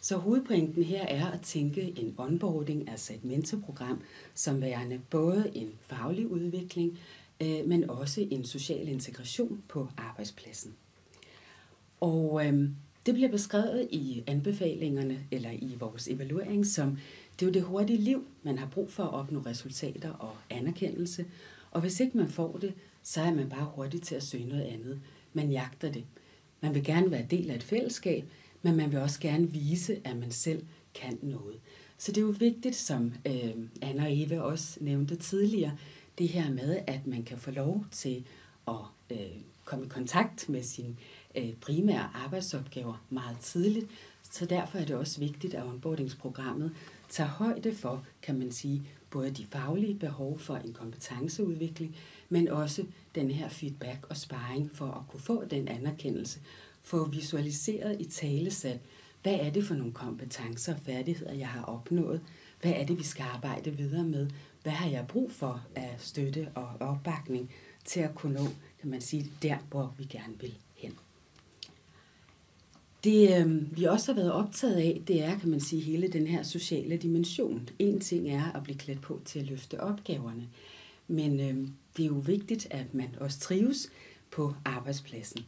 Så 0.00 0.16
hovedpointen 0.16 0.82
her 0.82 1.06
er 1.06 1.26
at 1.26 1.40
tænke 1.40 1.98
en 1.98 2.14
onboarding, 2.18 2.88
altså 2.88 3.12
et 3.12 3.24
mentorprogram, 3.24 4.02
som 4.34 4.60
værende 4.60 5.00
både 5.10 5.50
en 5.54 5.72
faglig 5.80 6.26
udvikling, 6.26 6.98
øh, 7.42 7.66
men 7.66 7.90
også 7.90 8.26
en 8.30 8.44
social 8.44 8.88
integration 8.88 9.62
på 9.68 9.88
arbejdspladsen. 9.96 10.74
Og 12.00 12.46
øh, 12.46 12.68
det 13.06 13.14
bliver 13.14 13.30
beskrevet 13.30 13.88
i 13.90 14.24
anbefalingerne 14.26 15.18
eller 15.30 15.50
i 15.50 15.76
vores 15.80 16.08
evaluering 16.08 16.66
som, 16.66 16.98
det 17.40 17.46
er 17.46 17.50
jo 17.50 17.52
det 17.52 17.62
hurtige 17.62 17.98
liv, 17.98 18.24
man 18.42 18.58
har 18.58 18.66
brug 18.66 18.90
for 18.90 19.02
at 19.02 19.14
opnå 19.14 19.40
resultater 19.40 20.10
og 20.10 20.36
anerkendelse. 20.50 21.26
Og 21.70 21.80
hvis 21.80 22.00
ikke 22.00 22.18
man 22.18 22.28
får 22.28 22.58
det, 22.60 22.74
så 23.02 23.20
er 23.20 23.34
man 23.34 23.48
bare 23.48 23.70
hurtig 23.74 24.02
til 24.02 24.14
at 24.14 24.22
søge 24.22 24.48
noget 24.48 24.62
andet. 24.62 25.00
Man 25.32 25.50
jagter 25.50 25.92
det. 25.92 26.04
Man 26.60 26.74
vil 26.74 26.84
gerne 26.84 27.10
være 27.10 27.26
del 27.30 27.50
af 27.50 27.54
et 27.54 27.62
fællesskab, 27.62 28.24
men 28.62 28.76
man 28.76 28.92
vil 28.92 29.00
også 29.00 29.20
gerne 29.20 29.50
vise, 29.50 30.00
at 30.04 30.16
man 30.16 30.30
selv 30.30 30.66
kan 30.94 31.18
noget. 31.22 31.60
Så 31.98 32.12
det 32.12 32.18
er 32.18 32.26
jo 32.26 32.34
vigtigt, 32.38 32.76
som 32.76 33.12
øh, 33.26 33.54
Anna 33.82 34.04
og 34.04 34.20
Eva 34.20 34.40
også 34.40 34.78
nævnte 34.80 35.16
tidligere, 35.16 35.76
det 36.18 36.28
her 36.28 36.50
med, 36.50 36.78
at 36.86 37.06
man 37.06 37.22
kan 37.22 37.38
få 37.38 37.50
lov 37.50 37.84
til 37.90 38.24
at 38.68 38.74
øh, 39.10 39.18
komme 39.64 39.84
i 39.84 39.88
kontakt 39.88 40.48
med 40.48 40.62
sine 40.62 40.96
øh, 41.34 41.52
primære 41.60 42.10
arbejdsopgaver 42.14 43.04
meget 43.10 43.38
tidligt. 43.38 43.86
Så 44.22 44.46
derfor 44.46 44.78
er 44.78 44.84
det 44.84 44.96
også 44.96 45.20
vigtigt, 45.20 45.54
at 45.54 45.64
onboardingsprogrammet 45.64 46.72
tager 47.08 47.30
højde 47.30 47.74
for, 47.74 48.04
kan 48.22 48.38
man 48.38 48.52
sige, 48.52 48.82
både 49.10 49.30
de 49.30 49.46
faglige 49.46 49.94
behov 49.94 50.38
for 50.38 50.56
en 50.56 50.72
kompetenceudvikling, 50.72 51.96
men 52.28 52.48
også 52.48 52.84
den 53.14 53.30
her 53.30 53.48
feedback 53.48 54.06
og 54.08 54.16
sparring 54.16 54.70
for 54.74 54.86
at 54.86 55.08
kunne 55.08 55.20
få 55.20 55.44
den 55.44 55.68
anerkendelse, 55.68 56.40
få 56.82 57.08
visualiseret 57.08 58.00
i 58.00 58.04
talesat, 58.04 58.80
hvad 59.22 59.34
er 59.34 59.50
det 59.50 59.64
for 59.64 59.74
nogle 59.74 59.92
kompetencer 59.92 60.74
og 60.74 60.80
færdigheder, 60.80 61.32
jeg 61.32 61.48
har 61.48 61.62
opnået? 61.62 62.20
Hvad 62.60 62.72
er 62.72 62.86
det, 62.86 62.98
vi 62.98 63.02
skal 63.02 63.24
arbejde 63.34 63.76
videre 63.76 64.04
med? 64.04 64.30
Hvad 64.62 64.72
har 64.72 64.90
jeg 64.90 65.06
brug 65.08 65.32
for 65.32 65.62
af 65.74 65.94
støtte 65.98 66.48
og 66.54 66.68
opbakning 66.80 67.50
til 67.84 68.00
at 68.00 68.14
kunne 68.14 68.34
nå, 68.34 68.44
kan 68.80 68.90
man 68.90 69.00
sige, 69.00 69.32
der, 69.42 69.56
hvor 69.70 69.94
vi 69.98 70.04
gerne 70.04 70.40
vil 70.40 70.54
hen? 70.74 70.94
Det, 73.04 73.40
øh, 73.40 73.76
vi 73.76 73.84
også 73.84 74.12
har 74.12 74.20
været 74.20 74.32
optaget 74.32 74.76
af, 74.76 75.02
det 75.06 75.24
er, 75.24 75.38
kan 75.38 75.48
man 75.48 75.60
sige, 75.60 75.82
hele 75.82 76.08
den 76.08 76.26
her 76.26 76.42
sociale 76.42 76.96
dimension. 76.96 77.68
En 77.78 78.00
ting 78.00 78.30
er 78.30 78.52
at 78.52 78.62
blive 78.62 78.78
klædt 78.78 79.00
på 79.00 79.20
til 79.24 79.38
at 79.38 79.46
løfte 79.46 79.80
opgaverne, 79.80 80.48
men 81.08 81.40
øh, 81.40 81.68
det 81.96 82.02
er 82.02 82.06
jo 82.06 82.22
vigtigt, 82.26 82.66
at 82.70 82.94
man 82.94 83.08
også 83.20 83.38
trives 83.38 83.90
på 84.30 84.54
arbejdspladsen. 84.64 85.44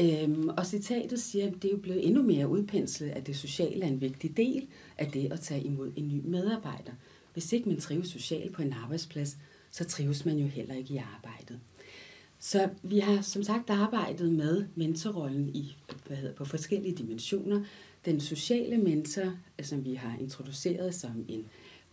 Øhm, 0.00 0.48
og 0.48 0.66
citatet 0.66 1.20
siger, 1.20 1.46
at 1.46 1.54
det 1.54 1.64
er 1.64 1.72
jo 1.72 1.78
blevet 1.78 2.06
endnu 2.06 2.22
mere 2.22 2.48
udpenslet, 2.48 3.10
at 3.10 3.26
det 3.26 3.36
sociale 3.36 3.84
er 3.84 3.88
en 3.88 4.00
vigtig 4.00 4.36
del 4.36 4.66
af 4.98 5.10
det 5.10 5.32
at 5.32 5.40
tage 5.40 5.62
imod 5.62 5.92
en 5.96 6.08
ny 6.08 6.20
medarbejder. 6.24 6.92
Hvis 7.32 7.52
ikke 7.52 7.68
man 7.68 7.80
trives 7.80 8.08
socialt 8.08 8.52
på 8.52 8.62
en 8.62 8.72
arbejdsplads, 8.72 9.36
så 9.70 9.84
trives 9.84 10.24
man 10.24 10.36
jo 10.38 10.46
heller 10.46 10.74
ikke 10.74 10.94
i 10.94 11.02
arbejdet. 11.16 11.60
Så 12.38 12.68
vi 12.82 12.98
har 12.98 13.22
som 13.22 13.42
sagt 13.42 13.70
arbejdet 13.70 14.32
med 14.32 14.64
mentorrollen 14.74 15.48
i, 15.54 15.76
hvad 16.06 16.16
hedder, 16.16 16.34
på 16.34 16.44
forskellige 16.44 16.94
dimensioner. 16.94 17.64
Den 18.04 18.20
sociale 18.20 18.78
mentor, 18.78 19.32
som 19.62 19.84
vi 19.84 19.94
har 19.94 20.16
introduceret 20.20 20.94
som 20.94 21.24
en 21.28 21.46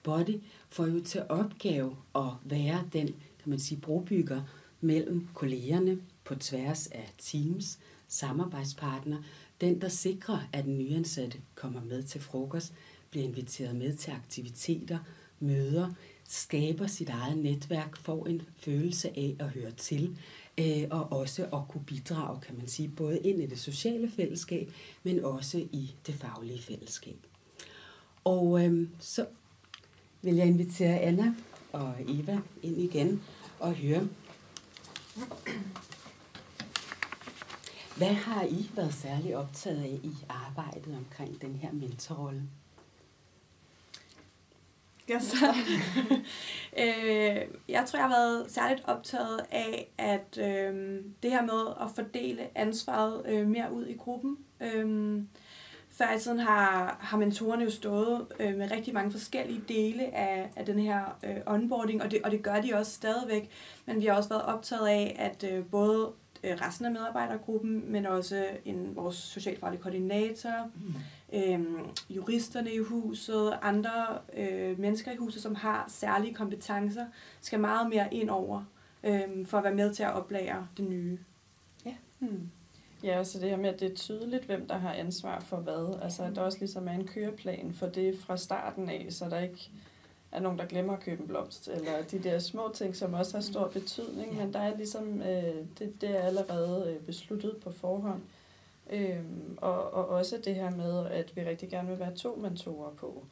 body, 0.04 0.40
får 0.70 0.88
jo 0.88 1.00
til 1.00 1.22
opgave 1.30 1.96
at 2.16 2.32
være 2.44 2.84
den, 2.94 3.08
kan 3.08 3.50
man 3.50 3.60
sige, 3.60 3.82
brobygger 3.82 4.42
mellem 4.82 5.28
kollegerne 5.34 6.00
på 6.24 6.36
tværs 6.36 6.88
af 6.88 7.14
teams, 7.18 7.80
samarbejdspartner, 8.12 9.18
den 9.62 9.82
der 9.82 9.90
sikrer, 9.90 10.40
at 10.54 10.66
den 10.66 10.78
nyansatte 10.78 11.38
kommer 11.56 11.82
med 11.84 12.04
til 12.04 12.22
frokost, 12.22 12.74
bliver 13.10 13.26
inviteret 13.26 13.76
med 13.76 13.96
til 13.96 14.12
aktiviteter, 14.12 15.00
møder, 15.40 15.90
skaber 16.28 16.88
sit 16.88 17.10
eget 17.10 17.38
netværk, 17.38 17.98
får 17.98 18.26
en 18.26 18.42
følelse 18.58 19.10
af 19.10 19.36
at 19.40 19.50
høre 19.50 19.72
til, 19.72 20.18
øh, 20.58 20.84
og 20.92 21.12
også 21.12 21.44
at 21.44 21.68
kunne 21.70 21.84
bidrage, 21.86 22.42
kan 22.42 22.58
man 22.58 22.68
sige, 22.68 22.90
både 22.90 23.20
ind 23.20 23.42
i 23.42 23.46
det 23.46 23.60
sociale 23.60 24.12
fællesskab, 24.12 24.72
men 25.04 25.26
også 25.26 25.58
i 25.58 25.96
det 26.08 26.16
faglige 26.16 26.62
fællesskab. 26.62 27.18
Og 28.24 28.66
øh, 28.66 28.88
så 29.00 29.26
vil 30.22 30.36
jeg 30.36 30.48
invitere 30.48 31.00
Anna 31.00 31.34
og 31.72 31.96
Eva 32.08 32.40
ind 32.64 32.82
igen 32.82 33.22
og 33.60 33.74
høre, 33.74 34.08
hvad 38.02 38.14
har 38.14 38.44
I 38.44 38.70
været 38.76 38.94
særlig 38.94 39.38
optaget 39.38 39.84
af 39.84 40.00
i 40.04 40.16
arbejdet 40.30 40.96
omkring 40.98 41.42
den 41.42 41.56
her 41.56 41.72
mentorrolle? 41.72 42.42
jeg 45.10 45.22
så, 45.22 45.54
øh, 46.84 47.42
jeg 47.70 47.86
tror, 47.86 48.00
jeg 48.00 48.08
har 48.08 48.16
været 48.16 48.52
særligt 48.52 48.84
optaget 48.88 49.42
af, 49.52 49.90
at 49.98 50.38
øh, 50.38 51.02
det 51.24 51.32
her 51.32 51.42
med 51.42 51.74
at 51.82 51.88
fordele 51.96 52.58
ansvaret 52.58 53.26
øh, 53.26 53.48
mere 53.48 53.74
ud 53.74 53.86
i 53.86 53.98
gruppen. 53.98 54.38
Øh, 54.62 55.24
før 55.90 56.16
i 56.16 56.20
tiden 56.20 56.40
har, 56.40 56.98
har 57.00 57.18
mentorerne 57.18 57.64
jo 57.64 57.72
stået 57.72 58.28
øh, 58.40 58.58
med 58.58 58.72
rigtig 58.72 58.94
mange 58.94 59.12
forskellige 59.12 59.62
dele 59.68 60.16
af, 60.16 60.50
af 60.56 60.66
den 60.66 60.80
her 60.80 61.18
øh, 61.24 61.38
onboarding, 61.46 62.04
og 62.04 62.12
det, 62.12 62.22
og 62.24 62.32
det 62.32 62.44
gør 62.44 62.62
de 62.62 62.74
også 62.74 62.92
stadigvæk. 62.92 63.50
Men 63.86 64.02
vi 64.02 64.06
har 64.06 64.16
også 64.16 64.30
været 64.30 64.46
optaget 64.46 64.88
af, 64.88 65.16
at 65.20 65.52
øh, 65.52 65.66
både 65.66 66.12
resten 66.44 66.86
af 66.86 66.92
medarbejdergruppen, 66.92 67.92
men 67.92 68.06
også 68.06 68.48
en, 68.66 68.96
vores 68.96 69.16
socialfaglige 69.16 69.82
koordinator, 69.82 70.70
mm 70.76 70.96
øh, 71.34 71.60
juristerne 72.10 72.74
i 72.74 72.78
huset, 72.78 73.58
andre 73.62 74.20
øh, 74.38 74.80
mennesker 74.80 75.12
i 75.12 75.16
huset, 75.16 75.42
som 75.42 75.56
har 75.56 75.86
særlige 75.88 76.34
kompetencer, 76.34 77.06
skal 77.42 77.60
meget 77.60 77.90
mere 77.90 78.14
ind 78.14 78.30
over 78.30 78.64
øh, 79.04 79.46
for 79.46 79.58
at 79.58 79.64
være 79.64 79.76
med 79.76 79.94
til 79.94 80.04
at 80.04 80.14
oplære 80.14 80.68
det 80.78 80.90
nye. 80.90 81.20
Ja. 81.86 81.94
Hmm. 82.20 82.50
Ja, 83.04 83.20
og 83.20 83.26
så 83.26 83.40
det 83.40 83.50
her 83.50 83.58
med, 83.58 83.70
at 83.70 83.80
det 83.80 83.92
er 83.92 83.96
tydeligt, 83.96 84.46
hvem 84.46 84.68
der 84.68 84.78
har 84.78 84.94
ansvar 84.94 85.40
for 85.40 85.58
hvad. 85.58 86.00
Altså, 86.02 86.24
at 86.24 86.36
der 86.36 86.42
også 86.42 86.60
ligesom 86.60 86.88
er 86.88 86.92
en 86.92 87.08
køreplan 87.08 87.74
for 87.74 87.88
det 87.88 88.20
fra 88.20 88.38
starten 88.38 88.90
af, 88.90 89.08
så 89.10 89.30
der 89.30 89.40
ikke 89.40 89.70
er 90.32 90.40
nogen, 90.40 90.60
der 90.60 90.66
glemmer 90.66 90.94
at 90.94 91.00
købe 91.00 91.22
en 91.22 91.28
blomst, 91.28 91.68
eller 91.68 92.02
de 92.12 92.20
der 92.20 92.40
små 92.40 92.72
ting, 92.74 92.96
som 92.96 93.14
også 93.14 93.38
har 93.38 93.42
stor 93.42 93.68
betydning, 93.68 94.34
ja. 94.34 94.46
men 94.46 94.54
der 94.54 94.60
er 94.60 94.78
ligesom, 94.78 95.22
øh, 95.22 95.56
det, 95.80 96.02
det 96.02 96.10
er 96.10 96.22
allerede 96.22 96.94
øh, 96.94 97.06
besluttet 97.06 97.58
på 97.64 97.72
forhånd. 97.72 98.22
Øhm, 98.90 99.58
og, 99.58 99.94
og 99.94 100.08
også 100.08 100.42
det 100.46 100.56
her 100.56 100.70
med, 100.70 101.08
at 101.08 101.36
vi 101.36 101.42
rigtig 101.42 101.70
gerne 101.70 101.90
vil 101.90 102.00
være 102.00 102.16
to 102.16 102.36
mentorer 102.36 102.92
på, 102.92 103.26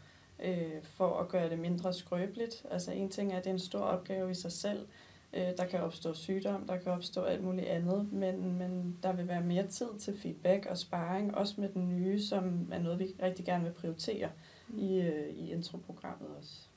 øh, 0.43 0.83
for 0.83 1.19
at 1.19 1.29
gøre 1.29 1.49
det 1.49 1.59
mindre 1.59 1.93
skrøbeligt. 1.93 2.65
Altså 2.71 2.91
en 2.91 3.09
ting 3.09 3.33
er, 3.33 3.37
at 3.37 3.43
det 3.43 3.49
er 3.49 3.53
en 3.53 3.59
stor 3.59 3.79
opgave 3.79 4.31
i 4.31 4.33
sig 4.33 4.51
selv. 4.51 4.87
Øh, 5.33 5.57
der 5.57 5.65
kan 5.65 5.81
opstå 5.81 6.13
sygdom, 6.13 6.67
der 6.67 6.77
kan 6.77 6.91
opstå 6.91 7.23
alt 7.23 7.43
muligt 7.43 7.67
andet, 7.67 8.13
men, 8.13 8.57
men 8.57 8.97
der 9.03 9.13
vil 9.13 9.27
være 9.27 9.41
mere 9.41 9.67
tid 9.67 9.87
til 9.99 10.19
feedback 10.19 10.65
og 10.65 10.77
sparring, 10.77 11.35
også 11.35 11.61
med 11.61 11.69
den 11.69 11.89
nye, 11.89 12.21
som 12.21 12.67
er 12.71 12.79
noget, 12.79 12.99
vi 12.99 13.15
rigtig 13.23 13.45
gerne 13.45 13.63
vil 13.63 13.73
prioritere 13.73 14.29
mm. 14.67 14.79
i, 14.79 15.01
øh, 15.01 15.29
i 15.29 15.51
introprogrammet 15.51 16.29
også. 16.39 16.68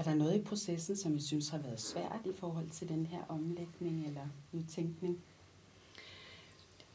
Er 0.00 0.04
der 0.04 0.14
noget 0.14 0.36
i 0.36 0.42
processen, 0.42 0.96
som 0.96 1.16
I 1.16 1.20
synes 1.20 1.48
har 1.48 1.58
været 1.58 1.80
svært 1.80 2.20
i 2.24 2.32
forhold 2.38 2.68
til 2.70 2.88
den 2.88 3.06
her 3.06 3.18
omlægning 3.28 4.06
eller 4.06 4.26
nytænkning? 4.52 5.18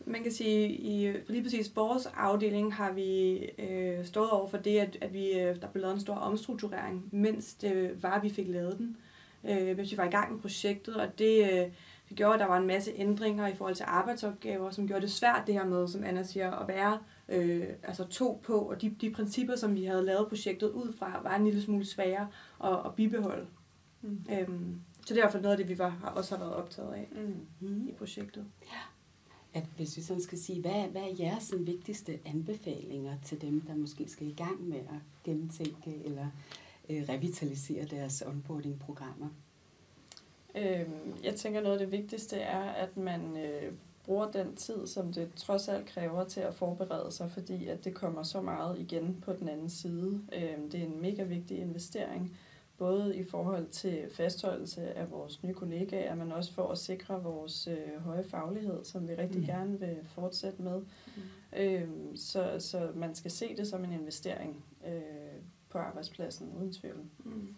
Man 0.05 0.23
kan 0.23 0.31
sige, 0.31 0.69
i 0.69 1.13
lige 1.27 1.43
præcis 1.43 1.75
vores 1.75 2.05
afdeling 2.05 2.73
har 2.73 2.91
vi 2.91 3.35
øh, 3.57 4.05
stået 4.05 4.29
over 4.29 4.47
for 4.47 4.57
det, 4.57 4.79
at, 4.79 4.97
at 5.01 5.13
vi, 5.13 5.31
øh, 5.31 5.61
der 5.61 5.67
blev 5.67 5.81
lavet 5.81 5.93
en 5.93 5.99
stor 5.99 6.15
omstrukturering, 6.15 7.09
mens 7.11 7.53
det 7.53 8.03
var, 8.03 8.11
at 8.11 8.23
vi 8.23 8.29
fik 8.29 8.47
lavet 8.47 8.77
den. 8.77 8.97
Øh, 9.43 9.77
mens 9.77 9.91
vi 9.91 9.97
var 9.97 10.05
i 10.05 10.11
gang 10.11 10.33
med 10.33 10.41
projektet, 10.41 10.95
og 10.95 11.19
det, 11.19 11.43
øh, 11.43 11.71
det 12.09 12.17
gjorde, 12.17 12.33
at 12.33 12.39
der 12.39 12.45
var 12.45 12.57
en 12.57 12.67
masse 12.67 12.91
ændringer 12.95 13.47
i 13.47 13.55
forhold 13.55 13.75
til 13.75 13.85
arbejdsopgaver, 13.87 14.71
som 14.71 14.87
gjorde 14.87 15.01
det 15.01 15.11
svært 15.11 15.43
det 15.47 15.53
her 15.53 15.65
med, 15.65 15.87
som 15.87 16.03
Anna 16.03 16.23
siger, 16.23 16.51
at 16.51 16.67
være 16.67 16.93
øh, 16.93 17.14
altså 17.27 18.07
to 18.07 18.41
på, 18.43 18.59
og 18.59 18.81
de, 18.81 18.95
de 19.01 19.11
principper, 19.11 19.55
som 19.55 19.75
vi 19.75 19.83
havde 19.83 20.05
lavet 20.05 20.27
projektet 20.27 20.71
ud 20.71 20.93
fra, 20.93 21.21
var 21.23 21.35
en 21.35 21.45
lille 21.45 21.61
smule 21.61 21.85
svære 21.85 22.27
at, 22.63 22.85
at 22.85 22.95
bibeholde. 22.95 23.47
Mm. 24.01 24.19
Øhm, 24.31 24.81
så 24.95 25.01
det 25.01 25.11
er 25.11 25.15
i 25.15 25.21
hvert 25.23 25.31
fald 25.31 25.43
noget 25.43 25.53
af 25.53 25.57
det, 25.57 25.69
vi 25.69 25.79
var, 25.79 26.13
også 26.15 26.35
har 26.35 26.43
været 26.43 26.55
optaget 26.55 26.93
af 26.93 27.09
mm. 27.59 27.87
i 27.87 27.91
projektet. 27.91 28.45
Ja 28.63 28.79
at 29.55 29.63
hvis 29.75 29.97
vi 29.97 30.01
sådan 30.01 30.21
skal 30.21 30.37
sige, 30.37 30.61
hvad, 30.61 30.87
hvad 30.87 31.01
er 31.01 31.15
jeres 31.19 31.43
sådan, 31.43 31.67
vigtigste 31.67 32.19
anbefalinger 32.25 33.17
til 33.25 33.41
dem, 33.41 33.61
der 33.61 33.75
måske 33.75 34.09
skal 34.09 34.27
i 34.27 34.33
gang 34.33 34.67
med 34.67 34.77
at 34.77 35.01
gennemtænke 35.23 36.01
eller 36.05 36.27
øh, 36.89 37.03
revitalisere 37.09 37.85
deres 37.85 38.21
onboarding-programmer? 38.21 39.27
Øhm, 40.55 41.13
jeg 41.23 41.35
tænker, 41.35 41.61
noget 41.61 41.79
af 41.79 41.79
det 41.79 41.91
vigtigste 41.99 42.37
er, 42.37 42.59
at 42.59 42.97
man 42.97 43.37
øh, 43.37 43.73
bruger 44.05 44.31
den 44.31 44.55
tid, 44.55 44.87
som 44.87 45.13
det 45.13 45.33
trods 45.35 45.67
alt 45.67 45.85
kræver 45.85 46.23
til 46.23 46.39
at 46.39 46.53
forberede 46.53 47.11
sig, 47.11 47.31
fordi 47.31 47.67
at 47.67 47.85
det 47.85 47.93
kommer 47.93 48.23
så 48.23 48.41
meget 48.41 48.79
igen 48.79 49.17
på 49.21 49.33
den 49.33 49.47
anden 49.49 49.69
side. 49.69 50.21
Øhm, 50.33 50.69
det 50.69 50.79
er 50.79 50.85
en 50.85 51.01
mega 51.01 51.23
vigtig 51.23 51.57
investering, 51.57 52.37
både 52.77 53.15
i 53.15 53.23
forhold 53.23 53.67
til 53.67 54.07
fastholdelse 54.11 54.93
af 54.93 55.11
vores 55.11 55.43
nye 55.43 55.53
kollegaer, 55.53 56.15
men 56.15 56.31
også 56.31 56.53
for 56.53 56.67
at 56.67 56.77
sikre 56.77 57.23
vores 57.23 57.67
øh, 57.67 58.01
høje 58.01 58.23
faglighed, 58.23 58.83
som 58.83 59.07
vi 59.07 59.13
rigtig 59.13 59.39
mm. 59.39 59.45
gerne 59.45 59.79
vil 59.79 59.97
fortsætte 60.07 60.61
med. 60.61 60.81
Mm. 61.15 61.21
Øhm, 61.57 62.15
så, 62.17 62.55
så 62.59 62.91
man 62.95 63.15
skal 63.15 63.31
se 63.31 63.57
det 63.57 63.67
som 63.67 63.83
en 63.83 63.91
investering 63.91 64.63
øh, 64.87 65.01
på 65.69 65.77
arbejdspladsen, 65.77 66.51
uden 66.57 66.73
tvivl. 66.73 67.05
Mm. 67.23 67.55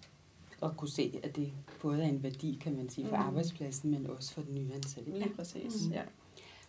Og 0.61 0.77
kunne 0.77 0.89
se, 0.89 1.19
at 1.23 1.35
det 1.35 1.53
både 1.81 2.03
er 2.03 2.07
en 2.07 2.23
værdi, 2.23 2.59
kan 2.61 2.75
man 2.75 2.89
sige, 2.89 3.07
for 3.07 3.15
mm. 3.15 3.21
arbejdspladsen, 3.21 3.91
men 3.91 4.07
også 4.07 4.33
for 4.33 4.41
den 4.41 4.55
nye 4.55 4.73
ansatte. 4.73 5.11
Lige 5.11 5.33
præcis, 5.35 5.87
mm. 5.87 5.93
ja. 5.93 6.01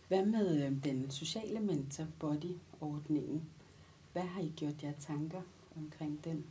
Hvad 0.09 0.25
med 0.25 0.65
øhm, 0.65 0.81
den 0.81 1.11
sociale 1.11 1.61
mentor 1.61 2.05
body-ordningen? 2.19 3.43
Hvad 4.13 4.23
har 4.23 4.41
I 4.41 4.53
gjort 4.57 4.83
jer 4.83 4.93
tanker 5.01 5.41
omkring 5.77 6.21
den? 6.25 6.45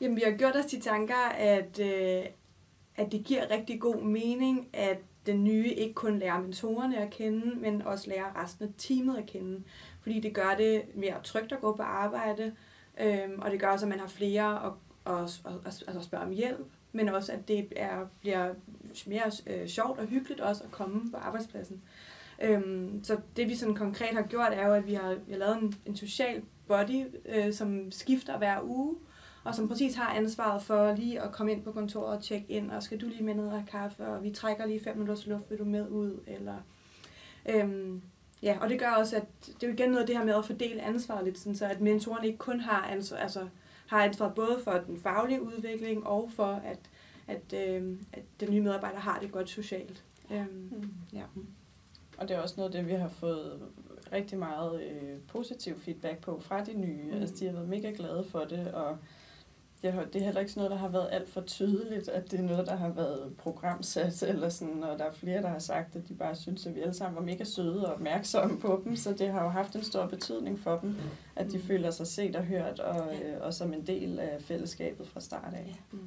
Jamen, 0.00 0.16
vi 0.16 0.22
har 0.24 0.36
gjort 0.36 0.56
os 0.56 0.66
de 0.66 0.80
tanker, 0.80 1.28
at, 1.38 1.78
øh, 1.78 2.24
at 2.96 3.12
det 3.12 3.24
giver 3.24 3.50
rigtig 3.50 3.80
god 3.80 4.02
mening, 4.02 4.68
at 4.72 4.98
den 5.26 5.44
nye 5.44 5.74
ikke 5.74 5.94
kun 5.94 6.18
lærer 6.18 6.40
mentorerne 6.40 6.98
at 6.98 7.10
kende, 7.10 7.54
men 7.56 7.82
også 7.82 8.10
lærer 8.10 8.42
resten 8.42 8.64
af 8.64 8.72
teamet 8.78 9.16
at 9.16 9.26
kende. 9.26 9.62
Fordi 10.00 10.20
det 10.20 10.34
gør 10.34 10.54
det 10.58 10.82
mere 10.94 11.22
trygt 11.22 11.52
at 11.52 11.60
gå 11.60 11.76
på 11.76 11.82
arbejde, 11.82 12.52
øh, 13.00 13.28
og 13.38 13.50
det 13.50 13.60
gør 13.60 13.68
også, 13.68 13.84
at 13.84 13.90
man 13.90 14.00
har 14.00 14.06
flere 14.06 14.66
at, 14.66 14.72
at, 15.66 15.84
at, 15.96 16.04
spørge 16.04 16.24
om 16.24 16.30
hjælp, 16.30 16.66
men 16.92 17.08
også, 17.08 17.32
at 17.32 17.48
det 17.48 17.72
er, 17.76 18.06
bliver 18.20 18.54
mere 19.06 19.30
øh, 19.46 19.68
sjovt 19.68 19.98
og 19.98 20.06
hyggeligt 20.06 20.40
også 20.40 20.64
at 20.64 20.70
komme 20.70 21.10
på 21.10 21.16
arbejdspladsen. 21.16 21.82
Øhm, 22.42 23.04
så 23.04 23.16
det 23.36 23.48
vi 23.48 23.54
sådan 23.54 23.74
konkret 23.74 24.14
har 24.14 24.22
gjort, 24.22 24.52
er 24.52 24.66
jo, 24.66 24.74
at 24.74 24.86
vi 24.86 24.94
har, 24.94 25.16
vi 25.26 25.32
har 25.32 25.38
lavet 25.38 25.62
en, 25.62 25.74
en 25.86 25.96
social 25.96 26.42
body, 26.68 27.04
øh, 27.26 27.52
som 27.52 27.90
skifter 27.90 28.38
hver 28.38 28.60
uge, 28.62 28.96
og 29.44 29.54
som 29.54 29.68
præcis 29.68 29.94
har 29.94 30.14
ansvaret 30.14 30.62
for 30.62 30.94
lige 30.96 31.20
at 31.20 31.32
komme 31.32 31.52
ind 31.52 31.62
på 31.62 31.72
kontoret 31.72 32.16
og 32.16 32.22
tjekke 32.22 32.46
ind, 32.48 32.70
og 32.70 32.82
skal 32.82 33.00
du 33.00 33.06
lige 33.06 33.24
med 33.24 33.34
ned 33.34 33.46
og 33.46 33.62
kaffe, 33.70 34.06
og 34.06 34.22
vi 34.22 34.30
trækker 34.30 34.66
lige 34.66 34.84
fem 34.84 34.96
minutters 34.96 35.26
luft, 35.26 35.50
vil 35.50 35.58
du 35.58 35.64
med 35.64 35.88
ud, 35.88 36.20
eller... 36.26 36.56
Øhm, 37.48 38.02
ja, 38.42 38.58
og 38.60 38.68
det 38.68 38.78
gør 38.78 38.90
også, 38.90 39.16
at 39.16 39.26
det 39.46 39.62
er 39.62 39.66
jo 39.66 39.72
igen 39.72 39.88
noget 39.88 40.00
af 40.00 40.06
det 40.06 40.16
her 40.16 40.24
med 40.24 40.34
at 40.34 40.44
fordele 40.44 40.82
ansvaret 40.82 41.24
lidt, 41.24 41.38
sådan, 41.38 41.56
så 41.56 41.66
at 41.66 41.80
mentoren 41.80 42.24
ikke 42.24 42.38
kun 42.38 42.60
har 42.60 42.86
ansvar, 42.86 43.16
altså, 43.16 43.48
har 43.86 44.04
ansvar 44.04 44.28
både 44.28 44.60
for 44.64 44.72
den 44.86 45.00
faglige 45.00 45.42
udvikling, 45.42 46.06
og 46.06 46.30
for, 46.36 46.62
at, 46.64 46.78
at, 47.26 47.68
øhm, 47.68 48.00
at 48.12 48.22
den 48.40 48.50
nye 48.50 48.60
medarbejder 48.60 48.98
har 48.98 49.18
det 49.18 49.32
godt 49.32 49.48
socialt. 49.48 50.04
Øhm, 50.30 50.68
mm. 50.70 50.90
ja. 51.12 51.22
Og 52.18 52.28
det 52.28 52.36
er 52.36 52.40
også 52.40 52.54
noget 52.56 52.74
af 52.74 52.80
det, 52.82 52.88
vi 52.88 52.94
har 52.94 53.08
fået 53.08 53.60
rigtig 54.12 54.38
meget 54.38 54.82
øh, 54.82 55.18
positiv 55.28 55.80
feedback 55.80 56.18
på 56.20 56.40
fra 56.40 56.64
de 56.64 56.80
nye. 56.80 57.02
Mm. 57.12 57.20
Altså, 57.20 57.34
de 57.40 57.46
har 57.46 57.52
været 57.52 57.68
mega 57.68 57.92
glade 57.96 58.24
for 58.30 58.44
det, 58.44 58.72
og 58.72 58.98
det, 59.82 60.08
det 60.12 60.20
er 60.20 60.24
heller 60.24 60.40
ikke 60.40 60.52
sådan 60.52 60.60
noget, 60.60 60.70
der 60.70 60.76
har 60.76 60.88
været 60.88 61.08
alt 61.12 61.28
for 61.28 61.40
tydeligt, 61.40 62.08
at 62.08 62.30
det 62.30 62.40
er 62.40 62.44
noget, 62.44 62.66
der 62.66 62.76
har 62.76 62.88
været 62.88 63.32
programsat, 63.38 64.22
eller 64.32 64.48
sådan, 64.48 64.84
og 64.84 64.98
der 64.98 65.04
er 65.04 65.12
flere, 65.12 65.42
der 65.42 65.48
har 65.48 65.58
sagt, 65.58 65.96
at 65.96 66.08
de 66.08 66.14
bare 66.14 66.36
synes, 66.36 66.66
at 66.66 66.74
vi 66.74 66.80
alle 66.80 66.94
sammen 66.94 67.16
var 67.16 67.22
mega 67.22 67.44
søde 67.44 67.86
og 67.86 67.94
opmærksomme 67.94 68.60
på 68.60 68.82
dem, 68.84 68.96
så 68.96 69.12
det 69.12 69.28
har 69.28 69.42
jo 69.42 69.48
haft 69.48 69.76
en 69.76 69.84
stor 69.84 70.06
betydning 70.06 70.58
for 70.58 70.78
dem, 70.78 70.96
at 71.36 71.52
de 71.52 71.58
føler 71.58 71.90
sig 71.90 72.06
set 72.06 72.36
og 72.36 72.44
hørt, 72.44 72.80
og, 72.80 73.14
øh, 73.14 73.40
og 73.40 73.54
som 73.54 73.74
en 73.74 73.86
del 73.86 74.18
af 74.18 74.42
fællesskabet 74.42 75.08
fra 75.08 75.20
start 75.20 75.54
af. 75.54 75.76
Ja. 75.92 75.98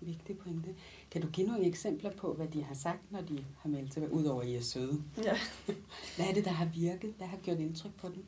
Vigtig 0.00 0.38
pointe. 0.38 0.74
Kan 1.10 1.22
du 1.22 1.28
give 1.28 1.46
nogle 1.46 1.66
eksempler 1.66 2.10
på, 2.10 2.32
hvad 2.32 2.46
de 2.46 2.62
har 2.62 2.74
sagt, 2.74 3.12
når 3.12 3.20
de 3.20 3.44
har 3.58 3.68
meldt 3.68 3.94
sig, 3.94 4.12
udover 4.12 4.42
at 4.42 4.48
I 4.48 4.54
er 4.54 4.62
søde? 4.62 5.02
Ja. 5.24 5.36
hvad 6.16 6.26
er 6.26 6.34
det, 6.34 6.44
der 6.44 6.50
har 6.50 6.68
virket? 6.74 7.14
Hvad 7.18 7.26
har 7.26 7.36
gjort 7.36 7.58
indtryk 7.58 7.94
på 8.00 8.08
dem? 8.08 8.24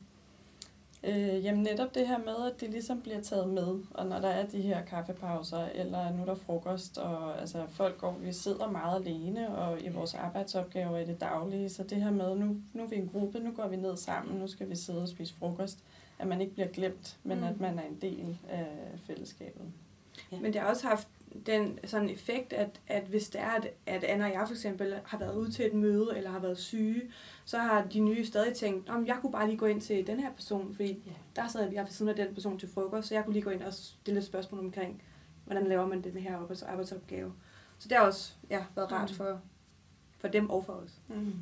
Øh, 1.05 1.45
jamen 1.45 1.63
netop 1.63 1.95
det 1.95 2.09
her 2.09 2.19
med, 2.19 2.53
at 2.53 2.61
det 2.61 2.71
ligesom 2.71 3.01
bliver 3.01 3.21
taget 3.21 3.49
med, 3.49 3.81
og 3.95 4.07
når 4.07 4.21
der 4.21 4.29
er 4.29 4.47
de 4.47 4.61
her 4.61 4.85
kaffepauser, 4.85 5.69
eller 5.75 6.13
nu 6.13 6.23
er 6.23 6.27
der 6.27 6.35
frokost, 6.35 6.99
og 6.99 7.41
altså 7.41 7.67
folk 7.69 7.99
går, 7.99 8.19
vi 8.21 8.33
sidder 8.33 8.71
meget 8.71 9.07
alene, 9.07 9.57
og 9.57 9.83
i 9.83 9.89
vores 9.89 10.15
arbejdsopgaver 10.15 10.99
i 10.99 11.05
det 11.05 11.21
daglige, 11.21 11.69
så 11.69 11.83
det 11.83 12.03
her 12.03 12.11
med, 12.11 12.37
nu, 12.37 12.57
nu 12.73 12.83
er 12.83 12.87
vi 12.87 12.97
en 12.97 13.09
gruppe, 13.09 13.39
nu 13.41 13.51
går 13.51 13.69
vi 13.69 13.77
ned 13.77 13.97
sammen, 13.97 14.39
nu 14.39 14.47
skal 14.47 14.71
vi 14.71 14.77
sidde 14.77 15.03
og 15.03 15.09
spise 15.09 15.35
frokost, 15.35 15.79
at 16.19 16.27
man 16.27 16.41
ikke 16.41 16.55
bliver 16.55 16.69
glemt, 16.69 17.17
men 17.23 17.39
mm. 17.39 17.45
at 17.45 17.61
man 17.61 17.79
er 17.79 17.83
en 17.83 17.99
del 18.01 18.39
af 18.49 18.67
fællesskabet. 19.07 19.63
Ja. 20.33 20.41
Men 20.41 20.53
det 20.53 20.61
har 20.61 20.69
også 20.69 20.87
haft 20.87 21.09
den 21.47 21.79
sådan 21.85 22.11
effekt, 22.11 22.53
at, 22.53 22.81
at 22.87 23.05
hvis 23.05 23.29
det 23.29 23.41
er, 23.41 23.51
at, 23.51 23.69
at 23.87 24.05
Anna 24.05 24.25
og 24.25 24.33
jeg 24.33 24.43
for 24.47 24.55
eksempel 24.55 24.95
har 25.05 25.19
været 25.19 25.37
ude 25.37 25.51
til 25.51 25.67
et 25.67 25.75
møde, 25.75 26.13
eller 26.17 26.31
har 26.31 26.39
været 26.39 26.59
syge, 26.59 27.03
så 27.45 27.59
har 27.59 27.85
de 27.85 28.01
nye 28.01 28.27
stadig 28.27 28.55
tænkt, 28.55 28.89
om 28.89 29.07
jeg 29.07 29.19
kunne 29.21 29.33
bare 29.33 29.47
lige 29.47 29.59
gå 29.59 29.67
ind 29.67 29.81
til 29.81 30.07
den 30.07 30.21
her 30.21 30.33
person, 30.33 30.75
fordi 30.75 30.89
yeah. 30.89 31.17
der 31.37 31.49
sad 31.49 31.73
jeg 31.73 31.85
ved 31.85 31.91
siden 31.91 32.09
af 32.09 32.17
den 32.17 32.35
person 32.35 32.59
til 32.59 32.69
frokost, 32.69 33.09
så 33.09 33.15
jeg 33.15 33.25
kunne 33.25 33.33
lige 33.33 33.43
gå 33.43 33.51
ind 33.51 33.63
og 33.63 33.73
stille 33.73 34.19
et 34.19 34.27
spørgsmål 34.27 34.61
omkring, 34.61 35.03
hvordan 35.45 35.67
laver 35.67 35.87
man 35.87 36.03
den 36.03 36.17
her 36.17 36.63
arbejdsopgave. 36.67 37.33
Så 37.79 37.89
det 37.89 37.97
har 37.97 38.05
også 38.07 38.33
ja, 38.51 38.65
været 38.75 38.93
rart 38.93 39.11
mm. 39.11 39.17
for, 39.17 39.41
for 40.19 40.29
dem 40.29 40.51
og 40.51 40.65
for 40.65 40.73
os. 40.73 41.01
Mm. 41.09 41.33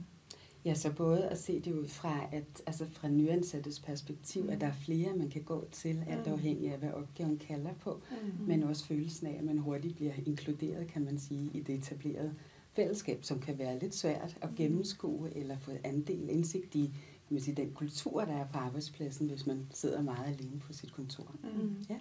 Ja, 0.66 0.74
så 0.74 0.92
både 0.92 1.28
at 1.28 1.38
se 1.38 1.60
det 1.60 1.72
ud 1.72 1.88
fra, 1.88 2.20
at, 2.32 2.62
altså 2.66 2.86
fra 2.92 3.08
nyansattes 3.08 3.80
perspektiv, 3.80 4.42
mm. 4.42 4.48
at 4.48 4.60
der 4.60 4.66
er 4.66 4.72
flere, 4.72 5.16
man 5.16 5.28
kan 5.28 5.42
gå 5.42 5.64
til, 5.72 6.04
alt 6.08 6.26
mm. 6.26 6.32
afhængig 6.32 6.72
af, 6.72 6.78
hvad 6.78 6.90
opgaven 6.90 7.38
kalder 7.38 7.72
på, 7.80 8.00
mm. 8.10 8.46
men 8.46 8.62
også 8.62 8.86
følelsen 8.86 9.26
af, 9.26 9.36
at 9.38 9.44
man 9.44 9.58
hurtigt 9.58 9.96
bliver 9.96 10.12
inkluderet, 10.26 10.88
kan 10.88 11.04
man 11.04 11.18
sige, 11.18 11.50
i 11.54 11.60
det 11.60 11.74
etablerede 11.74 12.34
fællesskab, 12.72 13.24
som 13.24 13.40
kan 13.40 13.58
være 13.58 13.78
lidt 13.78 13.94
svært 13.94 14.36
at 14.40 14.50
mm. 14.50 14.56
gennemskue 14.56 15.36
eller 15.36 15.58
få 15.58 15.70
andel 15.84 16.28
indsigt 16.28 16.74
i 16.74 16.90
kan 17.28 17.34
man 17.34 17.42
sige, 17.42 17.54
den 17.54 17.72
kultur, 17.72 18.24
der 18.24 18.32
er 18.32 18.46
på 18.46 18.58
arbejdspladsen, 18.58 19.28
hvis 19.28 19.46
man 19.46 19.66
sidder 19.70 20.02
meget 20.02 20.38
alene 20.38 20.60
på 20.60 20.72
sit 20.72 20.92
kontor. 20.92 21.34
Mm. 21.42 21.76
Ja, 21.88 21.98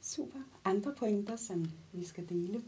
super. 0.00 0.38
Andre 0.64 0.94
pointer, 0.98 1.36
som 1.36 1.64
vi 1.92 2.04
skal 2.04 2.28
dele? 2.28 2.62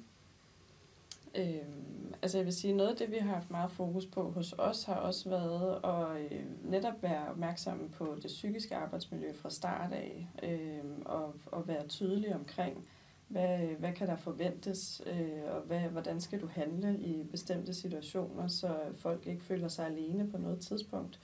Øhm, 1.37 2.15
altså 2.23 2.39
jeg 2.39 2.45
vil 2.45 2.55
sige, 2.55 2.73
noget 2.73 2.91
af 2.91 2.97
det, 2.97 3.11
vi 3.11 3.17
har 3.17 3.35
haft 3.35 3.51
meget 3.51 3.71
fokus 3.71 4.07
på 4.07 4.31
hos 4.31 4.55
os, 4.59 4.85
har 4.85 4.95
også 4.95 5.29
været 5.29 5.81
at 5.85 6.33
øh, 6.33 6.71
netop 6.71 7.03
være 7.03 7.29
opmærksomme 7.29 7.89
på 7.89 8.17
det 8.23 8.27
psykiske 8.27 8.77
arbejdsmiljø 8.77 9.33
fra 9.33 9.51
start 9.51 9.93
af, 9.93 10.29
øh, 10.43 10.85
og, 11.05 11.35
og 11.47 11.69
være 11.69 11.87
tydelige 11.87 12.35
omkring, 12.35 12.87
hvad, 13.29 13.59
hvad 13.59 13.93
kan 13.93 14.09
der 14.09 14.17
forventes, 14.17 15.03
øh, 15.07 15.55
og 15.55 15.61
hvad, 15.61 15.81
hvordan 15.81 16.21
skal 16.21 16.41
du 16.41 16.47
handle 16.47 16.99
i 16.99 17.23
bestemte 17.23 17.75
situationer, 17.75 18.49
så 18.49 18.77
folk 18.95 19.27
ikke 19.27 19.43
føler 19.43 19.69
sig 19.69 19.87
alene 19.87 20.31
på 20.31 20.39
noget 20.39 20.61
tidspunkt. 20.61 21.21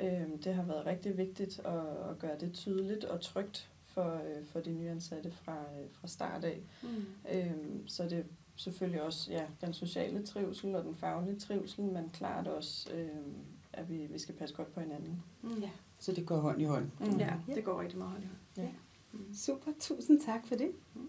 Øh, 0.00 0.28
det 0.44 0.54
har 0.54 0.62
været 0.62 0.86
rigtig 0.86 1.16
vigtigt 1.16 1.58
at, 1.58 2.10
at 2.10 2.18
gøre 2.18 2.38
det 2.40 2.52
tydeligt 2.52 3.04
og 3.04 3.20
trygt 3.20 3.70
for, 3.84 4.14
øh, 4.14 4.46
for 4.46 4.60
de 4.60 4.72
nyansatte 4.72 5.30
fra, 5.30 5.56
øh, 5.56 5.90
fra 5.92 6.08
start 6.08 6.44
af. 6.44 6.60
Mm. 6.82 7.04
Øh, 7.32 7.52
så 7.86 8.08
det 8.08 8.26
selvfølgelig 8.58 9.02
også 9.02 9.32
ja, 9.32 9.42
den 9.60 9.72
sociale 9.72 10.26
trivsel 10.26 10.74
og 10.74 10.84
den 10.84 10.94
faglige 10.94 11.38
trivsel, 11.38 11.84
men 11.84 12.10
klart 12.12 12.46
også, 12.46 12.90
øh, 12.94 13.08
at 13.72 13.90
vi, 13.90 13.96
vi 13.96 14.18
skal 14.18 14.34
passe 14.34 14.54
godt 14.54 14.74
på 14.74 14.80
hinanden. 14.80 15.22
Mm. 15.42 15.60
Ja, 15.60 15.70
så 15.98 16.12
det 16.12 16.26
går 16.26 16.40
hånd 16.40 16.62
i 16.62 16.64
hånd. 16.64 16.90
Mm. 17.00 17.18
Ja, 17.18 17.34
det 17.54 17.64
går 17.64 17.80
rigtig 17.80 17.98
meget 17.98 18.12
hånd 18.12 18.24
i 18.24 18.26
hånd. 18.26 18.38
Ja. 18.56 18.62
Ja. 18.62 18.68
Mm. 19.12 19.34
Super, 19.34 19.72
tusind 19.80 20.20
tak 20.20 20.46
for 20.46 20.54
det. 20.54 20.70
Mm. 20.94 21.08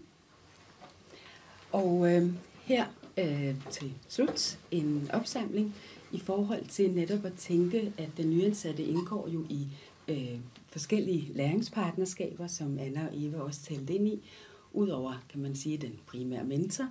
Og 1.71 2.15
øh, 2.15 2.33
her 2.63 2.85
øh, 3.17 3.55
til 3.69 3.93
slut 4.07 4.59
en 4.71 5.09
opsamling 5.13 5.75
i 6.11 6.19
forhold 6.19 6.65
til 6.65 6.91
netop 6.91 7.25
at 7.25 7.33
tænke, 7.33 7.93
at 7.97 8.09
den 8.17 8.29
nyansatte 8.29 8.83
indgår 8.83 9.27
jo 9.27 9.45
i 9.49 9.67
øh, 10.07 10.39
forskellige 10.67 11.33
læringspartnerskaber, 11.33 12.47
som 12.47 12.79
Anna 12.79 13.07
og 13.07 13.23
Eva 13.23 13.39
også 13.39 13.61
talte 13.61 13.93
ind 13.93 14.07
i, 14.07 14.29
Udover, 14.73 15.13
kan 15.29 15.41
man 15.41 15.55
sige, 15.55 15.77
den 15.77 15.99
primære 16.07 16.43
mentor, 16.43 16.87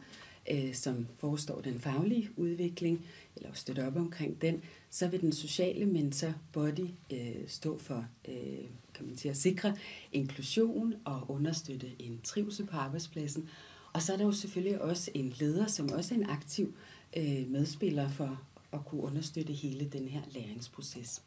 øh, 0.51 0.75
som 0.75 1.07
forestår 1.19 1.61
den 1.61 1.81
faglige 1.81 2.31
udvikling, 2.37 3.07
eller 3.37 3.51
støtter 3.53 3.87
op 3.87 3.97
omkring 3.97 4.43
den, 4.43 4.63
så 4.91 5.09
vil 5.09 5.21
den 5.21 5.33
sociale 5.33 5.87
mentor 5.87 6.35
body 6.53 6.89
øh, 7.13 7.37
stå 7.47 7.79
for 7.79 8.07
øh, 8.29 8.65
kan 8.95 9.07
man 9.07 9.17
sige, 9.17 9.31
at 9.31 9.37
sikre 9.37 9.77
inklusion 10.13 10.95
og 11.05 11.31
understøtte 11.31 11.87
en 11.99 12.21
trivsel 12.25 12.67
på 12.67 12.77
arbejdspladsen. 12.77 13.49
Og 13.93 14.03
så 14.03 14.13
er 14.13 14.17
der 14.17 14.25
jo 14.25 14.33
selvfølgelig 14.33 14.83
også 14.83 15.11
en 15.15 15.35
leder, 15.39 15.67
som 15.67 15.93
også 15.93 16.15
er 16.15 16.19
en 16.19 16.31
aktiv 16.31 16.75
øh, 17.17 17.51
medspiller 17.51 18.09
for 18.09 18.41
at 18.73 18.85
kunne 18.85 19.03
understøtte 19.03 19.53
hele 19.53 19.85
den 19.85 20.09
her 20.09 20.21
læringsproces. 20.31 21.23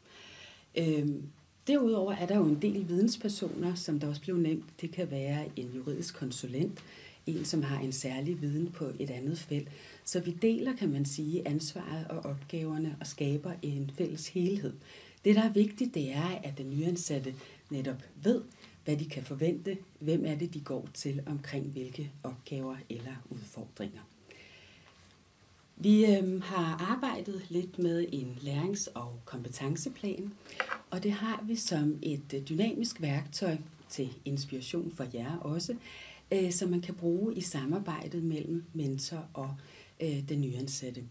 Øh, 0.78 1.08
derudover 1.66 2.12
er 2.12 2.26
der 2.26 2.36
jo 2.36 2.44
en 2.44 2.62
del 2.62 2.88
videnspersoner, 2.88 3.74
som 3.74 4.00
der 4.00 4.08
også 4.08 4.20
blev 4.20 4.36
nævnt. 4.36 4.64
Det 4.80 4.90
kan 4.90 5.10
være 5.10 5.44
en 5.56 5.70
juridisk 5.76 6.14
konsulent, 6.14 6.78
en, 7.26 7.44
som 7.44 7.62
har 7.62 7.80
en 7.80 7.92
særlig 7.92 8.42
viden 8.42 8.70
på 8.70 8.92
et 8.98 9.10
andet 9.10 9.38
felt. 9.38 9.68
Så 10.04 10.20
vi 10.20 10.30
deler, 10.30 10.76
kan 10.76 10.88
man 10.88 11.04
sige, 11.04 11.48
ansvaret 11.48 12.06
og 12.08 12.18
opgaverne 12.18 12.96
og 13.00 13.06
skaber 13.06 13.52
en 13.62 13.90
fælles 13.98 14.28
helhed. 14.28 14.72
Det, 15.24 15.36
der 15.36 15.42
er 15.42 15.52
vigtigt, 15.52 15.94
det 15.94 16.12
er, 16.12 16.40
at 16.44 16.58
den 16.58 16.70
nyansatte 16.70 17.34
netop 17.70 18.02
ved, 18.22 18.42
hvad 18.84 18.96
de 18.96 19.04
kan 19.04 19.22
forvente, 19.22 19.78
hvem 19.98 20.24
er 20.26 20.34
det, 20.34 20.54
de 20.54 20.60
går 20.60 20.88
til 20.94 21.22
omkring 21.26 21.66
hvilke 21.66 22.10
opgaver 22.22 22.76
eller 22.90 23.12
udfordringer. 23.30 24.00
Vi 25.76 26.06
øh, 26.06 26.42
har 26.42 26.92
arbejdet 26.92 27.42
lidt 27.48 27.78
med 27.78 28.06
en 28.12 28.38
lærings- 28.40 28.88
og 28.94 29.20
kompetenceplan, 29.24 30.32
og 30.90 31.02
det 31.02 31.12
har 31.12 31.44
vi 31.46 31.56
som 31.56 31.98
et 32.02 32.34
øh, 32.34 32.48
dynamisk 32.48 33.02
værktøj 33.02 33.56
til 33.88 34.12
inspiration 34.24 34.92
for 34.96 35.06
jer 35.14 35.36
også, 35.36 35.76
øh, 36.32 36.52
som 36.52 36.68
man 36.68 36.80
kan 36.80 36.94
bruge 36.94 37.34
i 37.34 37.40
samarbejdet 37.40 38.22
mellem 38.22 38.64
mentor 38.72 39.28
og 39.34 39.54
øh, 40.00 40.28
den 40.28 40.40
nyansatte. 40.40 41.04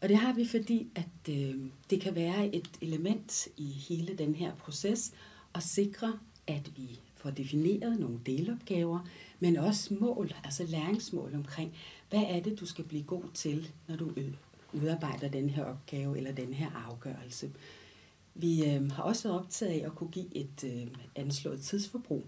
Og 0.00 0.08
det 0.08 0.16
har 0.16 0.32
vi, 0.32 0.46
fordi 0.46 0.88
at 0.94 1.34
øh, 1.34 1.54
det 1.90 2.00
kan 2.00 2.14
være 2.14 2.54
et 2.54 2.70
element 2.80 3.48
i 3.56 3.64
hele 3.64 4.14
den 4.18 4.34
her 4.34 4.54
proces 4.54 5.12
at 5.54 5.62
sikre, 5.62 6.18
at 6.46 6.70
vi 6.76 7.00
får 7.14 7.30
defineret 7.30 8.00
nogle 8.00 8.20
delopgaver, 8.26 9.08
men 9.40 9.56
også 9.56 9.94
mål, 10.00 10.34
altså 10.44 10.64
læringsmål 10.64 11.34
omkring, 11.34 11.72
hvad 12.10 12.22
er 12.28 12.40
det, 12.40 12.60
du 12.60 12.66
skal 12.66 12.84
blive 12.84 13.02
god 13.02 13.22
til, 13.34 13.70
når 13.88 13.96
du 13.96 14.12
udarbejder 14.72 15.28
den 15.28 15.50
her 15.50 15.64
opgave 15.64 16.16
eller 16.16 16.32
den 16.32 16.54
her 16.54 16.86
afgørelse. 16.88 17.50
Vi 18.34 18.64
øh, 18.64 18.90
har 18.90 19.02
også 19.02 19.28
været 19.28 19.40
optaget 19.40 19.80
af 19.80 19.86
at 19.86 19.94
kunne 19.94 20.10
give 20.10 20.36
et 20.36 20.64
øh, 20.64 20.86
anslået 21.16 21.60
tidsforbrug. 21.60 22.24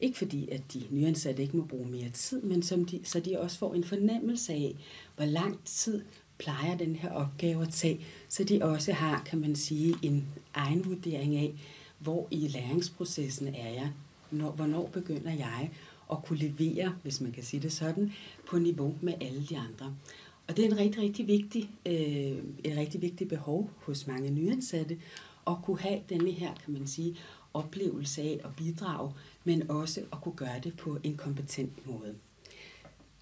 Ikke 0.00 0.18
fordi, 0.18 0.48
at 0.48 0.72
de 0.72 0.82
nyansatte 0.90 1.42
ikke 1.42 1.56
må 1.56 1.64
bruge 1.64 1.88
mere 1.90 2.10
tid, 2.10 2.42
men 2.42 2.62
som 2.62 2.84
de, 2.84 3.00
så 3.04 3.20
de 3.20 3.40
også 3.40 3.58
får 3.58 3.74
en 3.74 3.84
fornemmelse 3.84 4.52
af, 4.52 4.74
hvor 5.16 5.24
lang 5.24 5.64
tid 5.64 6.02
plejer 6.38 6.76
den 6.76 6.96
her 6.96 7.10
opgave 7.10 7.62
at 7.62 7.72
tage, 7.72 8.00
så 8.28 8.44
de 8.44 8.62
også 8.62 8.92
har, 8.92 9.22
kan 9.26 9.38
man 9.38 9.56
sige, 9.56 9.94
en 10.02 10.26
egen 10.54 10.84
vurdering 10.84 11.36
af, 11.36 11.54
hvor 11.98 12.28
i 12.30 12.48
læringsprocessen 12.48 13.48
er 13.48 13.70
jeg, 13.70 13.92
når, 14.30 14.50
hvornår 14.50 14.86
begynder 14.92 15.32
jeg 15.32 15.70
at 16.12 16.22
kunne 16.24 16.38
levere, 16.38 16.94
hvis 17.02 17.20
man 17.20 17.32
kan 17.32 17.42
sige 17.42 17.62
det 17.62 17.72
sådan, 17.72 18.12
på 18.48 18.58
niveau 18.58 18.94
med 19.00 19.14
alle 19.20 19.46
de 19.46 19.58
andre. 19.58 19.94
Og 20.48 20.56
det 20.56 20.64
er 20.64 20.68
en 20.68 20.78
rigtig, 20.78 21.02
rigtig 21.02 21.26
vigtig, 21.26 21.70
øh, 21.86 22.38
et 22.64 22.76
rigtig 22.76 23.02
vigtigt 23.02 23.30
behov 23.30 23.70
hos 23.76 24.06
mange 24.06 24.30
nyansatte, 24.30 24.98
at 25.46 25.54
kunne 25.62 25.80
have 25.80 26.00
denne 26.08 26.30
her, 26.30 26.54
kan 26.64 26.72
man 26.72 26.86
sige, 26.86 27.16
oplevelse 27.54 28.22
af 28.22 28.40
at 28.44 28.50
bidrage, 28.56 29.12
men 29.48 29.70
også 29.70 30.00
at 30.12 30.20
kunne 30.20 30.36
gøre 30.36 30.60
det 30.64 30.76
på 30.76 30.98
en 31.02 31.16
kompetent 31.16 31.86
måde. 31.86 32.14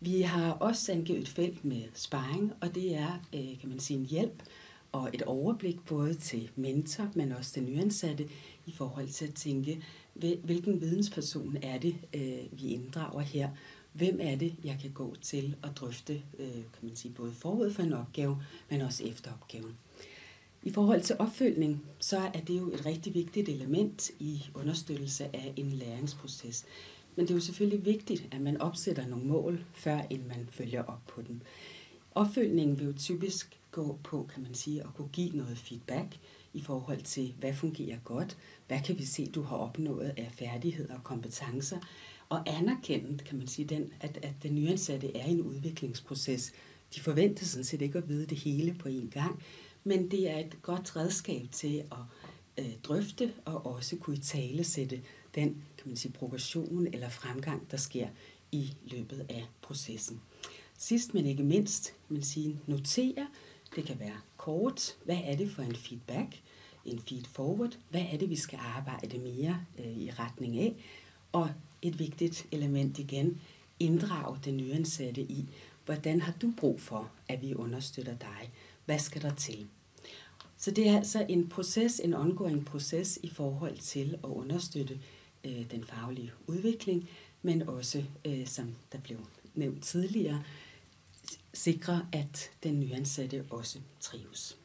Vi 0.00 0.20
har 0.20 0.52
også 0.52 0.92
angivet 0.92 1.20
et 1.20 1.28
felt 1.28 1.64
med 1.64 1.82
sparring, 1.94 2.52
og 2.60 2.74
det 2.74 2.94
er, 2.94 3.24
øh, 3.34 3.60
kan 3.60 3.68
man 3.68 3.80
sige, 3.80 3.98
en 3.98 4.06
hjælp 4.06 4.42
og 4.92 5.10
et 5.14 5.22
overblik 5.22 5.84
både 5.84 6.14
til 6.14 6.50
mentor, 6.56 7.08
men 7.14 7.32
også 7.32 7.52
til 7.52 7.62
nyansatte 7.62 8.28
i 8.66 8.72
forhold 8.72 9.08
til 9.08 9.26
at 9.26 9.34
tænke, 9.34 9.82
hvilken 10.44 10.80
vidensperson 10.80 11.56
er 11.62 11.78
det, 11.78 11.96
øh, 12.14 12.60
vi 12.60 12.68
inddrager 12.68 13.20
her? 13.20 13.50
Hvem 13.92 14.18
er 14.22 14.36
det, 14.36 14.54
jeg 14.64 14.78
kan 14.80 14.90
gå 14.90 15.16
til 15.22 15.56
at 15.62 15.70
drøfte, 15.76 16.22
øh, 16.38 16.52
kan 16.52 16.82
man 16.82 16.96
sige, 16.96 17.14
både 17.14 17.32
forud 17.32 17.70
for 17.70 17.82
en 17.82 17.92
opgave, 17.92 18.42
men 18.70 18.80
også 18.80 19.04
efter 19.04 19.32
opgaven? 19.32 19.76
I 20.66 20.70
forhold 20.70 21.00
til 21.00 21.16
opfølgning, 21.18 21.84
så 21.98 22.18
er 22.18 22.40
det 22.40 22.58
jo 22.58 22.72
et 22.72 22.86
rigtig 22.86 23.14
vigtigt 23.14 23.48
element 23.48 24.10
i 24.18 24.42
understøttelse 24.54 25.24
af 25.24 25.52
en 25.56 25.70
læringsproces. 25.70 26.64
Men 27.16 27.24
det 27.24 27.30
er 27.30 27.34
jo 27.34 27.40
selvfølgelig 27.40 27.84
vigtigt, 27.84 28.28
at 28.32 28.40
man 28.40 28.60
opsætter 28.60 29.06
nogle 29.06 29.24
mål, 29.24 29.64
før 29.74 30.00
end 30.10 30.22
man 30.26 30.48
følger 30.50 30.82
op 30.82 31.06
på 31.06 31.22
dem. 31.22 31.40
Opfølgningen 32.14 32.78
vil 32.78 32.86
jo 32.86 32.92
typisk 32.92 33.58
gå 33.70 33.98
på, 34.04 34.28
kan 34.34 34.42
man 34.42 34.54
sige, 34.54 34.82
at 34.82 34.94
kunne 34.94 35.08
give 35.12 35.30
noget 35.30 35.58
feedback 35.58 36.18
i 36.54 36.62
forhold 36.62 37.02
til, 37.02 37.34
hvad 37.38 37.54
fungerer 37.54 37.98
godt, 38.04 38.36
hvad 38.68 38.80
kan 38.84 38.98
vi 38.98 39.04
se, 39.04 39.26
du 39.26 39.42
har 39.42 39.56
opnået 39.56 40.14
af 40.16 40.32
færdigheder 40.32 40.94
og 40.94 41.04
kompetencer, 41.04 41.78
og 42.28 42.48
anerkendt, 42.48 43.24
kan 43.24 43.38
man 43.38 43.46
sige, 43.46 43.68
den, 43.68 43.92
at, 44.00 44.18
at 44.22 44.34
den 44.42 44.54
nyansatte 44.54 45.16
er 45.16 45.26
i 45.26 45.30
en 45.30 45.42
udviklingsproces. 45.42 46.52
De 46.94 47.00
forventer 47.00 47.44
sådan 47.44 47.64
set 47.64 47.82
ikke 47.82 47.98
at 47.98 48.08
vide 48.08 48.26
det 48.26 48.38
hele 48.38 48.74
på 48.78 48.88
én 48.88 49.08
gang, 49.10 49.42
men 49.87 50.11
det 50.11 50.30
er 50.30 50.39
et 50.39 50.62
godt 50.62 50.97
redskab 50.97 51.49
til 51.53 51.84
at 51.93 52.64
øh, 52.64 52.72
drøfte 52.84 53.32
og 53.45 53.66
også 53.66 53.97
kunne 53.97 54.20
tale 54.20 54.64
sætte 54.64 55.01
den 55.37 55.49
kan 55.78 55.89
man 55.89 55.97
sige, 55.97 56.12
progression 56.12 56.87
eller 56.87 57.09
fremgang, 57.09 57.70
der 57.70 57.76
sker 57.76 58.09
i 58.53 58.72
løbet 58.84 59.26
af 59.28 59.47
processen. 59.62 60.20
Sidst 60.78 61.14
men 61.14 61.26
ikke 61.26 61.43
mindst, 61.43 61.95
man 62.09 62.22
sige, 62.22 62.61
notere, 62.66 63.28
det 63.76 63.84
kan 63.84 63.99
være 64.01 64.16
kort, 64.37 64.97
hvad 65.05 65.18
er 65.24 65.37
det 65.37 65.51
for 65.51 65.62
en 65.62 65.76
feedback, 65.76 66.43
en 66.84 66.99
feed 66.99 67.24
forward, 67.24 67.78
hvad 67.91 68.05
er 68.12 68.16
det, 68.16 68.30
vi 68.30 68.37
skal 68.37 68.59
arbejde 68.62 69.18
mere 69.18 69.61
øh, 69.78 69.97
i 69.99 70.11
retning 70.11 70.59
af, 70.59 70.74
og 71.32 71.51
et 71.82 71.99
vigtigt 71.99 72.47
element 72.53 72.99
igen, 72.99 73.41
inddrag 73.80 74.37
den 74.45 74.57
nyansatte 74.57 75.20
i, 75.20 75.49
hvordan 75.84 76.20
har 76.20 76.34
du 76.43 76.53
brug 76.57 76.80
for, 76.80 77.11
at 77.28 77.43
vi 77.43 77.55
understøtter 77.55 78.16
dig? 78.16 78.51
Hvad 78.84 78.99
skal 78.99 79.22
der 79.22 79.34
til? 79.34 79.66
Så 80.59 80.70
det 80.70 80.88
er 80.88 80.96
altså 80.96 81.26
en 81.28 81.48
proces, 81.48 82.00
en 82.00 82.14
ongoing 82.14 82.64
proces 82.64 83.18
i 83.22 83.28
forhold 83.28 83.78
til 83.78 84.18
at 84.24 84.28
understøtte 84.28 85.00
øh, 85.44 85.70
den 85.70 85.84
faglige 85.84 86.32
udvikling, 86.46 87.09
men 87.42 87.62
også, 87.62 88.04
øh, 88.24 88.46
som 88.46 88.74
der 88.92 88.98
blev 88.98 89.18
nævnt 89.54 89.84
tidligere, 89.84 90.42
sikre, 91.54 92.07
at 92.12 92.50
den 92.62 92.80
nyansatte 92.80 93.44
også 93.50 93.78
trives. 94.00 94.59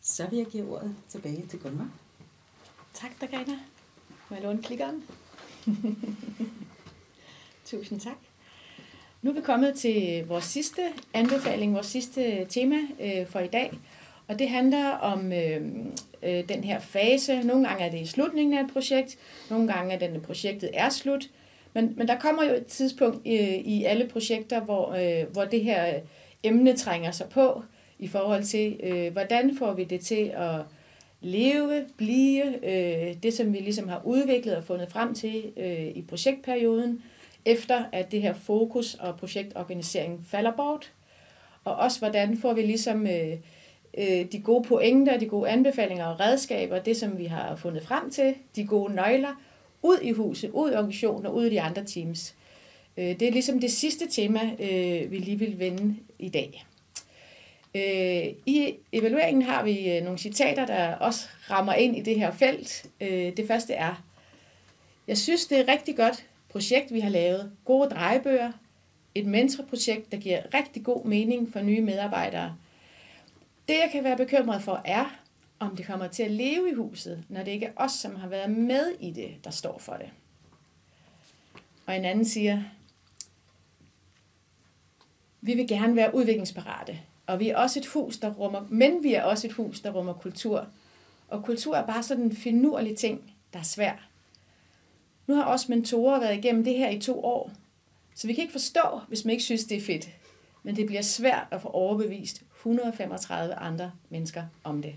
Så 0.00 0.26
vil 0.26 0.36
jeg 0.36 0.46
give 0.46 0.70
ordet 0.70 0.96
tilbage 1.08 1.46
til 1.46 1.58
Gunnar. 1.58 1.90
Tak, 2.94 3.20
Dagana. 3.20 3.58
Må 4.30 4.36
jeg 4.36 4.42
låne 4.42 4.62
klikkeren? 4.62 5.04
Tusind 7.64 8.00
tak. 8.00 8.16
Nu 9.22 9.30
er 9.30 9.34
vi 9.34 9.40
kommet 9.40 9.78
til 9.78 10.26
vores 10.26 10.44
sidste 10.44 10.92
anbefaling, 11.14 11.74
vores 11.74 11.86
sidste 11.86 12.46
tema 12.48 12.76
øh, 13.00 13.26
for 13.26 13.40
i 13.40 13.48
dag. 13.48 13.78
Og 14.28 14.38
det 14.38 14.48
handler 14.48 14.90
om 14.90 15.32
øh, 15.32 15.60
øh, 16.22 16.48
den 16.48 16.64
her 16.64 16.78
fase. 16.78 17.42
Nogle 17.42 17.68
gange 17.68 17.84
er 17.84 17.90
det 17.90 18.00
i 18.00 18.06
slutningen 18.06 18.58
af 18.58 18.64
et 18.64 18.70
projekt, 18.72 19.18
nogle 19.50 19.72
gange 19.72 19.94
er 19.94 19.98
det, 19.98 20.12
når 20.12 20.20
projektet 20.20 20.70
er 20.72 20.88
slut. 20.88 21.24
Men, 21.74 21.94
men 21.96 22.08
der 22.08 22.18
kommer 22.18 22.44
jo 22.44 22.54
et 22.54 22.66
tidspunkt 22.66 23.16
øh, 23.26 23.54
i 23.54 23.84
alle 23.84 24.08
projekter, 24.08 24.60
hvor, 24.60 24.92
øh, 24.92 25.32
hvor 25.32 25.44
det 25.44 25.64
her 25.64 26.00
emne 26.42 26.76
trænger 26.76 27.10
sig 27.10 27.28
på 27.28 27.62
i 27.98 28.08
forhold 28.08 28.44
til, 28.44 28.80
øh, 28.82 29.12
hvordan 29.12 29.56
får 29.56 29.72
vi 29.72 29.84
det 29.84 30.00
til 30.00 30.32
at 30.34 30.60
leve, 31.20 31.84
blive, 31.96 32.64
øh, 32.64 33.16
det 33.22 33.34
som 33.34 33.52
vi 33.52 33.58
ligesom 33.58 33.88
har 33.88 34.02
udviklet 34.04 34.56
og 34.56 34.64
fundet 34.64 34.88
frem 34.90 35.14
til 35.14 35.52
øh, 35.56 35.86
i 35.86 36.04
projektperioden, 36.08 37.02
efter 37.44 37.84
at 37.92 38.12
det 38.12 38.22
her 38.22 38.34
fokus 38.34 38.94
og 38.94 39.16
projektorganisering 39.16 40.26
falder 40.30 40.52
bort. 40.56 40.92
Og 41.64 41.76
også 41.76 41.98
hvordan 41.98 42.36
får 42.36 42.52
vi 42.52 42.62
ligesom 42.62 43.06
øh, 43.06 43.36
øh, 43.98 44.32
de 44.32 44.40
gode 44.40 44.68
pointer, 44.68 45.18
de 45.18 45.26
gode 45.26 45.50
anbefalinger 45.50 46.06
og 46.06 46.20
redskaber, 46.20 46.78
det 46.78 46.96
som 46.96 47.18
vi 47.18 47.24
har 47.24 47.56
fundet 47.56 47.82
frem 47.82 48.10
til, 48.10 48.34
de 48.56 48.66
gode 48.66 48.94
nøgler, 48.94 49.42
ud 49.82 49.98
i 50.02 50.10
huset, 50.10 50.50
ud 50.50 50.70
i 50.70 50.74
organisationen 50.74 51.26
og 51.26 51.34
ud 51.34 51.44
i 51.44 51.50
de 51.50 51.60
andre 51.60 51.84
teams. 51.84 52.34
Øh, 52.96 53.20
det 53.20 53.22
er 53.22 53.32
ligesom 53.32 53.60
det 53.60 53.72
sidste 53.72 54.08
tema, 54.10 54.40
øh, 54.60 55.10
vi 55.10 55.18
lige 55.18 55.38
vil 55.38 55.58
vende 55.58 55.96
i 56.18 56.28
dag. 56.28 56.64
Øh, 57.74 58.34
I 58.46 58.74
evalueringen 58.92 59.42
har 59.42 59.64
vi 59.64 59.90
øh, 59.90 60.02
nogle 60.02 60.18
citater, 60.18 60.66
der 60.66 60.94
også 60.94 61.28
rammer 61.50 61.72
ind 61.72 61.96
i 61.96 62.00
det 62.00 62.18
her 62.18 62.30
felt. 62.30 62.86
Øh, 63.00 63.36
det 63.36 63.46
første 63.46 63.74
er, 63.74 64.04
jeg 65.08 65.18
synes, 65.18 65.46
det 65.46 65.58
er 65.58 65.62
et 65.62 65.68
rigtig 65.68 65.96
godt 65.96 66.26
projekt, 66.48 66.92
vi 66.92 67.00
har 67.00 67.10
lavet. 67.10 67.50
Gode 67.64 67.90
drejebøger, 67.90 68.52
et 69.14 69.26
mentorprojekt, 69.26 70.12
der 70.12 70.18
giver 70.18 70.42
rigtig 70.54 70.84
god 70.84 71.04
mening 71.04 71.52
for 71.52 71.60
nye 71.60 71.80
medarbejdere. 71.80 72.56
Det, 73.68 73.74
jeg 73.74 73.88
kan 73.92 74.04
være 74.04 74.16
bekymret 74.16 74.62
for, 74.62 74.82
er, 74.84 75.20
om 75.58 75.76
det 75.76 75.86
kommer 75.86 76.08
til 76.08 76.22
at 76.22 76.30
leve 76.30 76.70
i 76.70 76.74
huset, 76.74 77.24
når 77.28 77.42
det 77.42 77.50
ikke 77.50 77.66
er 77.66 77.72
os, 77.76 77.92
som 77.92 78.16
har 78.16 78.28
været 78.28 78.50
med 78.50 78.94
i 79.00 79.10
det, 79.10 79.44
der 79.44 79.50
står 79.50 79.78
for 79.78 79.94
det. 79.94 80.10
og 81.86 81.96
en 81.96 82.04
anden 82.04 82.24
siger, 82.24 82.62
vi 85.40 85.54
vil 85.54 85.68
gerne 85.68 85.96
være 85.96 86.14
udviklingsparate, 86.14 87.00
og 87.26 87.40
vi 87.40 87.48
er 87.48 87.56
også 87.56 87.78
et 87.78 87.86
hus, 87.86 88.18
der 88.18 88.32
rummer, 88.32 88.66
men 88.68 89.02
vi 89.02 89.14
er 89.14 89.22
også 89.22 89.46
et 89.46 89.52
hus, 89.52 89.80
der 89.80 89.90
rummer 89.90 90.12
kultur. 90.12 90.66
Og 91.28 91.44
kultur 91.44 91.76
er 91.76 91.86
bare 91.86 92.02
sådan 92.02 92.24
en 92.24 92.36
finurlig 92.36 92.96
ting, 92.96 93.34
der 93.52 93.58
er 93.58 93.62
svær. 93.62 94.08
Nu 95.26 95.34
har 95.34 95.44
også 95.44 95.66
mentorer 95.68 96.20
været 96.20 96.38
igennem 96.38 96.64
det 96.64 96.74
her 96.74 96.88
i 96.88 97.00
to 97.00 97.24
år, 97.24 97.52
så 98.14 98.26
vi 98.26 98.34
kan 98.34 98.42
ikke 98.42 98.52
forstå, 98.52 99.00
hvis 99.08 99.24
man 99.24 99.32
ikke 99.32 99.44
synes, 99.44 99.64
det 99.64 99.76
er 99.76 99.82
fedt. 99.82 100.08
Men 100.62 100.76
det 100.76 100.86
bliver 100.86 101.02
svært 101.02 101.46
at 101.50 101.62
få 101.62 101.68
overbevist 101.68 102.42
135 102.56 103.54
andre 103.54 103.92
mennesker 104.10 104.42
om 104.64 104.82
det. 104.82 104.94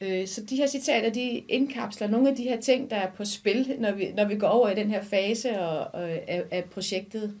Øh, 0.00 0.26
så 0.26 0.44
de 0.44 0.56
her 0.56 0.66
citater, 0.66 1.10
de 1.10 1.28
indkapsler 1.48 2.08
nogle 2.08 2.30
af 2.30 2.36
de 2.36 2.42
her 2.42 2.60
ting, 2.60 2.90
der 2.90 2.96
er 2.96 3.10
på 3.10 3.24
spil, 3.24 3.76
når 3.78 3.92
vi, 3.92 4.12
når 4.12 4.24
vi 4.24 4.36
går 4.36 4.48
over 4.48 4.68
i 4.68 4.74
den 4.74 4.90
her 4.90 5.02
fase 5.02 5.60
og, 5.60 6.00
og, 6.00 6.10
af, 6.10 6.44
af 6.50 6.64
projektet. 6.64 7.34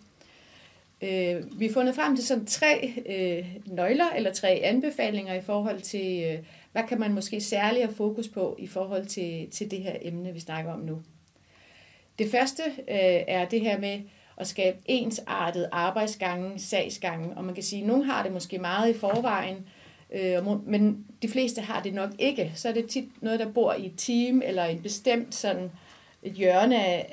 Øh, 1.02 1.60
vi 1.60 1.66
har 1.66 1.72
fundet 1.72 1.94
frem 1.94 2.16
til 2.16 2.26
sådan 2.26 2.46
tre 2.46 2.92
øh, 3.06 3.46
nøgler 3.66 4.10
eller 4.16 4.32
tre 4.32 4.48
anbefalinger 4.48 5.34
i 5.34 5.40
forhold 5.40 5.80
til, 5.80 6.24
øh, 6.24 6.38
hvad 6.72 6.82
kan 6.88 7.00
man 7.00 7.14
måske 7.14 7.40
særligt 7.40 7.84
have 7.84 7.94
fokus 7.94 8.28
på 8.28 8.56
i 8.58 8.66
forhold 8.66 9.06
til, 9.06 9.50
til 9.50 9.70
det 9.70 9.78
her 9.78 9.96
emne, 10.02 10.32
vi 10.32 10.40
snakker 10.40 10.72
om 10.72 10.80
nu. 10.80 11.02
Det 12.18 12.30
første 12.30 12.62
øh, 12.78 13.24
er 13.28 13.44
det 13.44 13.60
her 13.60 13.78
med 13.78 14.00
at 14.40 14.46
skabe 14.46 14.78
ensartet 14.84 15.68
arbejdsgange, 15.72 16.58
sagsgange, 16.58 17.36
og 17.36 17.44
man 17.44 17.54
kan 17.54 17.64
sige, 17.64 17.82
at 17.82 17.88
nogen 17.88 18.02
har 18.02 18.22
det 18.22 18.32
måske 18.32 18.58
meget 18.58 18.94
i 18.94 18.98
forvejen, 18.98 19.56
øh, 20.12 20.68
men 20.68 21.06
de 21.22 21.28
fleste 21.28 21.60
har 21.60 21.82
det 21.82 21.94
nok 21.94 22.10
ikke. 22.18 22.52
Så 22.54 22.68
er 22.68 22.72
det 22.72 22.86
tit 22.86 23.22
noget, 23.22 23.40
der 23.40 23.52
bor 23.52 23.72
i 23.72 23.86
et 23.86 23.94
team 23.96 24.42
eller 24.44 24.64
en 24.64 24.82
bestemt 24.82 25.34
sådan 25.34 25.70
et 26.22 26.32
hjørne 26.32 26.84
af, 26.84 27.06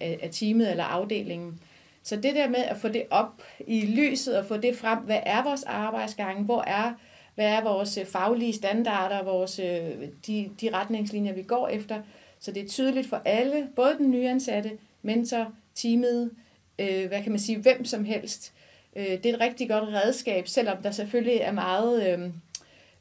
af, 0.00 0.18
af 0.22 0.28
teamet 0.32 0.70
eller 0.70 0.84
afdelingen. 0.84 1.60
Så 2.02 2.16
det 2.16 2.34
der 2.34 2.48
med 2.48 2.58
at 2.58 2.76
få 2.76 2.88
det 2.88 3.02
op 3.10 3.42
i 3.66 3.86
lyset 3.86 4.38
og 4.38 4.44
få 4.44 4.56
det 4.56 4.76
frem, 4.76 4.98
hvad 4.98 5.20
er 5.26 5.44
vores 5.44 5.62
arbejdsgange, 5.62 6.44
hvor 6.44 6.62
er, 6.62 6.92
hvad 7.34 7.46
er 7.46 7.62
vores 7.62 7.98
øh, 7.98 8.06
faglige 8.06 8.52
standarder, 8.52 9.24
vores, 9.24 9.58
øh, 9.58 10.08
de, 10.26 10.50
de 10.60 10.70
retningslinjer, 10.72 11.32
vi 11.32 11.42
går 11.42 11.68
efter, 11.68 12.02
så 12.40 12.52
det 12.52 12.62
er 12.62 12.68
tydeligt 12.68 13.08
for 13.08 13.22
alle, 13.24 13.68
både 13.76 13.94
den 13.98 14.10
nyansatte, 14.10 14.70
mentor, 15.02 15.52
teamet, 15.74 16.30
øh, 16.78 17.08
hvad 17.08 17.22
kan 17.22 17.32
man 17.32 17.38
sige, 17.38 17.58
hvem 17.58 17.84
som 17.84 18.04
helst. 18.04 18.52
Øh, 18.96 19.04
det 19.06 19.26
er 19.26 19.34
et 19.34 19.40
rigtig 19.40 19.68
godt 19.68 19.88
redskab, 19.88 20.48
selvom 20.48 20.82
der 20.82 20.90
selvfølgelig 20.90 21.36
er 21.36 21.52
meget, 21.52 22.12
øh, 22.12 22.30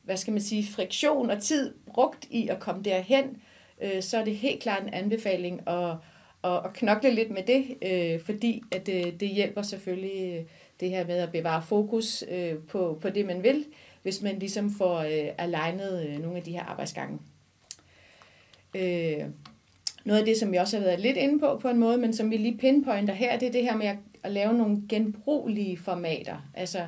hvad 0.04 0.18
skal 0.18 0.34
man 0.34 0.42
sige, 0.42 0.68
friktion 0.72 1.30
og 1.30 1.42
tid 1.42 1.74
brugt 1.94 2.28
i 2.30 2.48
at 2.48 2.60
komme 2.60 2.84
derhen, 2.84 3.42
øh, 3.82 4.02
så 4.02 4.18
er 4.18 4.24
det 4.24 4.36
helt 4.36 4.62
klart 4.62 4.84
en 4.84 4.94
anbefaling 4.94 5.68
at, 5.68 5.96
at, 6.44 6.66
at 6.66 6.74
knokle 6.74 7.12
lidt 7.12 7.32
med 7.32 7.44
det, 7.44 7.78
øh, 7.82 8.22
fordi 8.26 8.62
at 8.72 8.86
det, 8.86 9.20
det 9.20 9.30
hjælper 9.30 9.62
selvfølgelig 9.62 10.38
øh, 10.38 10.46
det 10.80 10.90
her 10.90 11.08
med 11.08 11.18
at 11.18 11.32
bevare 11.32 11.64
fokus 11.64 12.24
øh, 12.32 12.56
på, 12.70 12.98
på 13.02 13.10
det, 13.10 13.26
man 13.26 13.44
vil, 13.44 13.66
hvis 14.02 14.22
man 14.22 14.40
ligesom 14.40 14.76
får 14.78 15.00
øh, 15.00 15.30
alignet 15.38 16.08
øh, 16.08 16.20
nogle 16.22 16.38
af 16.38 16.44
de 16.44 16.52
her 16.52 16.64
arbejdsgange. 16.64 17.20
Øh, 18.76 19.26
noget 20.06 20.20
af 20.20 20.26
det, 20.26 20.38
som 20.38 20.52
vi 20.52 20.58
også 20.58 20.78
har 20.78 20.86
været 20.86 21.00
lidt 21.00 21.18
inde 21.18 21.40
på 21.40 21.60
på 21.62 21.70
en 21.70 21.80
måde, 21.80 21.98
men 21.98 22.14
som 22.14 22.32
vi 22.32 22.38
lige 22.38 22.58
pinpointer 22.58 23.14
her, 23.14 23.40
det 23.40 23.48
er 23.48 23.52
det 23.52 23.64
her 23.64 23.76
med 23.76 23.88
at, 24.24 24.32
lave 24.32 24.54
nogle 24.54 24.82
genbrugelige 24.90 25.78
formater. 25.78 26.50
Altså, 26.54 26.80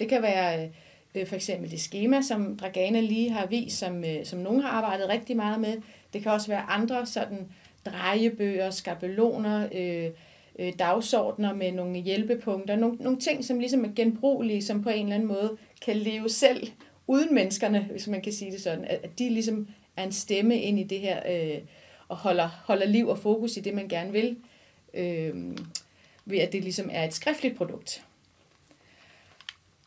det 0.00 0.08
kan 0.08 0.22
være 0.22 0.64
øh, 0.64 0.70
øh 1.14 1.26
for 1.26 1.34
eksempel 1.34 1.70
det 1.70 1.80
schema, 1.80 2.22
som 2.22 2.56
Dragana 2.56 3.00
lige 3.00 3.30
har 3.30 3.46
vist, 3.46 3.78
som, 3.78 4.04
øh, 4.04 4.24
som 4.24 4.38
nogen 4.38 4.60
har 4.60 4.68
arbejdet 4.68 5.08
rigtig 5.08 5.36
meget 5.36 5.60
med. 5.60 5.76
Det 6.12 6.22
kan 6.22 6.32
også 6.32 6.48
være 6.48 6.60
andre 6.60 7.06
sådan 7.06 7.48
drejebøger, 7.86 8.70
skabeloner, 8.70 9.68
øh, 9.74 10.10
øh, 10.58 10.72
dagsordner 10.78 11.54
med 11.54 11.72
nogle 11.72 11.98
hjælpepunkter, 11.98 12.76
nogle, 12.76 12.96
nogle 13.00 13.18
ting, 13.18 13.44
som 13.44 13.58
ligesom 13.58 13.84
er 13.84 13.88
genbrugelige, 13.96 14.62
som 14.62 14.82
på 14.82 14.88
en 14.88 15.02
eller 15.02 15.14
anden 15.14 15.28
måde 15.28 15.56
kan 15.84 15.96
leve 15.96 16.28
selv 16.28 16.68
uden 17.06 17.34
menneskerne, 17.34 17.88
hvis 17.90 18.08
man 18.08 18.20
kan 18.20 18.32
sige 18.32 18.52
det 18.52 18.60
sådan, 18.60 18.84
at 18.84 19.18
de 19.18 19.28
ligesom 19.28 19.68
er 19.96 20.04
en 20.04 20.12
stemme 20.12 20.60
ind 20.60 20.78
i 20.78 20.82
det 20.82 21.00
her 21.00 21.20
øh, 21.30 21.58
og 22.08 22.16
holder, 22.16 22.48
holder 22.64 22.86
liv 22.86 23.08
og 23.08 23.18
fokus 23.18 23.56
i 23.56 23.60
det, 23.60 23.74
man 23.74 23.88
gerne 23.88 24.12
vil, 24.12 24.36
øh, 24.94 25.34
ved 26.24 26.38
at 26.38 26.52
det 26.52 26.62
ligesom 26.62 26.88
er 26.92 27.04
et 27.04 27.14
skriftligt 27.14 27.56
produkt. 27.56 28.04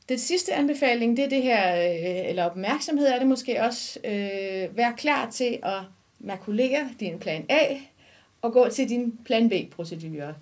Den 0.10 0.20
sidste 0.20 0.54
anbefaling, 0.54 1.18
det 1.18 1.26
er 1.26 1.30
det 1.30 1.44
her, 1.44 1.76
øh, 1.76 2.30
eller 2.30 2.46
opmærksomhed 2.46 3.08
er 3.08 3.20
det 3.20 3.28
måske 3.28 3.64
også, 3.64 4.00
øh, 4.04 4.78
vær 4.78 4.92
klar 4.98 5.30
til 5.30 5.60
at 5.64 5.82
makulere 6.20 6.90
din 7.00 7.20
plan 7.20 7.46
A 7.50 7.78
og 8.42 8.54
gå 8.54 8.70
til 8.70 8.90
din 8.90 9.20
plan 9.26 9.50
B-procedurer. 9.50 10.34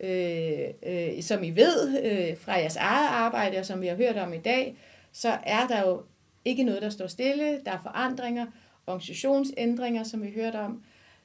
Øh, 0.00 0.68
øh, 0.86 1.22
som 1.22 1.42
I 1.42 1.50
ved 1.50 2.02
øh, 2.02 2.36
fra 2.38 2.52
jeres 2.52 2.76
eget 2.76 3.08
arbejde, 3.08 3.58
og 3.58 3.66
som 3.66 3.80
vi 3.80 3.86
har 3.86 3.96
hørt 3.96 4.16
om 4.16 4.32
i 4.32 4.38
dag, 4.38 4.76
så 5.12 5.38
er 5.42 5.66
der 5.66 5.88
jo 5.88 6.02
ikke 6.44 6.62
noget, 6.62 6.82
der 6.82 6.90
står 6.90 7.06
stille. 7.06 7.60
Der 7.64 7.72
er 7.72 7.78
forandringer, 7.82 8.46
organisationsændringer, 8.86 10.04
som 10.04 10.22
vi 10.22 10.30
hørte 10.34 10.60
om. 10.60 10.82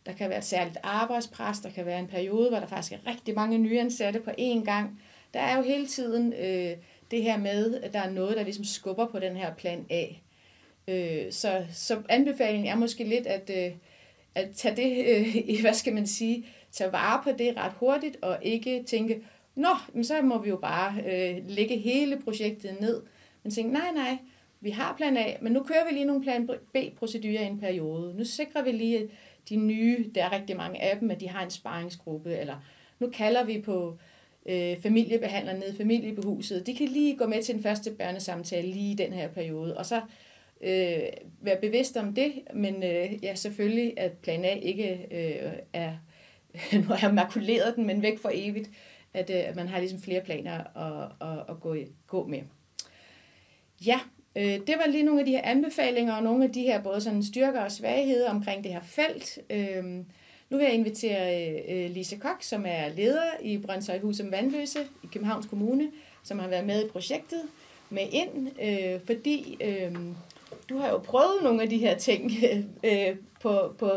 Der 0.07 0.13
kan 0.13 0.29
være 0.29 0.37
et 0.37 0.43
særligt 0.43 0.77
arbejdspres, 0.83 1.59
der 1.59 1.69
kan 1.69 1.85
være 1.85 1.99
en 1.99 2.07
periode, 2.07 2.49
hvor 2.49 2.59
der 2.59 2.67
faktisk 2.67 2.93
er 2.93 3.11
rigtig 3.11 3.35
mange 3.35 3.57
nyansatte 3.57 4.19
på 4.19 4.29
én 4.29 4.63
gang. 4.63 5.01
Der 5.33 5.39
er 5.39 5.57
jo 5.57 5.63
hele 5.63 5.87
tiden 5.87 6.33
øh, 6.33 6.77
det 7.11 7.23
her 7.23 7.37
med, 7.37 7.81
at 7.81 7.93
der 7.93 7.99
er 7.99 8.09
noget, 8.09 8.37
der 8.37 8.43
ligesom 8.43 8.63
skubber 8.63 9.07
på 9.07 9.19
den 9.19 9.35
her 9.35 9.53
plan 9.53 9.85
A. 9.89 10.05
Øh, 10.87 11.31
så, 11.31 11.65
så 11.73 12.01
anbefalingen 12.09 12.67
er 12.67 12.75
måske 12.75 13.03
lidt 13.03 13.27
at, 13.27 13.51
øh, 13.57 13.71
at 14.35 14.49
tage 14.55 14.75
det, 14.75 15.05
øh, 15.07 15.61
hvad 15.61 15.73
skal 15.73 15.93
man 15.93 16.07
sige, 16.07 16.45
tage 16.71 16.91
vare 16.91 17.21
på 17.23 17.37
det 17.37 17.57
ret 17.57 17.73
hurtigt, 17.79 18.17
og 18.21 18.37
ikke 18.41 18.83
tænke, 18.83 19.21
nå, 19.55 19.69
men 19.93 20.03
så 20.03 20.21
må 20.21 20.37
vi 20.41 20.49
jo 20.49 20.57
bare 20.57 20.93
øh, 21.11 21.37
lægge 21.47 21.77
hele 21.77 22.19
projektet 22.23 22.81
ned. 22.81 23.01
Men 23.43 23.51
tænke, 23.51 23.73
nej, 23.73 23.91
nej, 23.95 24.17
vi 24.61 24.69
har 24.69 24.93
plan 24.97 25.17
A, 25.17 25.33
men 25.41 25.53
nu 25.53 25.63
kører 25.63 25.87
vi 25.87 25.93
lige 25.93 26.05
nogle 26.05 26.23
plan 26.23 26.49
B-procedurer 26.73 27.41
i 27.41 27.45
en 27.45 27.59
periode. 27.59 28.13
Nu 28.17 28.25
sikrer 28.25 28.63
vi 28.63 28.71
lige, 28.71 29.09
de 29.49 29.55
nye, 29.55 30.11
der 30.15 30.25
er 30.25 30.31
rigtig 30.31 30.57
mange 30.57 30.81
af 30.81 30.99
dem, 30.99 31.11
at 31.11 31.19
de 31.19 31.29
har 31.29 31.43
en 31.43 31.49
sparringsgruppe, 31.49 32.37
eller 32.37 32.55
nu 32.99 33.09
kalder 33.09 33.43
vi 33.43 33.61
på 33.61 33.97
øh, 34.45 34.81
familiebehandlere 34.81 35.59
nede 35.59 35.73
i 35.73 35.77
familiebehuset. 35.77 36.67
De 36.67 36.75
kan 36.75 36.87
lige 36.87 37.17
gå 37.17 37.25
med 37.27 37.43
til 37.43 37.55
den 37.55 37.63
første 37.63 37.91
børnesamtale 37.91 38.67
lige 38.67 38.91
i 38.91 38.95
den 38.95 39.13
her 39.13 39.27
periode, 39.27 39.77
og 39.77 39.85
så 39.85 40.01
øh, 40.61 40.99
være 41.41 41.61
bevidst 41.61 41.97
om 41.97 42.15
det, 42.15 42.33
men 42.53 42.83
øh, 42.83 43.23
ja, 43.23 43.35
selvfølgelig, 43.35 43.93
at 43.97 44.11
plan 44.11 44.45
A 44.45 44.53
ikke 44.53 45.07
øh, 45.11 45.53
er, 45.73 45.93
nu 46.73 46.83
har 46.83 47.07
jeg 47.07 47.15
makuleret 47.15 47.75
den, 47.75 47.87
men 47.87 48.01
væk 48.01 48.19
for 48.19 48.31
evigt, 48.33 48.69
at, 49.13 49.29
øh, 49.29 49.49
at 49.49 49.55
man 49.55 49.67
har 49.67 49.79
ligesom 49.79 50.01
flere 50.01 50.21
planer 50.21 50.77
at, 50.77 51.27
at, 51.27 51.45
at 51.49 51.59
gå, 51.59 51.75
gå 52.07 52.27
med. 52.27 52.41
Ja, 53.85 53.99
det 54.41 54.75
var 54.77 54.87
lige 54.87 55.03
nogle 55.03 55.19
af 55.19 55.25
de 55.25 55.31
her 55.31 55.41
anbefalinger, 55.43 56.15
og 56.15 56.23
nogle 56.23 56.43
af 56.43 56.51
de 56.51 56.61
her 56.61 56.81
både 56.81 57.01
sådan 57.01 57.23
styrker 57.23 57.61
og 57.61 57.71
svagheder 57.71 58.29
omkring 58.29 58.63
det 58.63 58.71
her 58.71 58.81
felt. 58.81 59.39
Øh, 59.49 59.83
nu 60.49 60.57
vil 60.57 60.63
jeg 60.63 60.73
invitere 60.73 61.55
øh, 61.69 61.91
Lise 61.91 62.17
Kok, 62.17 62.43
som 62.43 62.65
er 62.67 62.89
leder 62.95 63.31
i 63.41 63.57
Brøndshøj 63.57 63.99
Hus 63.99 64.19
om 64.19 64.31
Vandløse 64.31 64.79
i 65.03 65.07
Københavns 65.13 65.45
Kommune, 65.45 65.91
som 66.23 66.39
har 66.39 66.47
været 66.47 66.65
med 66.65 66.85
i 66.85 66.87
projektet, 66.87 67.41
med 67.89 68.07
ind, 68.11 68.61
øh, 68.61 69.01
fordi 69.05 69.57
øh, 69.61 69.95
du 70.69 70.77
har 70.77 70.89
jo 70.89 70.97
prøvet 70.97 71.43
nogle 71.43 71.61
af 71.61 71.69
de 71.69 71.77
her 71.77 71.97
ting 71.97 72.31
øh, 72.83 73.15
på, 73.41 73.75
på, 73.77 73.91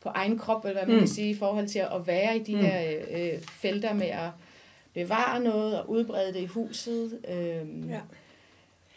på 0.00 0.08
egen 0.08 0.38
krop, 0.38 0.64
eller 0.64 0.78
hvad 0.78 0.86
man 0.86 0.94
mm. 0.94 1.00
kan 1.00 1.08
sige, 1.08 1.30
i 1.30 1.34
forhold 1.34 1.68
til 1.68 1.78
at 1.78 2.06
være 2.06 2.36
i 2.36 2.42
de 2.42 2.54
mm. 2.54 2.60
her 2.60 3.00
øh, 3.10 3.42
felter 3.42 3.92
med 3.94 4.06
at 4.06 4.30
bevare 4.94 5.40
noget 5.40 5.80
og 5.80 5.90
udbrede 5.90 6.32
det 6.32 6.40
i 6.40 6.46
huset. 6.46 7.20
Øh, 7.28 7.90
ja 7.90 8.00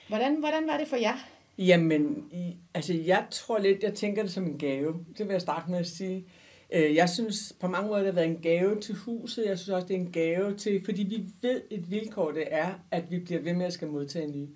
hvordan, 0.07 0.35
hvordan 0.35 0.67
var 0.67 0.77
det 0.77 0.87
for 0.87 0.95
jer? 0.95 1.15
Jamen, 1.57 2.29
i, 2.31 2.55
altså 2.73 2.93
jeg 2.93 3.25
tror 3.31 3.57
lidt, 3.57 3.83
jeg 3.83 3.93
tænker 3.93 4.21
det 4.21 4.31
som 4.31 4.43
en 4.43 4.57
gave. 4.57 5.05
Det 5.17 5.27
vil 5.27 5.33
jeg 5.33 5.41
starte 5.41 5.71
med 5.71 5.79
at 5.79 5.87
sige. 5.87 6.25
Øh, 6.73 6.95
jeg 6.95 7.09
synes 7.09 7.53
på 7.59 7.67
mange 7.67 7.87
måder, 7.87 7.99
det 7.99 8.13
har 8.13 8.21
været 8.21 8.27
en 8.27 8.41
gave 8.41 8.79
til 8.79 8.95
huset. 8.95 9.45
Jeg 9.45 9.57
synes 9.57 9.69
også, 9.69 9.87
det 9.87 9.95
er 9.95 9.99
en 9.99 10.11
gave 10.11 10.57
til, 10.57 10.85
fordi 10.85 11.03
vi 11.03 11.25
ved, 11.41 11.61
et 11.71 11.91
vilkår 11.91 12.31
det 12.31 12.43
er, 12.51 12.73
at 12.91 13.11
vi 13.11 13.19
bliver 13.19 13.41
ved 13.41 13.53
med 13.53 13.65
at 13.65 13.73
skal 13.73 13.87
modtage 13.87 14.31
nye. 14.31 14.47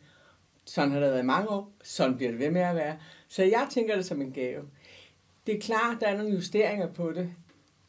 Sådan 0.65 0.91
har 0.91 0.99
det 0.99 1.09
været 1.09 1.23
i 1.23 1.25
mange 1.25 1.49
år. 1.49 1.71
Sådan 1.83 2.17
bliver 2.17 2.31
det 2.31 2.39
ved 2.39 2.51
med 2.51 2.61
at 2.61 2.75
være. 2.75 2.97
Så 3.27 3.43
jeg 3.43 3.67
tænker 3.69 3.95
det 3.95 4.05
som 4.05 4.21
en 4.21 4.31
gave. 4.31 4.61
Det 5.47 5.55
er 5.55 5.59
klart, 5.59 5.97
der 5.99 6.07
er 6.07 6.17
nogle 6.17 6.33
justeringer 6.33 6.93
på 6.93 7.11
det. 7.11 7.29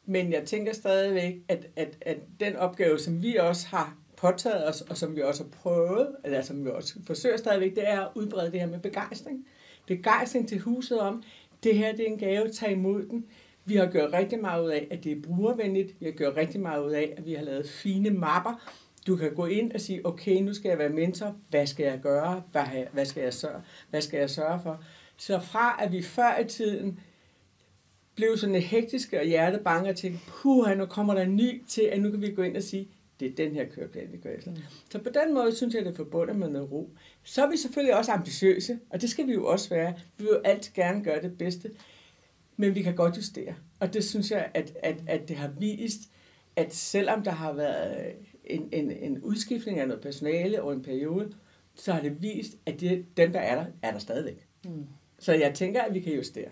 Men 0.05 0.31
jeg 0.31 0.43
tænker 0.45 0.73
stadigvæk, 0.73 1.35
at, 1.47 1.67
at, 1.75 1.97
at 2.01 2.17
den 2.39 2.55
opgave, 2.55 2.99
som 2.99 3.23
vi 3.23 3.35
også 3.35 3.67
har 3.67 3.97
påtaget 4.21 4.67
os, 4.67 4.81
og 4.81 4.97
som 4.97 5.15
vi 5.15 5.21
også 5.21 5.43
har 5.43 5.49
prøvet, 5.49 6.07
eller 6.23 6.41
som 6.41 6.65
vi 6.65 6.69
også 6.69 6.93
forsøger 7.05 7.37
stadigvæk, 7.37 7.75
det 7.75 7.89
er 7.89 8.01
at 8.01 8.09
udbrede 8.15 8.51
det 8.51 8.59
her 8.59 8.67
med 8.67 8.79
begejstring. 8.79 9.45
Begejstring 9.87 10.47
til 10.47 10.59
huset 10.59 10.99
om, 10.99 11.23
det 11.63 11.77
her 11.77 11.91
det 11.91 12.01
er 12.01 12.11
en 12.11 12.17
gave, 12.17 12.49
tag 12.49 12.71
imod 12.71 13.05
den. 13.05 13.25
Vi 13.65 13.75
har 13.75 13.85
gjort 13.85 14.13
rigtig 14.13 14.39
meget 14.41 14.63
ud 14.63 14.69
af, 14.69 14.87
at 14.91 15.03
det 15.03 15.11
er 15.11 15.21
brugervenligt. 15.21 15.95
Vi 15.99 16.05
har 16.05 16.13
gjort 16.13 16.35
rigtig 16.37 16.61
meget 16.61 16.85
ud 16.85 16.91
af, 16.91 17.13
at 17.17 17.25
vi 17.25 17.33
har 17.33 17.43
lavet 17.43 17.69
fine 17.69 18.09
mapper. 18.09 18.71
Du 19.07 19.15
kan 19.15 19.35
gå 19.35 19.45
ind 19.45 19.71
og 19.71 19.81
sige, 19.81 20.05
okay, 20.05 20.41
nu 20.41 20.53
skal 20.53 20.69
jeg 20.69 20.77
være 20.77 20.89
mentor. 20.89 21.35
Hvad 21.49 21.65
skal 21.65 21.83
jeg 21.83 21.99
gøre? 22.03 22.43
Hvad, 22.51 22.63
hvad, 22.93 23.05
skal, 23.05 23.23
jeg 23.23 23.33
sørge, 23.33 23.61
hvad 23.89 24.01
skal 24.01 24.19
jeg 24.19 24.29
sørge 24.29 24.59
for? 24.63 24.83
Så 25.17 25.39
fra 25.39 25.77
at 25.83 25.91
vi 25.91 26.01
før 26.01 26.39
i 26.39 26.47
tiden 26.47 26.99
blev 28.15 28.37
sådan 28.37 28.55
hektiske 28.55 29.19
og 29.19 29.25
hjertebange 29.25 29.89
og 29.89 29.95
tænkte, 29.95 30.19
puha, 30.27 30.73
nu 30.73 30.85
kommer 30.85 31.13
der 31.13 31.21
en 31.21 31.35
ny 31.35 31.63
til, 31.67 31.81
at 31.81 32.01
nu 32.01 32.11
kan 32.11 32.21
vi 32.21 32.31
gå 32.31 32.41
ind 32.41 32.57
og 32.57 32.63
sige, 32.63 32.87
det 33.21 33.31
er 33.31 33.45
den 33.45 33.55
her 33.55 33.65
køreplan, 33.65 34.11
vi 34.11 34.17
går 34.17 34.29
efter. 34.29 34.51
Mm. 34.51 34.57
Så 34.91 34.99
på 34.99 35.09
den 35.09 35.33
måde 35.33 35.55
synes 35.55 35.75
jeg, 35.75 35.85
det 35.85 35.91
er 35.91 35.95
forbundet 35.95 36.35
med 36.35 36.49
noget 36.49 36.71
ro. 36.71 36.89
Så 37.23 37.45
er 37.45 37.49
vi 37.49 37.57
selvfølgelig 37.57 37.95
også 37.95 38.11
ambitiøse, 38.11 38.79
og 38.89 39.01
det 39.01 39.09
skal 39.09 39.27
vi 39.27 39.33
jo 39.33 39.45
også 39.45 39.69
være. 39.69 39.93
Vi 40.17 40.23
vil 40.23 40.31
jo 40.33 40.41
altid 40.45 40.73
gerne 40.73 41.03
gøre 41.03 41.21
det 41.21 41.37
bedste, 41.37 41.71
men 42.57 42.75
vi 42.75 42.81
kan 42.81 42.95
godt 42.95 43.17
justere. 43.17 43.55
Og 43.79 43.93
det 43.93 44.03
synes 44.03 44.31
jeg, 44.31 44.51
at, 44.53 44.77
at, 44.83 44.95
at 45.07 45.27
det 45.27 45.35
har 45.35 45.51
vist, 45.59 46.01
at 46.55 46.73
selvom 46.73 47.23
der 47.23 47.31
har 47.31 47.53
været 47.53 48.13
en, 48.45 48.69
en, 48.71 48.91
en 48.91 49.21
udskiftning 49.21 49.79
af 49.79 49.87
noget 49.87 50.03
personale 50.03 50.61
over 50.61 50.73
en 50.73 50.81
periode, 50.81 51.33
så 51.75 51.93
har 51.93 52.01
det 52.01 52.21
vist, 52.21 52.57
at 52.65 52.79
det, 52.79 53.05
dem, 53.17 53.31
der 53.31 53.39
er 53.39 53.55
der, 53.55 53.65
er 53.81 53.91
der 53.91 53.99
stadigvæk. 53.99 54.47
Mm. 54.65 54.87
Så 55.19 55.33
jeg 55.33 55.53
tænker, 55.53 55.81
at 55.81 55.93
vi 55.93 55.99
kan 55.99 56.13
justere. 56.13 56.49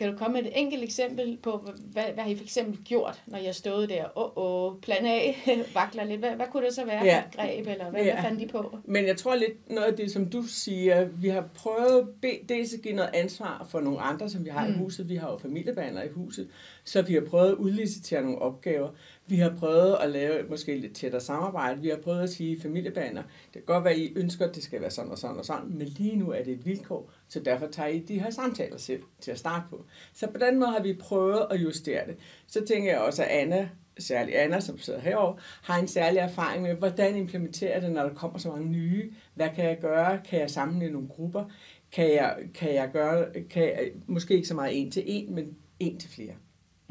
Kan 0.00 0.12
du 0.12 0.18
komme 0.18 0.42
med 0.42 0.50
et 0.50 0.58
enkelt 0.58 0.84
eksempel 0.84 1.38
på, 1.42 1.68
hvad, 1.92 2.02
hvad 2.14 2.24
har 2.24 2.30
I 2.30 2.36
for 2.36 2.44
eksempel 2.44 2.78
gjort, 2.84 3.22
når 3.26 3.38
jeg 3.38 3.54
stod 3.54 3.86
der, 3.86 4.04
åh, 4.18 4.24
oh, 4.36 4.72
oh, 4.72 4.80
plan 4.80 5.06
A 5.06 5.34
vakler 5.80 6.04
lidt. 6.04 6.20
Hvad, 6.20 6.30
hvad 6.30 6.46
kunne 6.52 6.66
det 6.66 6.74
så 6.74 6.84
være 6.84 7.04
ja. 7.04 7.18
et 7.18 7.36
greb, 7.36 7.66
eller 7.66 7.90
hvad, 7.90 8.04
ja. 8.04 8.12
hvad 8.12 8.22
fandt 8.22 8.40
de 8.40 8.46
på? 8.46 8.78
Men 8.84 9.06
jeg 9.06 9.16
tror 9.16 9.34
lidt, 9.34 9.70
noget 9.70 9.86
af 9.86 9.96
det, 9.96 10.10
som 10.10 10.26
du 10.26 10.42
siger, 10.42 11.04
vi 11.04 11.28
har 11.28 11.48
prøvet 11.54 12.08
dels 12.48 12.74
at 12.74 12.82
give 12.82 12.94
noget 12.94 13.10
ansvar 13.14 13.66
for 13.70 13.80
nogle 13.80 14.00
andre, 14.00 14.28
som 14.30 14.44
vi 14.44 14.50
har 14.50 14.66
mm. 14.66 14.74
i 14.74 14.76
huset. 14.76 15.08
Vi 15.08 15.16
har 15.16 15.30
jo 15.30 15.38
familiebehandlere 15.38 16.06
i 16.06 16.10
huset, 16.10 16.48
så 16.84 17.02
vi 17.02 17.14
har 17.14 17.22
prøvet 17.30 17.48
at 17.48 17.54
udlicitere 17.54 18.22
nogle 18.22 18.38
opgaver. 18.38 18.88
Vi 19.30 19.36
har 19.36 19.54
prøvet 19.58 19.96
at 20.00 20.10
lave 20.10 20.48
måske 20.48 20.76
lidt 20.76 20.94
tættere 20.94 21.20
samarbejde. 21.20 21.80
Vi 21.80 21.88
har 21.88 21.96
prøvet 21.96 22.22
at 22.22 22.30
sige 22.30 22.60
familiebaner, 22.60 23.22
det 23.22 23.52
kan 23.52 23.62
godt 23.62 23.84
være, 23.84 23.92
at 23.92 23.98
I 23.98 24.12
ønsker, 24.16 24.48
at 24.48 24.54
det 24.54 24.62
skal 24.62 24.80
være 24.80 24.90
sådan 24.90 25.10
og 25.10 25.18
sådan 25.18 25.36
og 25.36 25.44
sådan, 25.44 25.68
men 25.70 25.86
lige 25.86 26.16
nu 26.16 26.30
er 26.30 26.42
det 26.42 26.52
et 26.52 26.66
vilkår, 26.66 27.10
så 27.28 27.40
derfor 27.40 27.66
tager 27.66 27.88
I 27.88 27.98
de 27.98 28.20
her 28.20 28.30
samtaler 28.30 28.76
selv 28.76 29.02
til 29.20 29.30
at 29.30 29.38
starte 29.38 29.64
på. 29.70 29.84
Så 30.12 30.26
på 30.26 30.38
den 30.38 30.58
måde 30.58 30.70
har 30.70 30.82
vi 30.82 30.92
prøvet 30.92 31.46
at 31.50 31.56
justere 31.56 32.06
det. 32.06 32.16
Så 32.46 32.64
tænker 32.66 32.90
jeg 32.90 33.00
også, 33.00 33.22
at 33.22 33.28
Anna, 33.28 33.68
særligt 33.98 34.36
Anna, 34.36 34.60
som 34.60 34.78
sidder 34.78 35.00
herovre, 35.00 35.36
har 35.62 35.78
en 35.78 35.88
særlig 35.88 36.18
erfaring 36.18 36.62
med, 36.62 36.74
hvordan 36.74 37.16
implementerer 37.16 37.80
det, 37.80 37.92
når 37.92 38.02
der 38.02 38.14
kommer 38.14 38.38
så 38.38 38.48
mange 38.48 38.68
nye. 38.68 39.12
Hvad 39.34 39.48
kan 39.54 39.64
jeg 39.64 39.78
gøre? 39.80 40.20
Kan 40.24 40.40
jeg 40.40 40.50
samle 40.50 40.90
nogle 40.90 41.08
grupper? 41.08 41.44
Kan 41.92 42.12
jeg, 42.12 42.36
kan 42.54 42.74
jeg 42.74 42.90
gøre, 42.92 43.26
kan 43.50 43.62
jeg, 43.62 43.90
måske 44.06 44.34
ikke 44.34 44.48
så 44.48 44.54
meget 44.54 44.80
en 44.80 44.90
til 44.90 45.02
en, 45.06 45.34
men 45.34 45.56
en 45.80 45.98
til 45.98 46.10
flere. 46.10 46.34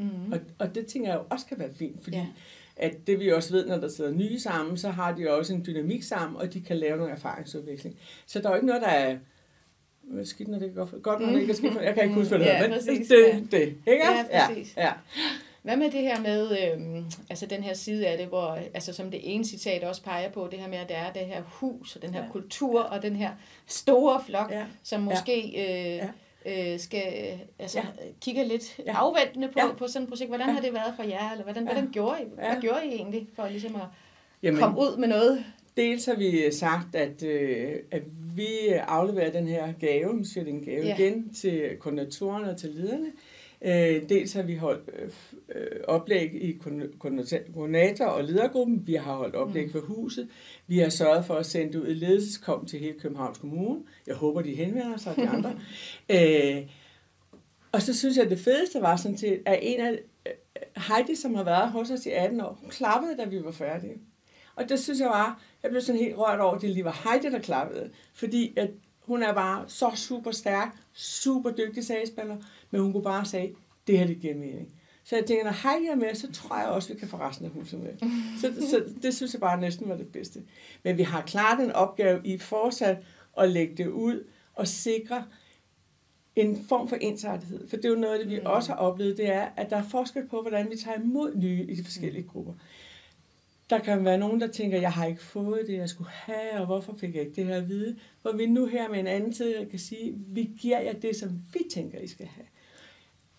Mm. 0.00 0.32
Og, 0.32 0.38
og 0.58 0.74
det 0.74 0.86
tænker 0.86 1.08
jeg 1.08 1.18
jo 1.18 1.24
også 1.30 1.46
kan 1.46 1.58
være 1.58 1.70
fint, 1.78 2.02
fordi 2.02 2.16
ja. 2.16 2.26
at 2.76 3.06
det 3.06 3.20
vi 3.20 3.32
også 3.32 3.52
ved, 3.52 3.66
når 3.66 3.76
der 3.76 3.88
sidder 3.88 4.10
nye 4.10 4.40
sammen, 4.40 4.76
så 4.76 4.88
har 4.88 5.12
de 5.12 5.30
også 5.30 5.54
en 5.54 5.64
dynamik 5.66 6.02
sammen, 6.02 6.40
og 6.40 6.52
de 6.54 6.60
kan 6.60 6.76
lave 6.76 6.96
nogle 6.96 7.12
erfaringsudvikling. 7.12 7.98
Så 8.26 8.38
der 8.38 8.46
er 8.46 8.50
jo 8.50 8.56
ikke 8.56 8.66
noget, 8.66 8.82
der 8.82 8.88
er 8.88 9.16
skidt, 10.24 10.48
når 10.48 10.58
det 10.58 10.68
er 10.68 10.74
godt, 10.74 11.02
godt 11.02 11.20
når 11.20 11.30
det 11.30 11.40
ikke 11.40 11.52
er 11.52 11.56
skidt. 11.56 11.74
Jeg 11.74 11.94
kan 11.94 12.02
ikke 12.02 12.14
huske, 12.14 12.28
hvad 12.28 12.38
det 12.38 12.46
ja, 12.46 12.56
hedder, 12.56 12.68
men 12.68 12.78
præcis, 12.78 13.08
det, 13.08 13.26
ja. 13.26 13.58
det, 13.58 13.76
ikke? 13.86 14.04
Ja, 14.30 14.46
præcis. 14.48 14.76
Ja, 14.76 14.86
ja. 14.86 14.92
Hvad 15.62 15.76
med 15.76 15.90
det 15.90 16.00
her 16.00 16.20
med, 16.20 16.72
øhm, 16.72 17.04
altså 17.30 17.46
den 17.46 17.62
her 17.62 17.74
side 17.74 18.06
af 18.06 18.18
det, 18.18 18.26
hvor, 18.26 18.58
altså 18.74 18.92
som 18.92 19.10
det 19.10 19.20
ene 19.34 19.44
citat 19.44 19.84
også 19.84 20.02
peger 20.02 20.30
på, 20.30 20.48
det 20.50 20.58
her 20.58 20.68
med, 20.68 20.78
at 20.78 20.88
der 20.88 20.94
er 20.94 21.12
det 21.12 21.22
her 21.22 21.42
hus, 21.42 21.96
og 21.96 22.02
den 22.02 22.14
her 22.14 22.22
ja. 22.22 22.30
kultur, 22.30 22.80
og 22.80 23.02
den 23.02 23.16
her 23.16 23.30
store 23.66 24.22
flok, 24.26 24.50
ja. 24.50 24.64
som 24.82 25.00
måske 25.00 25.50
ja. 25.50 25.90
Øh, 25.90 25.96
ja. 25.96 26.08
Øh, 26.46 26.78
skal 26.78 27.02
altså, 27.58 27.78
ja. 27.78 27.84
kigge 28.20 28.44
lidt 28.44 28.78
ja. 28.86 28.92
afventende 28.92 29.48
på, 29.48 29.58
ja. 29.58 29.72
på 29.72 29.86
sådan 29.86 30.02
et 30.02 30.08
projekt. 30.08 30.30
Hvordan 30.30 30.46
ja. 30.46 30.52
har 30.52 30.60
det 30.60 30.72
været 30.72 30.92
for 30.96 31.02
jer, 31.02 31.30
eller 31.30 31.44
hvordan, 31.44 31.62
ja. 31.62 31.72
hvordan 31.72 31.90
gjorde 31.92 32.20
I, 32.20 32.24
ja. 32.24 32.48
hvad 32.52 32.60
gjorde 32.60 32.86
I 32.86 32.88
egentlig, 32.88 33.28
for 33.34 33.48
ligesom 33.48 33.74
at 33.76 33.86
Jamen, 34.42 34.60
komme 34.60 34.78
ud 34.78 34.96
med 34.96 35.08
noget? 35.08 35.44
Dels 35.76 36.06
har 36.06 36.14
vi 36.14 36.52
sagt, 36.52 36.94
at, 36.94 37.22
øh, 37.22 37.76
at 37.90 38.02
vi 38.36 38.48
afleverer 38.68 39.32
den 39.32 39.46
her 39.46 39.72
gave, 39.80 40.14
nu 40.14 40.24
siger 40.24 40.44
det 40.44 40.52
en 40.52 40.64
gave 40.64 40.86
ja. 40.86 40.96
igen, 40.98 41.34
til 41.34 41.76
koordinatorerne 41.80 42.50
og 42.50 42.56
til 42.56 42.70
lederne. 42.70 43.06
Øh, 43.06 43.12
dels 44.08 44.32
har 44.32 44.42
vi 44.42 44.56
holdt 44.56 44.90
øh, 45.54 45.80
oplæg 45.88 46.34
i 46.34 46.60
koordinator- 46.98 48.04
og 48.04 48.24
ledergruppen. 48.24 48.86
Vi 48.86 48.94
har 48.94 49.14
holdt 49.14 49.34
oplæg 49.34 49.66
mm. 49.66 49.72
for 49.72 49.80
huset. 49.80 50.28
Vi 50.66 50.78
har 50.78 50.88
sørget 50.88 51.24
for 51.24 51.34
at 51.34 51.46
sende 51.46 51.82
ud 51.82 51.86
et 51.86 51.96
ledelseskom 51.96 52.66
til 52.66 52.78
hele 52.78 52.98
Københavns 53.00 53.38
Kommune. 53.38 53.80
Jeg 54.06 54.14
håber, 54.14 54.42
de 54.42 54.54
henvender 54.54 54.96
sig 54.96 55.14
til 55.14 55.28
andre. 55.32 55.58
øh, 56.14 56.66
og 57.72 57.82
så 57.82 57.98
synes 57.98 58.16
jeg, 58.16 58.24
at 58.24 58.30
det 58.30 58.38
fedeste 58.38 58.80
var 58.80 58.96
sådan 58.96 59.18
set, 59.18 59.42
at 59.46 59.58
en 59.62 59.80
af 59.80 59.98
Heidi, 60.76 61.14
som 61.14 61.34
har 61.34 61.44
været 61.44 61.70
hos 61.70 61.90
os 61.90 62.06
i 62.06 62.10
18 62.10 62.40
år, 62.40 62.58
hun 62.60 62.70
klappede, 62.70 63.16
da 63.16 63.24
vi 63.24 63.44
var 63.44 63.52
færdige. 63.52 63.94
Og 64.54 64.68
det 64.68 64.80
synes 64.80 65.00
jeg 65.00 65.08
var, 65.08 65.42
jeg 65.62 65.70
blev 65.70 65.82
sådan 65.82 66.00
helt 66.00 66.18
rørt 66.18 66.40
over, 66.40 66.54
at 66.54 66.62
det 66.62 66.70
lige 66.70 66.84
var 66.84 67.10
Heidi, 67.10 67.30
der 67.30 67.38
klappede. 67.38 67.90
Fordi 68.14 68.52
at 68.56 68.70
hun 69.00 69.22
er 69.22 69.34
bare 69.34 69.64
så 69.66 69.90
super 69.94 70.30
stærk, 70.30 70.76
super 70.92 71.50
dygtig 71.50 71.84
sagsspiller, 71.86 72.36
men 72.70 72.80
hun 72.80 72.92
kunne 72.92 73.02
bare 73.02 73.24
sige, 73.24 73.54
det 73.86 73.98
her 73.98 74.06
det 74.06 74.20
giver 74.20 74.34
mening. 74.34 74.68
Så 75.04 75.16
jeg 75.16 75.24
tænker, 75.24 75.44
når 75.44 75.68
Heidi 75.68 75.86
er 75.86 75.94
med, 75.94 76.14
så 76.14 76.32
tror 76.32 76.58
jeg 76.58 76.68
også, 76.68 76.92
vi 76.92 76.98
kan 76.98 77.08
få 77.08 77.16
resten 77.16 77.46
af 77.46 77.50
huset 77.50 77.80
med. 77.80 77.90
Så, 78.40 78.68
så 78.70 78.84
det 79.02 79.14
synes 79.14 79.32
jeg 79.32 79.40
bare 79.40 79.60
næsten 79.60 79.88
var 79.88 79.96
det 79.96 80.08
bedste. 80.12 80.42
Men 80.84 80.98
vi 80.98 81.02
har 81.02 81.22
klart 81.22 81.60
en 81.60 81.72
opgave 81.72 82.20
i 82.24 82.38
fortsat 82.38 82.98
at 83.38 83.50
lægge 83.50 83.74
det 83.76 83.86
ud 83.86 84.24
og 84.54 84.68
sikre 84.68 85.24
en 86.36 86.64
form 86.68 86.88
for 86.88 86.96
ensartethed. 86.96 87.68
For 87.68 87.76
det 87.76 87.84
er 87.84 87.88
jo 87.88 87.94
noget, 87.94 88.20
det 88.20 88.30
vi 88.30 88.40
mm. 88.40 88.46
også 88.46 88.72
har 88.72 88.78
oplevet, 88.78 89.16
det 89.16 89.32
er, 89.32 89.48
at 89.56 89.70
der 89.70 89.76
er 89.76 89.82
forskel 89.82 90.26
på, 90.26 90.40
hvordan 90.40 90.70
vi 90.70 90.76
tager 90.76 91.00
imod 91.00 91.34
nye 91.34 91.66
i 91.68 91.74
de 91.74 91.84
forskellige 91.84 92.22
grupper. 92.22 92.52
Der 93.70 93.78
kan 93.78 94.04
være 94.04 94.18
nogen, 94.18 94.40
der 94.40 94.46
tænker, 94.46 94.80
jeg 94.80 94.92
har 94.92 95.06
ikke 95.06 95.22
fået 95.22 95.66
det, 95.66 95.76
jeg 95.76 95.88
skulle 95.88 96.10
have, 96.10 96.60
og 96.60 96.66
hvorfor 96.66 96.96
fik 96.96 97.14
jeg 97.14 97.22
ikke 97.22 97.36
det 97.36 97.46
her 97.46 97.56
at 97.56 97.68
vide? 97.68 97.96
Hvor 98.22 98.32
vi 98.32 98.46
nu 98.46 98.66
her 98.66 98.88
med 98.88 98.98
en 98.98 99.06
anden 99.06 99.32
tid 99.32 99.66
kan 99.70 99.78
sige, 99.78 100.14
vi 100.16 100.50
giver 100.58 100.80
jer 100.80 100.92
det, 100.92 101.16
som 101.16 101.30
vi 101.52 101.60
tænker, 101.70 101.98
I 101.98 102.06
skal 102.06 102.26
have. 102.26 102.46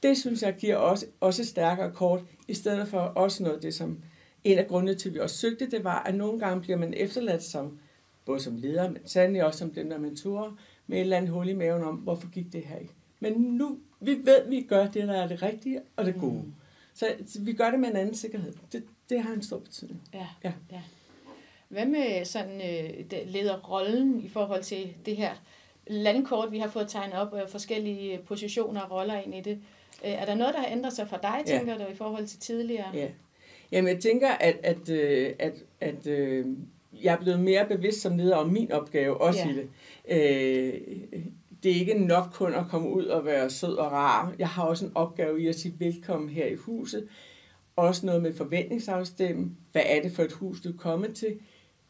Det 0.04 0.18
synes 0.18 0.41
jeg 0.41 0.56
giver 0.56 0.76
os 0.76 1.06
også 1.20 1.41
et 1.41 1.47
stærkere 1.47 1.91
kort, 1.91 2.24
i 2.47 2.54
stedet 2.54 2.88
for 2.88 2.99
også 2.99 3.43
noget 3.43 3.62
det, 3.62 3.74
som 3.74 4.04
en 4.43 4.58
af 4.58 4.68
grundene 4.68 4.95
til, 4.95 5.10
at 5.10 5.16
vi 5.16 5.20
også 5.20 5.38
søgte, 5.38 5.72
det 5.72 5.84
var, 5.84 6.04
at 6.04 6.16
nogle 6.16 6.39
gange 6.39 6.62
bliver 6.62 6.78
man 6.78 6.93
efterladt 6.93 7.43
som, 7.43 7.80
både 8.26 8.39
som 8.39 8.56
leder, 8.56 8.89
men 8.89 8.97
sandelig 9.06 9.43
også 9.43 9.60
som 9.60 9.74
den 9.74 9.91
der 9.91 9.97
mentorer, 9.97 10.58
med 10.88 10.97
et 10.97 11.02
eller 11.02 11.18
andet 11.18 11.32
hul 11.32 11.49
i 11.49 11.54
maven 11.54 11.84
om, 11.84 11.95
hvorfor 11.95 12.30
gik 12.30 12.54
det 12.54 12.64
her 12.66 12.78
ikke. 12.78 12.93
Men 13.20 13.34
nu, 13.34 13.80
vi 13.99 14.12
ved, 14.24 14.36
at 14.36 14.49
vi 14.49 14.62
gør 14.62 14.88
det, 14.88 15.08
der 15.08 15.22
er 15.22 15.28
det 15.28 15.41
rigtige 15.41 15.82
og 15.95 16.06
det 16.06 16.16
gode. 16.20 16.34
Mm. 16.34 16.54
Så 16.93 17.39
vi 17.39 17.54
gør 17.54 17.72
det 17.72 17.80
med 17.80 17.89
en 17.89 17.95
anden 17.95 18.16
sikkerhed. 18.16 18.54
Det, 18.72 18.84
det 19.10 19.24
har 19.24 19.34
en 19.34 19.41
stor 19.41 19.60
betydning. 19.60 20.02
Ja. 20.14 20.28
ja. 20.43 20.54
ja. 20.72 20.82
Hvad 21.68 21.86
med 21.86 22.26
sådan 22.26 22.62
øh, 22.62 23.06
lederrollen 23.26 24.22
i 24.22 24.30
forhold 24.30 24.64
til 24.64 24.93
det 25.06 25.18
her 25.18 25.34
landkort, 25.92 26.52
vi 26.52 26.60
har 26.60 26.70
fået 26.70 26.89
tegnet 26.89 27.16
op, 27.16 27.34
og 27.34 27.50
forskellige 27.50 28.20
positioner 28.26 28.82
og 28.82 28.92
roller 28.92 29.22
ind 29.22 29.36
i 29.36 29.42
det? 29.42 29.60
Øh, 30.06 30.12
er 30.12 30.26
der 30.26 30.36
noget, 30.36 30.54
der 30.54 30.60
har 30.60 30.68
ændret 30.72 30.94
sig 30.94 31.08
for 31.08 31.18
dig, 31.18 31.44
ja. 31.48 31.58
tænker 31.58 31.78
du, 31.78 31.84
i 31.92 31.96
forhold 31.96 32.26
til 32.26 32.39
tidligere? 32.39 32.92
Ja. 32.94 33.08
Jamen, 33.72 33.94
jeg 33.94 34.02
tænker, 34.02 34.30
at, 34.30 34.56
at, 34.64 34.89
øh, 34.89 35.34
at, 35.39 35.54
at, 35.80 35.98
at 35.98 36.08
øh, 36.08 36.46
jeg 37.04 37.14
er 37.14 37.18
blevet 37.18 37.39
mere 37.39 37.66
bevidst 37.66 38.02
som 38.02 38.18
leder 38.18 38.36
om 38.36 38.50
min 38.50 38.72
opgave, 38.72 39.22
også 39.22 39.39
ja. 39.39 39.50
i 39.50 39.54
det. 39.54 39.70
Øh, 40.10 40.82
det 41.64 41.72
er 41.72 41.76
ikke 41.76 42.06
nok 42.06 42.26
kun 42.34 42.54
at 42.54 42.66
komme 42.70 42.89
ud 42.89 43.06
og 43.06 43.26
være 43.26 43.50
sød 43.50 43.76
og 43.76 43.92
rar. 43.92 44.34
Jeg 44.39 44.48
har 44.48 44.64
også 44.64 44.86
en 44.86 44.92
opgave 44.96 45.42
i 45.42 45.48
at 45.48 45.56
sige 45.56 45.74
velkommen 45.80 46.30
her 46.30 46.46
i 46.46 46.56
huset. 46.56 47.08
Også 47.76 48.06
noget 48.06 48.22
med 48.22 48.34
forventningsafstemme. 48.34 49.52
Hvad 49.72 49.82
er 49.86 50.02
det 50.02 50.12
for 50.12 50.24
et 50.24 50.32
hus, 50.32 50.62
du 50.62 50.70
er 50.70 50.78
kommet 50.78 51.16
til? 51.16 51.39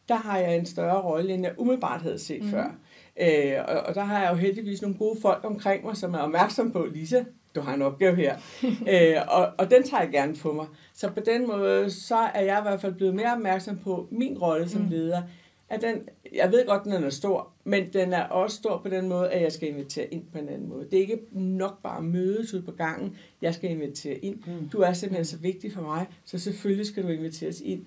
Der 0.09 0.15
har 0.15 0.37
jeg 0.37 0.57
en 0.57 0.65
større 0.65 1.01
rolle, 1.01 1.33
end 1.33 1.43
jeg 1.43 1.53
umiddelbart 1.57 2.01
havde 2.01 2.19
set 2.19 2.43
mm. 2.43 2.49
før. 2.49 2.75
Øh, 3.21 3.53
og, 3.67 3.81
og 3.81 3.95
der 3.95 4.01
har 4.01 4.21
jeg 4.21 4.31
jo 4.31 4.35
heldigvis 4.35 4.81
nogle 4.81 4.97
gode 4.97 5.21
folk 5.21 5.43
omkring 5.43 5.85
mig, 5.85 5.97
som 5.97 6.13
er 6.13 6.19
opmærksom 6.19 6.71
på, 6.71 6.85
Lisa, 6.93 7.23
du 7.55 7.61
har 7.61 7.73
en 7.73 7.81
opgave 7.81 8.15
her. 8.15 8.35
øh, 8.93 9.21
og, 9.27 9.49
og 9.57 9.71
den 9.71 9.83
tager 9.83 10.03
jeg 10.03 10.11
gerne 10.11 10.35
på 10.35 10.53
mig. 10.53 10.65
Så 10.93 11.09
på 11.09 11.19
den 11.25 11.47
måde, 11.47 11.89
så 11.89 12.15
er 12.15 12.41
jeg 12.41 12.59
i 12.59 12.61
hvert 12.61 12.81
fald 12.81 12.93
blevet 12.93 13.15
mere 13.15 13.33
opmærksom 13.33 13.77
på 13.77 14.07
min 14.11 14.37
rolle 14.37 14.69
som 14.69 14.81
mm. 14.81 14.89
leder. 14.89 15.21
At 15.69 15.81
den, 15.81 16.01
jeg 16.33 16.51
ved 16.51 16.67
godt, 16.67 16.83
den 16.83 16.93
er 16.93 17.09
stor, 17.09 17.51
men 17.63 17.93
den 17.93 18.13
er 18.13 18.23
også 18.23 18.57
stor 18.57 18.81
på 18.83 18.89
den 18.89 19.09
måde, 19.09 19.29
at 19.29 19.41
jeg 19.41 19.51
skal 19.51 19.69
invitere 19.69 20.05
ind 20.05 20.23
på 20.31 20.37
en 20.37 20.49
anden 20.49 20.69
måde. 20.69 20.85
Det 20.91 20.97
er 20.97 21.01
ikke 21.01 21.19
nok 21.31 21.81
bare 21.83 21.97
at 21.97 22.03
mødes 22.03 22.53
ud 22.53 22.61
på 22.61 22.71
gangen. 22.71 23.17
Jeg 23.41 23.53
skal 23.53 23.69
invitere 23.69 24.15
ind. 24.15 24.35
Mm. 24.47 24.69
Du 24.69 24.79
er 24.79 24.93
simpelthen 24.93 25.25
så 25.25 25.37
vigtig 25.37 25.73
for 25.73 25.81
mig, 25.81 26.05
så 26.25 26.39
selvfølgelig 26.39 26.85
skal 26.85 27.03
du 27.03 27.07
inviteres 27.07 27.61
ind 27.61 27.85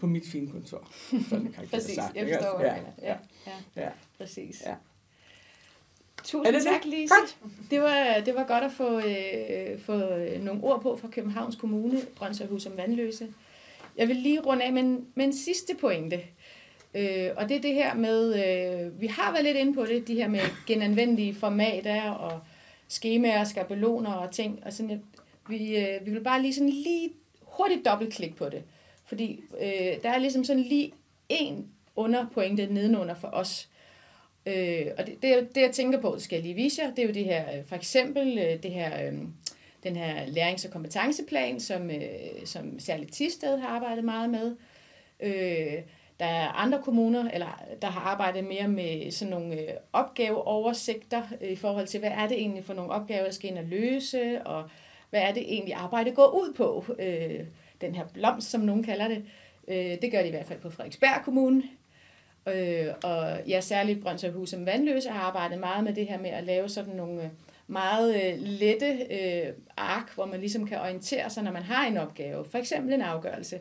på 0.00 0.06
mit 0.06 0.26
fine 0.26 0.50
kontor. 0.50 0.88
Sådan 1.28 1.54
præcis, 1.70 1.94
sagt, 1.94 2.16
jeg 2.16 2.28
forstår, 2.28 2.60
ja. 2.60 2.74
Ja. 3.02 3.16
Ja. 3.46 3.82
ja, 3.82 3.88
præcis. 4.18 4.62
Ja. 4.66 4.74
Tusind 6.24 6.54
det 6.54 6.64
tak, 6.64 6.82
det? 6.82 6.90
Lise. 6.90 7.14
Godt. 7.14 7.36
Det 7.70 7.80
var, 7.80 8.22
det 8.26 8.34
var 8.34 8.44
godt 8.46 8.64
at 8.64 8.72
få, 8.72 8.98
øh, 8.98 9.80
få 9.80 9.98
nogle 10.40 10.62
ord 10.62 10.82
på 10.82 10.96
fra 10.96 11.08
Københavns 11.08 11.56
Kommune, 11.56 12.00
Brøndshøjhus 12.16 12.62
som 12.62 12.76
vandløse. 12.76 13.28
Jeg 13.96 14.08
vil 14.08 14.16
lige 14.16 14.40
runde 14.40 14.64
af 14.64 14.72
med 14.72 14.82
en, 14.82 15.06
med 15.14 15.24
en 15.24 15.32
sidste 15.32 15.74
pointe. 15.80 16.20
Øh, 16.94 17.30
og 17.36 17.48
det 17.48 17.56
er 17.56 17.60
det 17.60 17.74
her 17.74 17.94
med, 17.94 18.34
øh, 18.34 19.00
vi 19.00 19.06
har 19.06 19.32
været 19.32 19.44
lidt 19.44 19.56
inde 19.56 19.74
på 19.74 19.86
det, 19.86 20.08
de 20.08 20.14
her 20.14 20.28
med 20.28 20.40
genanvendelige 20.66 21.34
formater 21.34 22.10
og 22.10 22.40
skemaer, 22.88 23.44
skabeloner 23.44 24.12
og 24.12 24.30
ting. 24.30 24.60
Og 24.64 24.72
sådan, 24.72 25.02
vi, 25.48 25.76
øh, 25.76 26.06
vi 26.06 26.10
vil 26.10 26.22
bare 26.22 26.42
lige 26.42 26.54
sådan 26.54 26.68
lige 26.68 27.10
hurtigt 27.42 27.84
dobbeltklik 27.84 28.36
på 28.36 28.48
det. 28.48 28.62
Fordi 29.08 29.40
øh, 29.60 30.02
der 30.02 30.10
er 30.10 30.18
ligesom 30.18 30.44
sådan 30.44 30.62
lige 30.62 30.92
en 31.28 31.68
underpointe 31.96 32.66
nedenunder 32.66 33.14
for 33.14 33.28
os. 33.28 33.68
Øh, 34.46 34.86
og 34.98 35.06
det, 35.06 35.22
det, 35.22 35.54
det, 35.54 35.60
jeg 35.60 35.72
tænker 35.72 36.00
på, 36.00 36.18
skal 36.18 36.36
jeg 36.36 36.42
lige 36.42 36.54
vise 36.54 36.82
jer, 36.82 36.90
det 36.90 36.98
er 36.98 37.06
jo 37.06 37.14
det 37.14 37.24
her, 37.24 37.58
øh, 37.58 37.64
for 37.64 37.76
eksempel 37.76 38.38
øh, 38.38 38.62
det 38.62 38.70
her 38.70 39.06
øh, 39.06 39.18
den 39.82 39.96
her 39.96 40.26
lærings- 40.26 40.66
og 40.66 40.72
kompetenceplan, 40.72 41.60
som, 41.60 41.90
øh, 41.90 42.00
som 42.44 42.80
særligt 42.80 43.12
Tisted 43.12 43.58
har 43.58 43.68
arbejdet 43.68 44.04
meget 44.04 44.30
med. 44.30 44.56
Øh, 45.20 45.82
der 46.20 46.26
er 46.26 46.48
andre 46.48 46.82
kommuner, 46.82 47.30
eller 47.30 47.62
der 47.82 47.88
har 47.88 48.00
arbejdet 48.00 48.44
mere 48.44 48.68
med 48.68 49.10
sådan 49.10 49.30
nogle 49.30 49.60
øh, 49.60 49.68
opgaveoversigter 49.92 51.22
øh, 51.40 51.50
i 51.50 51.56
forhold 51.56 51.86
til, 51.86 52.00
hvad 52.00 52.10
er 52.10 52.28
det 52.28 52.38
egentlig 52.38 52.64
for 52.64 52.74
nogle 52.74 52.92
opgaver, 52.92 53.24
der 53.24 53.30
skal 53.30 53.50
ind 53.50 53.58
og 53.58 53.64
løse, 53.64 54.42
og 54.46 54.68
hvad 55.10 55.20
er 55.20 55.32
det 55.32 55.42
egentlig 55.42 55.74
arbejde 55.74 56.10
går 56.10 56.26
ud 56.26 56.54
på. 56.54 56.84
Øh, 56.98 57.44
den 57.80 57.94
her 57.94 58.04
blomst, 58.14 58.50
som 58.50 58.60
nogen 58.60 58.82
kalder 58.82 59.08
det. 59.08 59.24
Øh, 59.68 60.02
det 60.02 60.12
gør 60.12 60.22
de 60.22 60.28
i 60.28 60.30
hvert 60.30 60.46
fald 60.46 60.60
på 60.60 60.70
Frederiksberg 60.70 61.24
Kommune. 61.24 61.62
Øh, 62.46 62.86
og 63.02 63.40
ja, 63.48 63.60
særligt 63.60 64.02
Brøndshøjhus 64.02 64.48
som 64.48 64.66
Vandløse 64.66 65.10
har 65.10 65.20
arbejdet 65.20 65.58
meget 65.58 65.84
med 65.84 65.94
det 65.94 66.06
her 66.06 66.18
med 66.18 66.30
at 66.30 66.44
lave 66.44 66.68
sådan 66.68 66.94
nogle 66.94 67.22
øh, 67.22 67.28
meget 67.66 68.14
øh, 68.24 68.38
lette 68.40 69.06
øh, 69.10 69.52
ark, 69.76 70.14
hvor 70.14 70.26
man 70.26 70.40
ligesom 70.40 70.66
kan 70.66 70.80
orientere 70.80 71.30
sig, 71.30 71.42
når 71.42 71.52
man 71.52 71.62
har 71.62 71.86
en 71.86 71.96
opgave. 71.96 72.44
For 72.44 72.58
eksempel 72.58 72.94
en 72.94 73.02
afgørelse. 73.02 73.60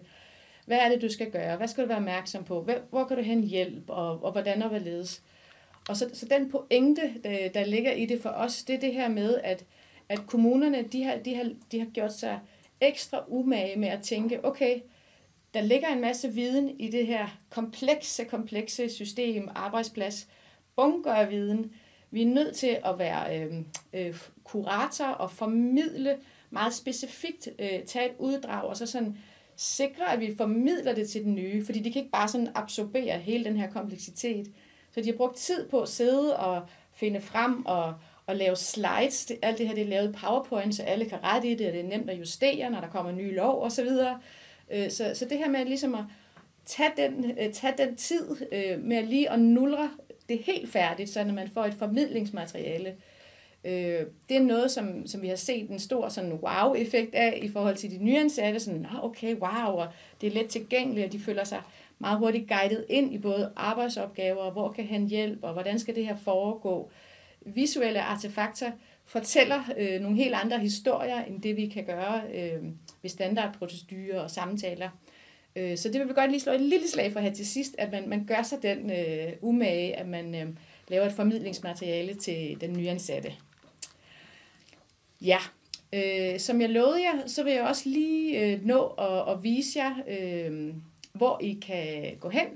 Hvad 0.66 0.78
er 0.78 0.90
det, 0.90 1.02
du 1.02 1.10
skal 1.10 1.32
gøre? 1.32 1.58
Hvad 1.58 1.68
skal 1.68 1.84
du 1.84 1.88
være 1.88 1.98
opmærksom 1.98 2.44
på? 2.44 2.68
Hvor 2.90 3.04
kan 3.04 3.18
du 3.18 3.24
hen 3.24 3.44
hjælp? 3.44 3.84
Og, 3.88 4.24
og 4.24 4.32
hvordan 4.32 4.62
og 4.62 4.70
hvorledes? 4.70 5.22
Og 5.90 5.98
så, 5.98 6.10
så 6.14 6.26
den 6.26 6.52
pointe, 6.52 7.02
der, 7.24 7.50
der 7.50 7.66
ligger 7.66 7.92
i 7.92 8.06
det 8.06 8.22
for 8.22 8.30
os, 8.30 8.64
det 8.64 8.76
er 8.76 8.80
det 8.80 8.94
her 8.94 9.10
med, 9.10 9.40
at, 9.44 9.66
at 10.10 10.20
kommunerne, 10.28 10.82
de 10.82 11.04
har, 11.04 11.16
de, 11.16 11.36
har, 11.36 11.52
de 11.72 11.80
har 11.80 11.88
gjort 11.94 12.14
sig 12.14 12.40
ekstra 12.82 13.24
umage 13.28 13.80
med 13.80 13.88
at 13.88 14.04
tænke, 14.04 14.46
okay, 14.46 14.80
der 15.54 15.62
ligger 15.62 15.88
en 15.88 16.02
masse 16.02 16.34
viden 16.34 16.80
i 16.80 16.90
det 16.90 17.08
her 17.08 17.28
komplekse, 17.50 18.26
komplekse 18.26 18.90
system, 18.90 19.50
arbejdsplads, 19.56 20.28
bunker 20.76 21.14
af 21.14 21.32
viden. 21.32 21.72
Vi 22.12 22.22
er 22.22 22.28
nødt 22.28 22.56
til 22.56 22.78
at 22.86 23.00
være 23.00 23.40
øh, 23.40 23.54
øh, 23.94 24.16
kurator 24.44 25.06
og 25.06 25.32
formidle 25.32 26.18
meget 26.50 26.74
specifikt, 26.74 27.50
øh, 27.60 27.84
tage 27.86 28.06
et 28.06 28.16
uddrag 28.20 28.64
og 28.64 28.78
så 28.78 28.86
sådan 28.86 29.18
sikre, 29.56 30.14
at 30.14 30.20
vi 30.20 30.36
formidler 30.38 30.96
det 30.96 31.10
til 31.10 31.24
den 31.24 31.36
nye, 31.36 31.66
fordi 31.66 31.80
de 31.80 31.92
kan 31.92 32.00
ikke 32.00 32.12
bare 32.12 32.28
sådan 32.28 32.52
absorbere 32.56 33.20
hele 33.20 33.44
den 33.44 33.58
her 33.58 33.72
kompleksitet. 33.72 34.52
Så 34.92 35.02
de 35.02 35.10
har 35.10 35.18
brugt 35.18 35.36
tid 35.36 35.70
på 35.70 35.82
at 35.82 35.90
sidde 35.90 36.38
og 36.38 36.68
finde 36.94 37.22
frem 37.22 37.66
og, 37.66 37.94
at 38.28 38.38
lave 38.38 38.56
slides. 38.56 39.26
Det, 39.26 39.38
alt 39.42 39.58
det 39.58 39.68
her 39.68 39.76
det 39.76 39.84
er 39.84 39.88
lavet 39.88 40.10
i 40.10 40.12
PowerPoint, 40.12 40.76
så 40.76 40.84
alle 40.84 41.06
kan 41.06 41.24
rette 41.24 41.48
i 41.48 41.56
det, 41.56 41.68
og 41.68 41.74
det 41.74 41.80
er 41.80 41.98
nemt 41.98 42.10
at 42.10 42.20
justere, 42.20 42.70
når 42.70 42.82
der 42.82 42.90
kommer 42.90 43.12
nye 43.12 43.36
lov 43.36 43.64
osv. 43.64 43.88
Så, 43.88 44.16
øh, 44.72 44.92
så, 44.92 45.12
så 45.14 45.26
det 45.26 45.38
her 45.38 45.50
med 45.50 45.66
ligesom 45.66 45.96
at 45.96 46.04
tage 46.66 46.92
den, 46.98 47.32
øh, 47.40 47.54
tage 47.54 47.74
den 47.78 47.96
tid 47.96 48.36
øh, 48.52 48.80
med 48.84 48.98
at 48.98 49.08
lige 49.08 49.32
at 49.32 49.40
nulre 49.40 49.90
det 50.30 50.40
helt 50.40 50.72
færdigt, 50.72 51.10
så 51.10 51.24
når 51.24 51.34
man 51.34 51.50
får 51.50 51.66
et 51.66 51.74
formidlingsmateriale, 51.74 52.96
Øh, 53.68 54.06
det 54.30 54.38
er 54.38 54.42
noget, 54.42 54.72
som, 54.72 55.08
som 55.08 55.22
vi 55.22 55.28
har 55.28 55.36
set 55.36 55.70
en 55.70 55.80
stor 55.80 56.10
sådan 56.10 56.34
wow-effekt 56.34 57.16
af 57.16 57.40
i 57.44 57.50
forhold 57.50 57.76
til 57.76 57.92
de 57.92 58.04
nyansatte. 58.04 58.60
Sådan, 58.60 58.80
Nå, 58.80 59.00
okay, 59.04 59.36
wow, 59.36 59.76
og 59.76 59.88
det 60.22 60.28
er 60.28 60.32
let 60.32 60.50
tilgængeligt, 60.50 61.06
og 61.06 61.12
de 61.12 61.20
føler 61.20 61.44
sig 61.44 61.62
meget 62.00 62.18
hurtigt 62.18 62.50
guidet 62.50 62.86
ind 62.90 63.14
i 63.14 63.18
både 63.18 63.52
arbejdsopgaver, 63.56 64.42
og 64.42 64.52
hvor 64.52 64.72
kan 64.72 64.86
han 64.86 65.08
hjælpe, 65.08 65.48
og 65.48 65.54
hvordan 65.54 65.80
skal 65.80 65.96
det 65.96 66.06
her 66.06 66.16
foregå. 66.16 66.90
Visuelle 67.56 68.02
artefakter 68.02 68.72
fortæller 69.06 69.64
øh, 69.78 70.02
nogle 70.02 70.18
helt 70.18 70.34
andre 70.34 70.60
historier, 70.60 71.24
end 71.26 71.42
det 71.42 71.58
vi 71.58 71.68
kan 71.68 71.86
gøre 71.86 72.22
øh, 72.34 72.64
ved 73.02 73.10
standardprocedurer 73.10 74.20
og 74.20 74.32
samtaler. 74.32 74.90
Øh, 75.56 75.78
så 75.78 75.90
det 75.90 76.00
vil 76.00 76.08
vi 76.08 76.14
godt 76.14 76.32
lige 76.32 76.42
slå 76.42 76.52
et 76.52 76.62
lille 76.62 76.88
slag 76.88 77.14
for 77.14 77.20
her 77.20 77.34
til 77.34 77.48
sidst, 77.48 77.76
at 77.78 77.92
man, 77.92 78.10
man 78.10 78.26
gør 78.26 78.42
sig 78.42 78.58
den 78.62 78.92
øh, 78.92 79.34
umage, 79.42 79.96
at 79.96 80.08
man 80.08 80.36
øh, 80.36 80.48
laver 80.88 81.06
et 81.06 81.14
formidlingsmateriale 81.14 82.14
til 82.14 82.62
den 82.62 82.74
nyansatte. 82.74 83.34
Ja, 85.22 85.38
øh, 85.94 86.40
som 86.40 86.62
jeg 86.62 86.70
lovede 86.70 87.04
jer, 87.04 87.28
så 87.28 87.44
vil 87.44 87.54
jeg 87.54 87.64
også 87.64 87.90
lige 87.90 88.40
øh, 88.40 88.66
nå 88.66 88.88
at, 88.88 89.34
at 89.34 89.44
vise 89.44 89.80
jer, 89.80 89.96
øh, 90.08 90.74
hvor 91.14 91.40
I 91.42 91.60
kan 91.68 92.18
gå 92.20 92.30
hen, 92.30 92.48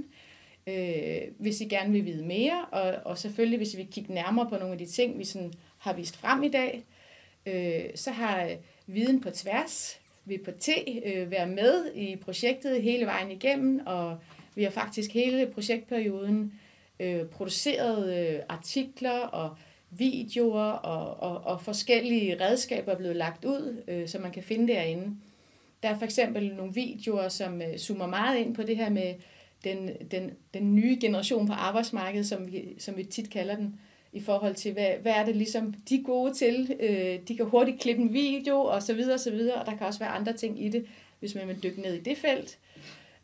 øh, 0.68 1.22
hvis 1.38 1.62
I 1.62 1.66
gerne 1.66 1.92
vil 1.92 2.06
vide 2.06 2.26
mere, 2.26 2.66
og, 2.72 2.94
og 3.06 3.18
selvfølgelig 3.18 3.58
hvis 3.58 3.74
I 3.74 3.78
vil 3.78 3.88
kigge 3.92 4.14
nærmere 4.14 4.50
på 4.50 4.56
nogle 4.56 4.72
af 4.72 4.78
de 4.78 4.86
ting, 4.86 5.20
vi 5.20 5.26
sådan 5.26 5.54
har 5.78 5.94
vist 5.94 6.18
frem 6.18 6.44
i 6.44 6.50
dag, 6.50 6.84
øh, 7.46 7.86
så 7.96 8.12
har 8.12 8.44
øh, 8.44 8.56
Viden 8.88 9.22
på 9.22 9.30
Tværs 9.30 10.02
vi 10.26 10.38
på 10.38 10.52
T 10.52 10.70
øh, 11.06 11.32
være 11.32 11.48
med 11.48 11.94
i 11.96 12.16
projektet 12.16 12.82
hele 12.82 13.06
vejen 13.06 13.32
igennem, 13.32 13.82
og 13.86 14.18
vi 14.56 14.64
har 14.64 14.70
faktisk 14.70 15.14
hele 15.14 15.48
projektperioden 15.48 16.54
øh, 17.00 17.26
produceret 17.26 18.30
øh, 18.30 18.40
artikler 18.50 19.20
og 19.20 19.56
videoer 19.92 20.72
og, 20.72 21.32
og, 21.32 21.54
og 21.54 21.62
forskellige 21.62 22.44
redskaber 22.44 22.92
er 22.92 22.98
blevet 22.98 23.16
lagt 23.16 23.46
ud, 23.46 23.84
øh, 23.88 24.08
så 24.08 24.20
man 24.20 24.32
kan 24.32 24.44
finde 24.44 24.74
derinde. 24.74 25.16
Der 25.84 25.90
er 25.90 25.98
for 25.98 26.06
eksempel 26.06 26.54
nogle 26.56 26.74
videoer, 26.74 27.30
som 27.30 27.62
øh, 27.62 27.78
zoomer 27.78 28.08
meget 28.08 28.38
ind 28.38 28.56
på 28.56 28.64
det 28.64 28.78
her 28.78 28.90
med 28.90 29.14
den, 29.64 29.90
den, 30.12 30.32
den 30.54 30.76
nye 30.76 30.98
generation 31.02 31.48
på 31.48 31.54
arbejdsmarkedet, 31.54 32.28
som 32.28 32.52
vi, 32.52 32.76
som 32.80 32.98
vi 32.98 33.04
tit 33.04 33.30
kalder 33.30 33.56
den, 33.56 33.80
i 34.14 34.20
forhold 34.20 34.56
til, 34.56 34.74
hvad, 34.74 34.90
hvad 35.02 35.12
er 35.12 35.26
det 35.26 35.36
ligesom, 35.36 35.74
de 35.90 35.96
er 35.96 36.04
gode 36.04 36.34
til. 36.34 36.76
Øh, 36.80 37.20
de 37.28 37.38
kan 37.38 37.46
hurtigt 37.46 37.82
klippe 37.82 38.02
en 38.02 38.14
video, 38.14 38.60
og 38.60 38.84
så 38.84 38.94
videre, 38.94 39.14
og 39.14 39.20
så 39.20 39.32
videre, 39.32 39.56
og 39.56 39.66
der 39.66 39.78
kan 39.78 39.88
også 39.88 40.00
være 40.00 40.10
andre 40.10 40.34
ting 40.34 40.66
i 40.66 40.70
det, 40.70 40.86
hvis 41.20 41.36
man 41.36 41.48
vil 41.48 41.64
dykke 41.64 41.82
ned 41.82 41.94
i 41.94 42.00
det 42.00 42.18
felt. 42.18 42.58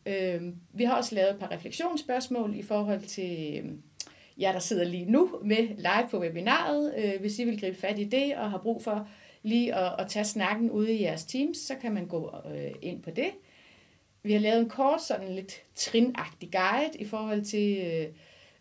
Øh, 0.06 0.42
vi 0.74 0.84
har 0.84 0.98
også 0.98 1.16
lavet 1.16 1.32
et 1.32 1.40
par 1.40 1.52
refleksionsspørgsmål 1.52 2.56
i 2.56 2.62
forhold 2.62 3.02
til 3.02 3.60
øh, 3.64 3.72
jer, 4.38 4.52
der 4.52 4.60
sidder 4.60 4.84
lige 4.84 5.12
nu 5.12 5.40
med 5.44 5.68
live 5.78 6.10
på 6.12 6.20
webinaret. 6.20 6.94
Øh, 6.98 7.20
hvis 7.20 7.40
I 7.40 7.44
vil 7.44 7.60
gribe 7.60 7.78
fat 7.78 8.00
i 8.00 8.04
det 8.04 8.36
og 8.36 8.52
har 8.52 8.58
brug 8.58 8.84
for 8.84 9.08
lige 9.44 9.76
at, 9.76 9.94
at 10.00 10.08
tage 10.08 10.26
snakken 10.26 10.72
ude 10.72 10.94
i 10.94 11.04
jeres 11.04 11.26
teams, 11.26 11.58
så 11.58 11.76
kan 11.76 11.94
man 11.94 12.06
gå 12.06 12.36
øh, 12.56 12.72
ind 12.82 13.02
på 13.02 13.12
det. 13.12 13.30
Vi 14.28 14.34
har 14.34 14.40
lavet 14.40 14.60
en 14.60 14.70
kort, 14.70 15.04
sådan 15.04 15.36
lidt 15.36 15.62
trinagtig 15.76 16.52
guide 16.52 16.98
i 17.00 17.06
forhold 17.06 17.46
til, 17.46 17.78
øh, 17.78 18.08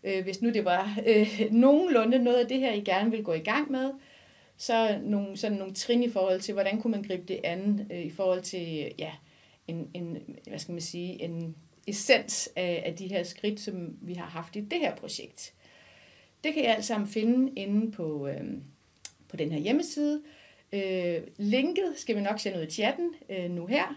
øh, 0.04 0.24
hvis 0.24 0.42
nu 0.42 0.50
det 0.50 0.64
var 0.64 0.98
øh, 1.06 1.40
nogenlunde 1.50 2.18
noget 2.18 2.36
af 2.36 2.48
det 2.48 2.58
her, 2.58 2.72
I 2.72 2.80
gerne 2.80 3.10
vil 3.10 3.22
gå 3.22 3.32
i 3.32 3.38
gang 3.38 3.70
med, 3.70 3.90
så 4.56 4.98
nogle, 5.02 5.36
sådan 5.36 5.58
nogle 5.58 5.74
trin 5.74 6.02
i 6.02 6.10
forhold 6.10 6.40
til, 6.40 6.54
hvordan 6.54 6.80
kunne 6.80 6.90
man 6.90 7.02
gribe 7.02 7.24
det 7.28 7.40
an 7.44 7.86
øh, 7.92 8.00
i 8.00 8.10
forhold 8.10 8.42
til, 8.42 8.92
ja, 8.98 9.12
en, 9.68 9.90
en, 9.94 10.18
hvad 10.48 10.58
skal 10.58 10.72
man 10.72 10.80
sige, 10.80 11.22
en 11.22 11.56
essens 11.86 12.50
af, 12.56 12.82
af 12.86 12.94
de 12.94 13.08
her 13.08 13.22
skridt, 13.22 13.60
som 13.60 13.96
vi 14.02 14.14
har 14.14 14.26
haft 14.26 14.56
i 14.56 14.60
det 14.60 14.78
her 14.78 14.94
projekt. 14.94 15.54
Det 16.44 16.54
kan 16.54 16.62
I 16.62 16.66
alt 16.66 16.84
sammen 16.84 17.08
finde 17.08 17.52
inde 17.56 17.92
på, 17.92 18.28
øh, 18.28 18.44
på 19.28 19.36
den 19.36 19.52
her 19.52 19.58
hjemmeside. 19.58 20.22
Øh, 20.72 21.22
linket 21.36 21.92
skal 21.96 22.16
vi 22.16 22.20
nok 22.20 22.40
sende 22.40 22.58
ud 22.58 22.66
i 22.66 22.70
chatten 22.70 23.10
øh, 23.30 23.50
nu 23.50 23.66
her, 23.66 23.96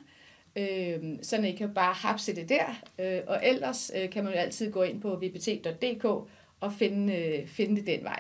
øh, 0.56 1.00
så 1.22 1.42
I 1.42 1.52
kan 1.52 1.74
bare 1.74 1.94
hapse 1.94 2.36
det 2.36 2.50
der. 2.50 2.82
Øh, 3.00 3.22
og 3.28 3.40
ellers 3.44 3.92
øh, 3.96 4.10
kan 4.10 4.24
man 4.24 4.34
jo 4.34 4.40
altid 4.40 4.72
gå 4.72 4.84
ind 4.84 5.02
på 5.02 5.16
vpt.dk 5.16 6.06
og 6.60 6.74
finde, 6.74 7.16
øh, 7.16 7.48
finde 7.48 7.76
det 7.76 7.88
den 7.88 8.04
vej. 8.04 8.20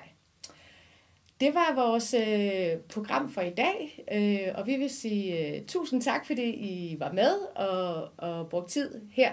Det 1.39 1.53
var 1.53 1.75
vores 1.75 2.13
øh, 2.13 2.77
program 2.93 3.31
for 3.31 3.41
i 3.41 3.49
dag, 3.49 4.03
øh, 4.11 4.59
og 4.59 4.67
vi 4.67 4.75
vil 4.75 4.89
sige 4.89 5.55
øh, 5.55 5.65
tusind 5.65 6.01
tak, 6.01 6.25
fordi 6.25 6.49
I 6.49 6.99
var 6.99 7.11
med 7.11 7.33
og, 7.55 8.09
og 8.17 8.49
brugte 8.49 8.71
tid 8.71 9.01
her 9.11 9.31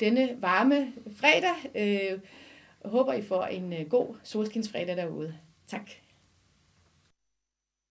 denne 0.00 0.36
varme 0.38 0.92
fredag. 1.16 1.56
Øh, 1.74 2.18
håber, 2.84 3.12
I 3.12 3.22
får 3.22 3.44
en 3.44 3.72
øh, 3.72 3.88
god 3.88 4.14
solskinsfredag 4.22 4.96
derude. 4.96 5.34
Tak. 5.66 5.90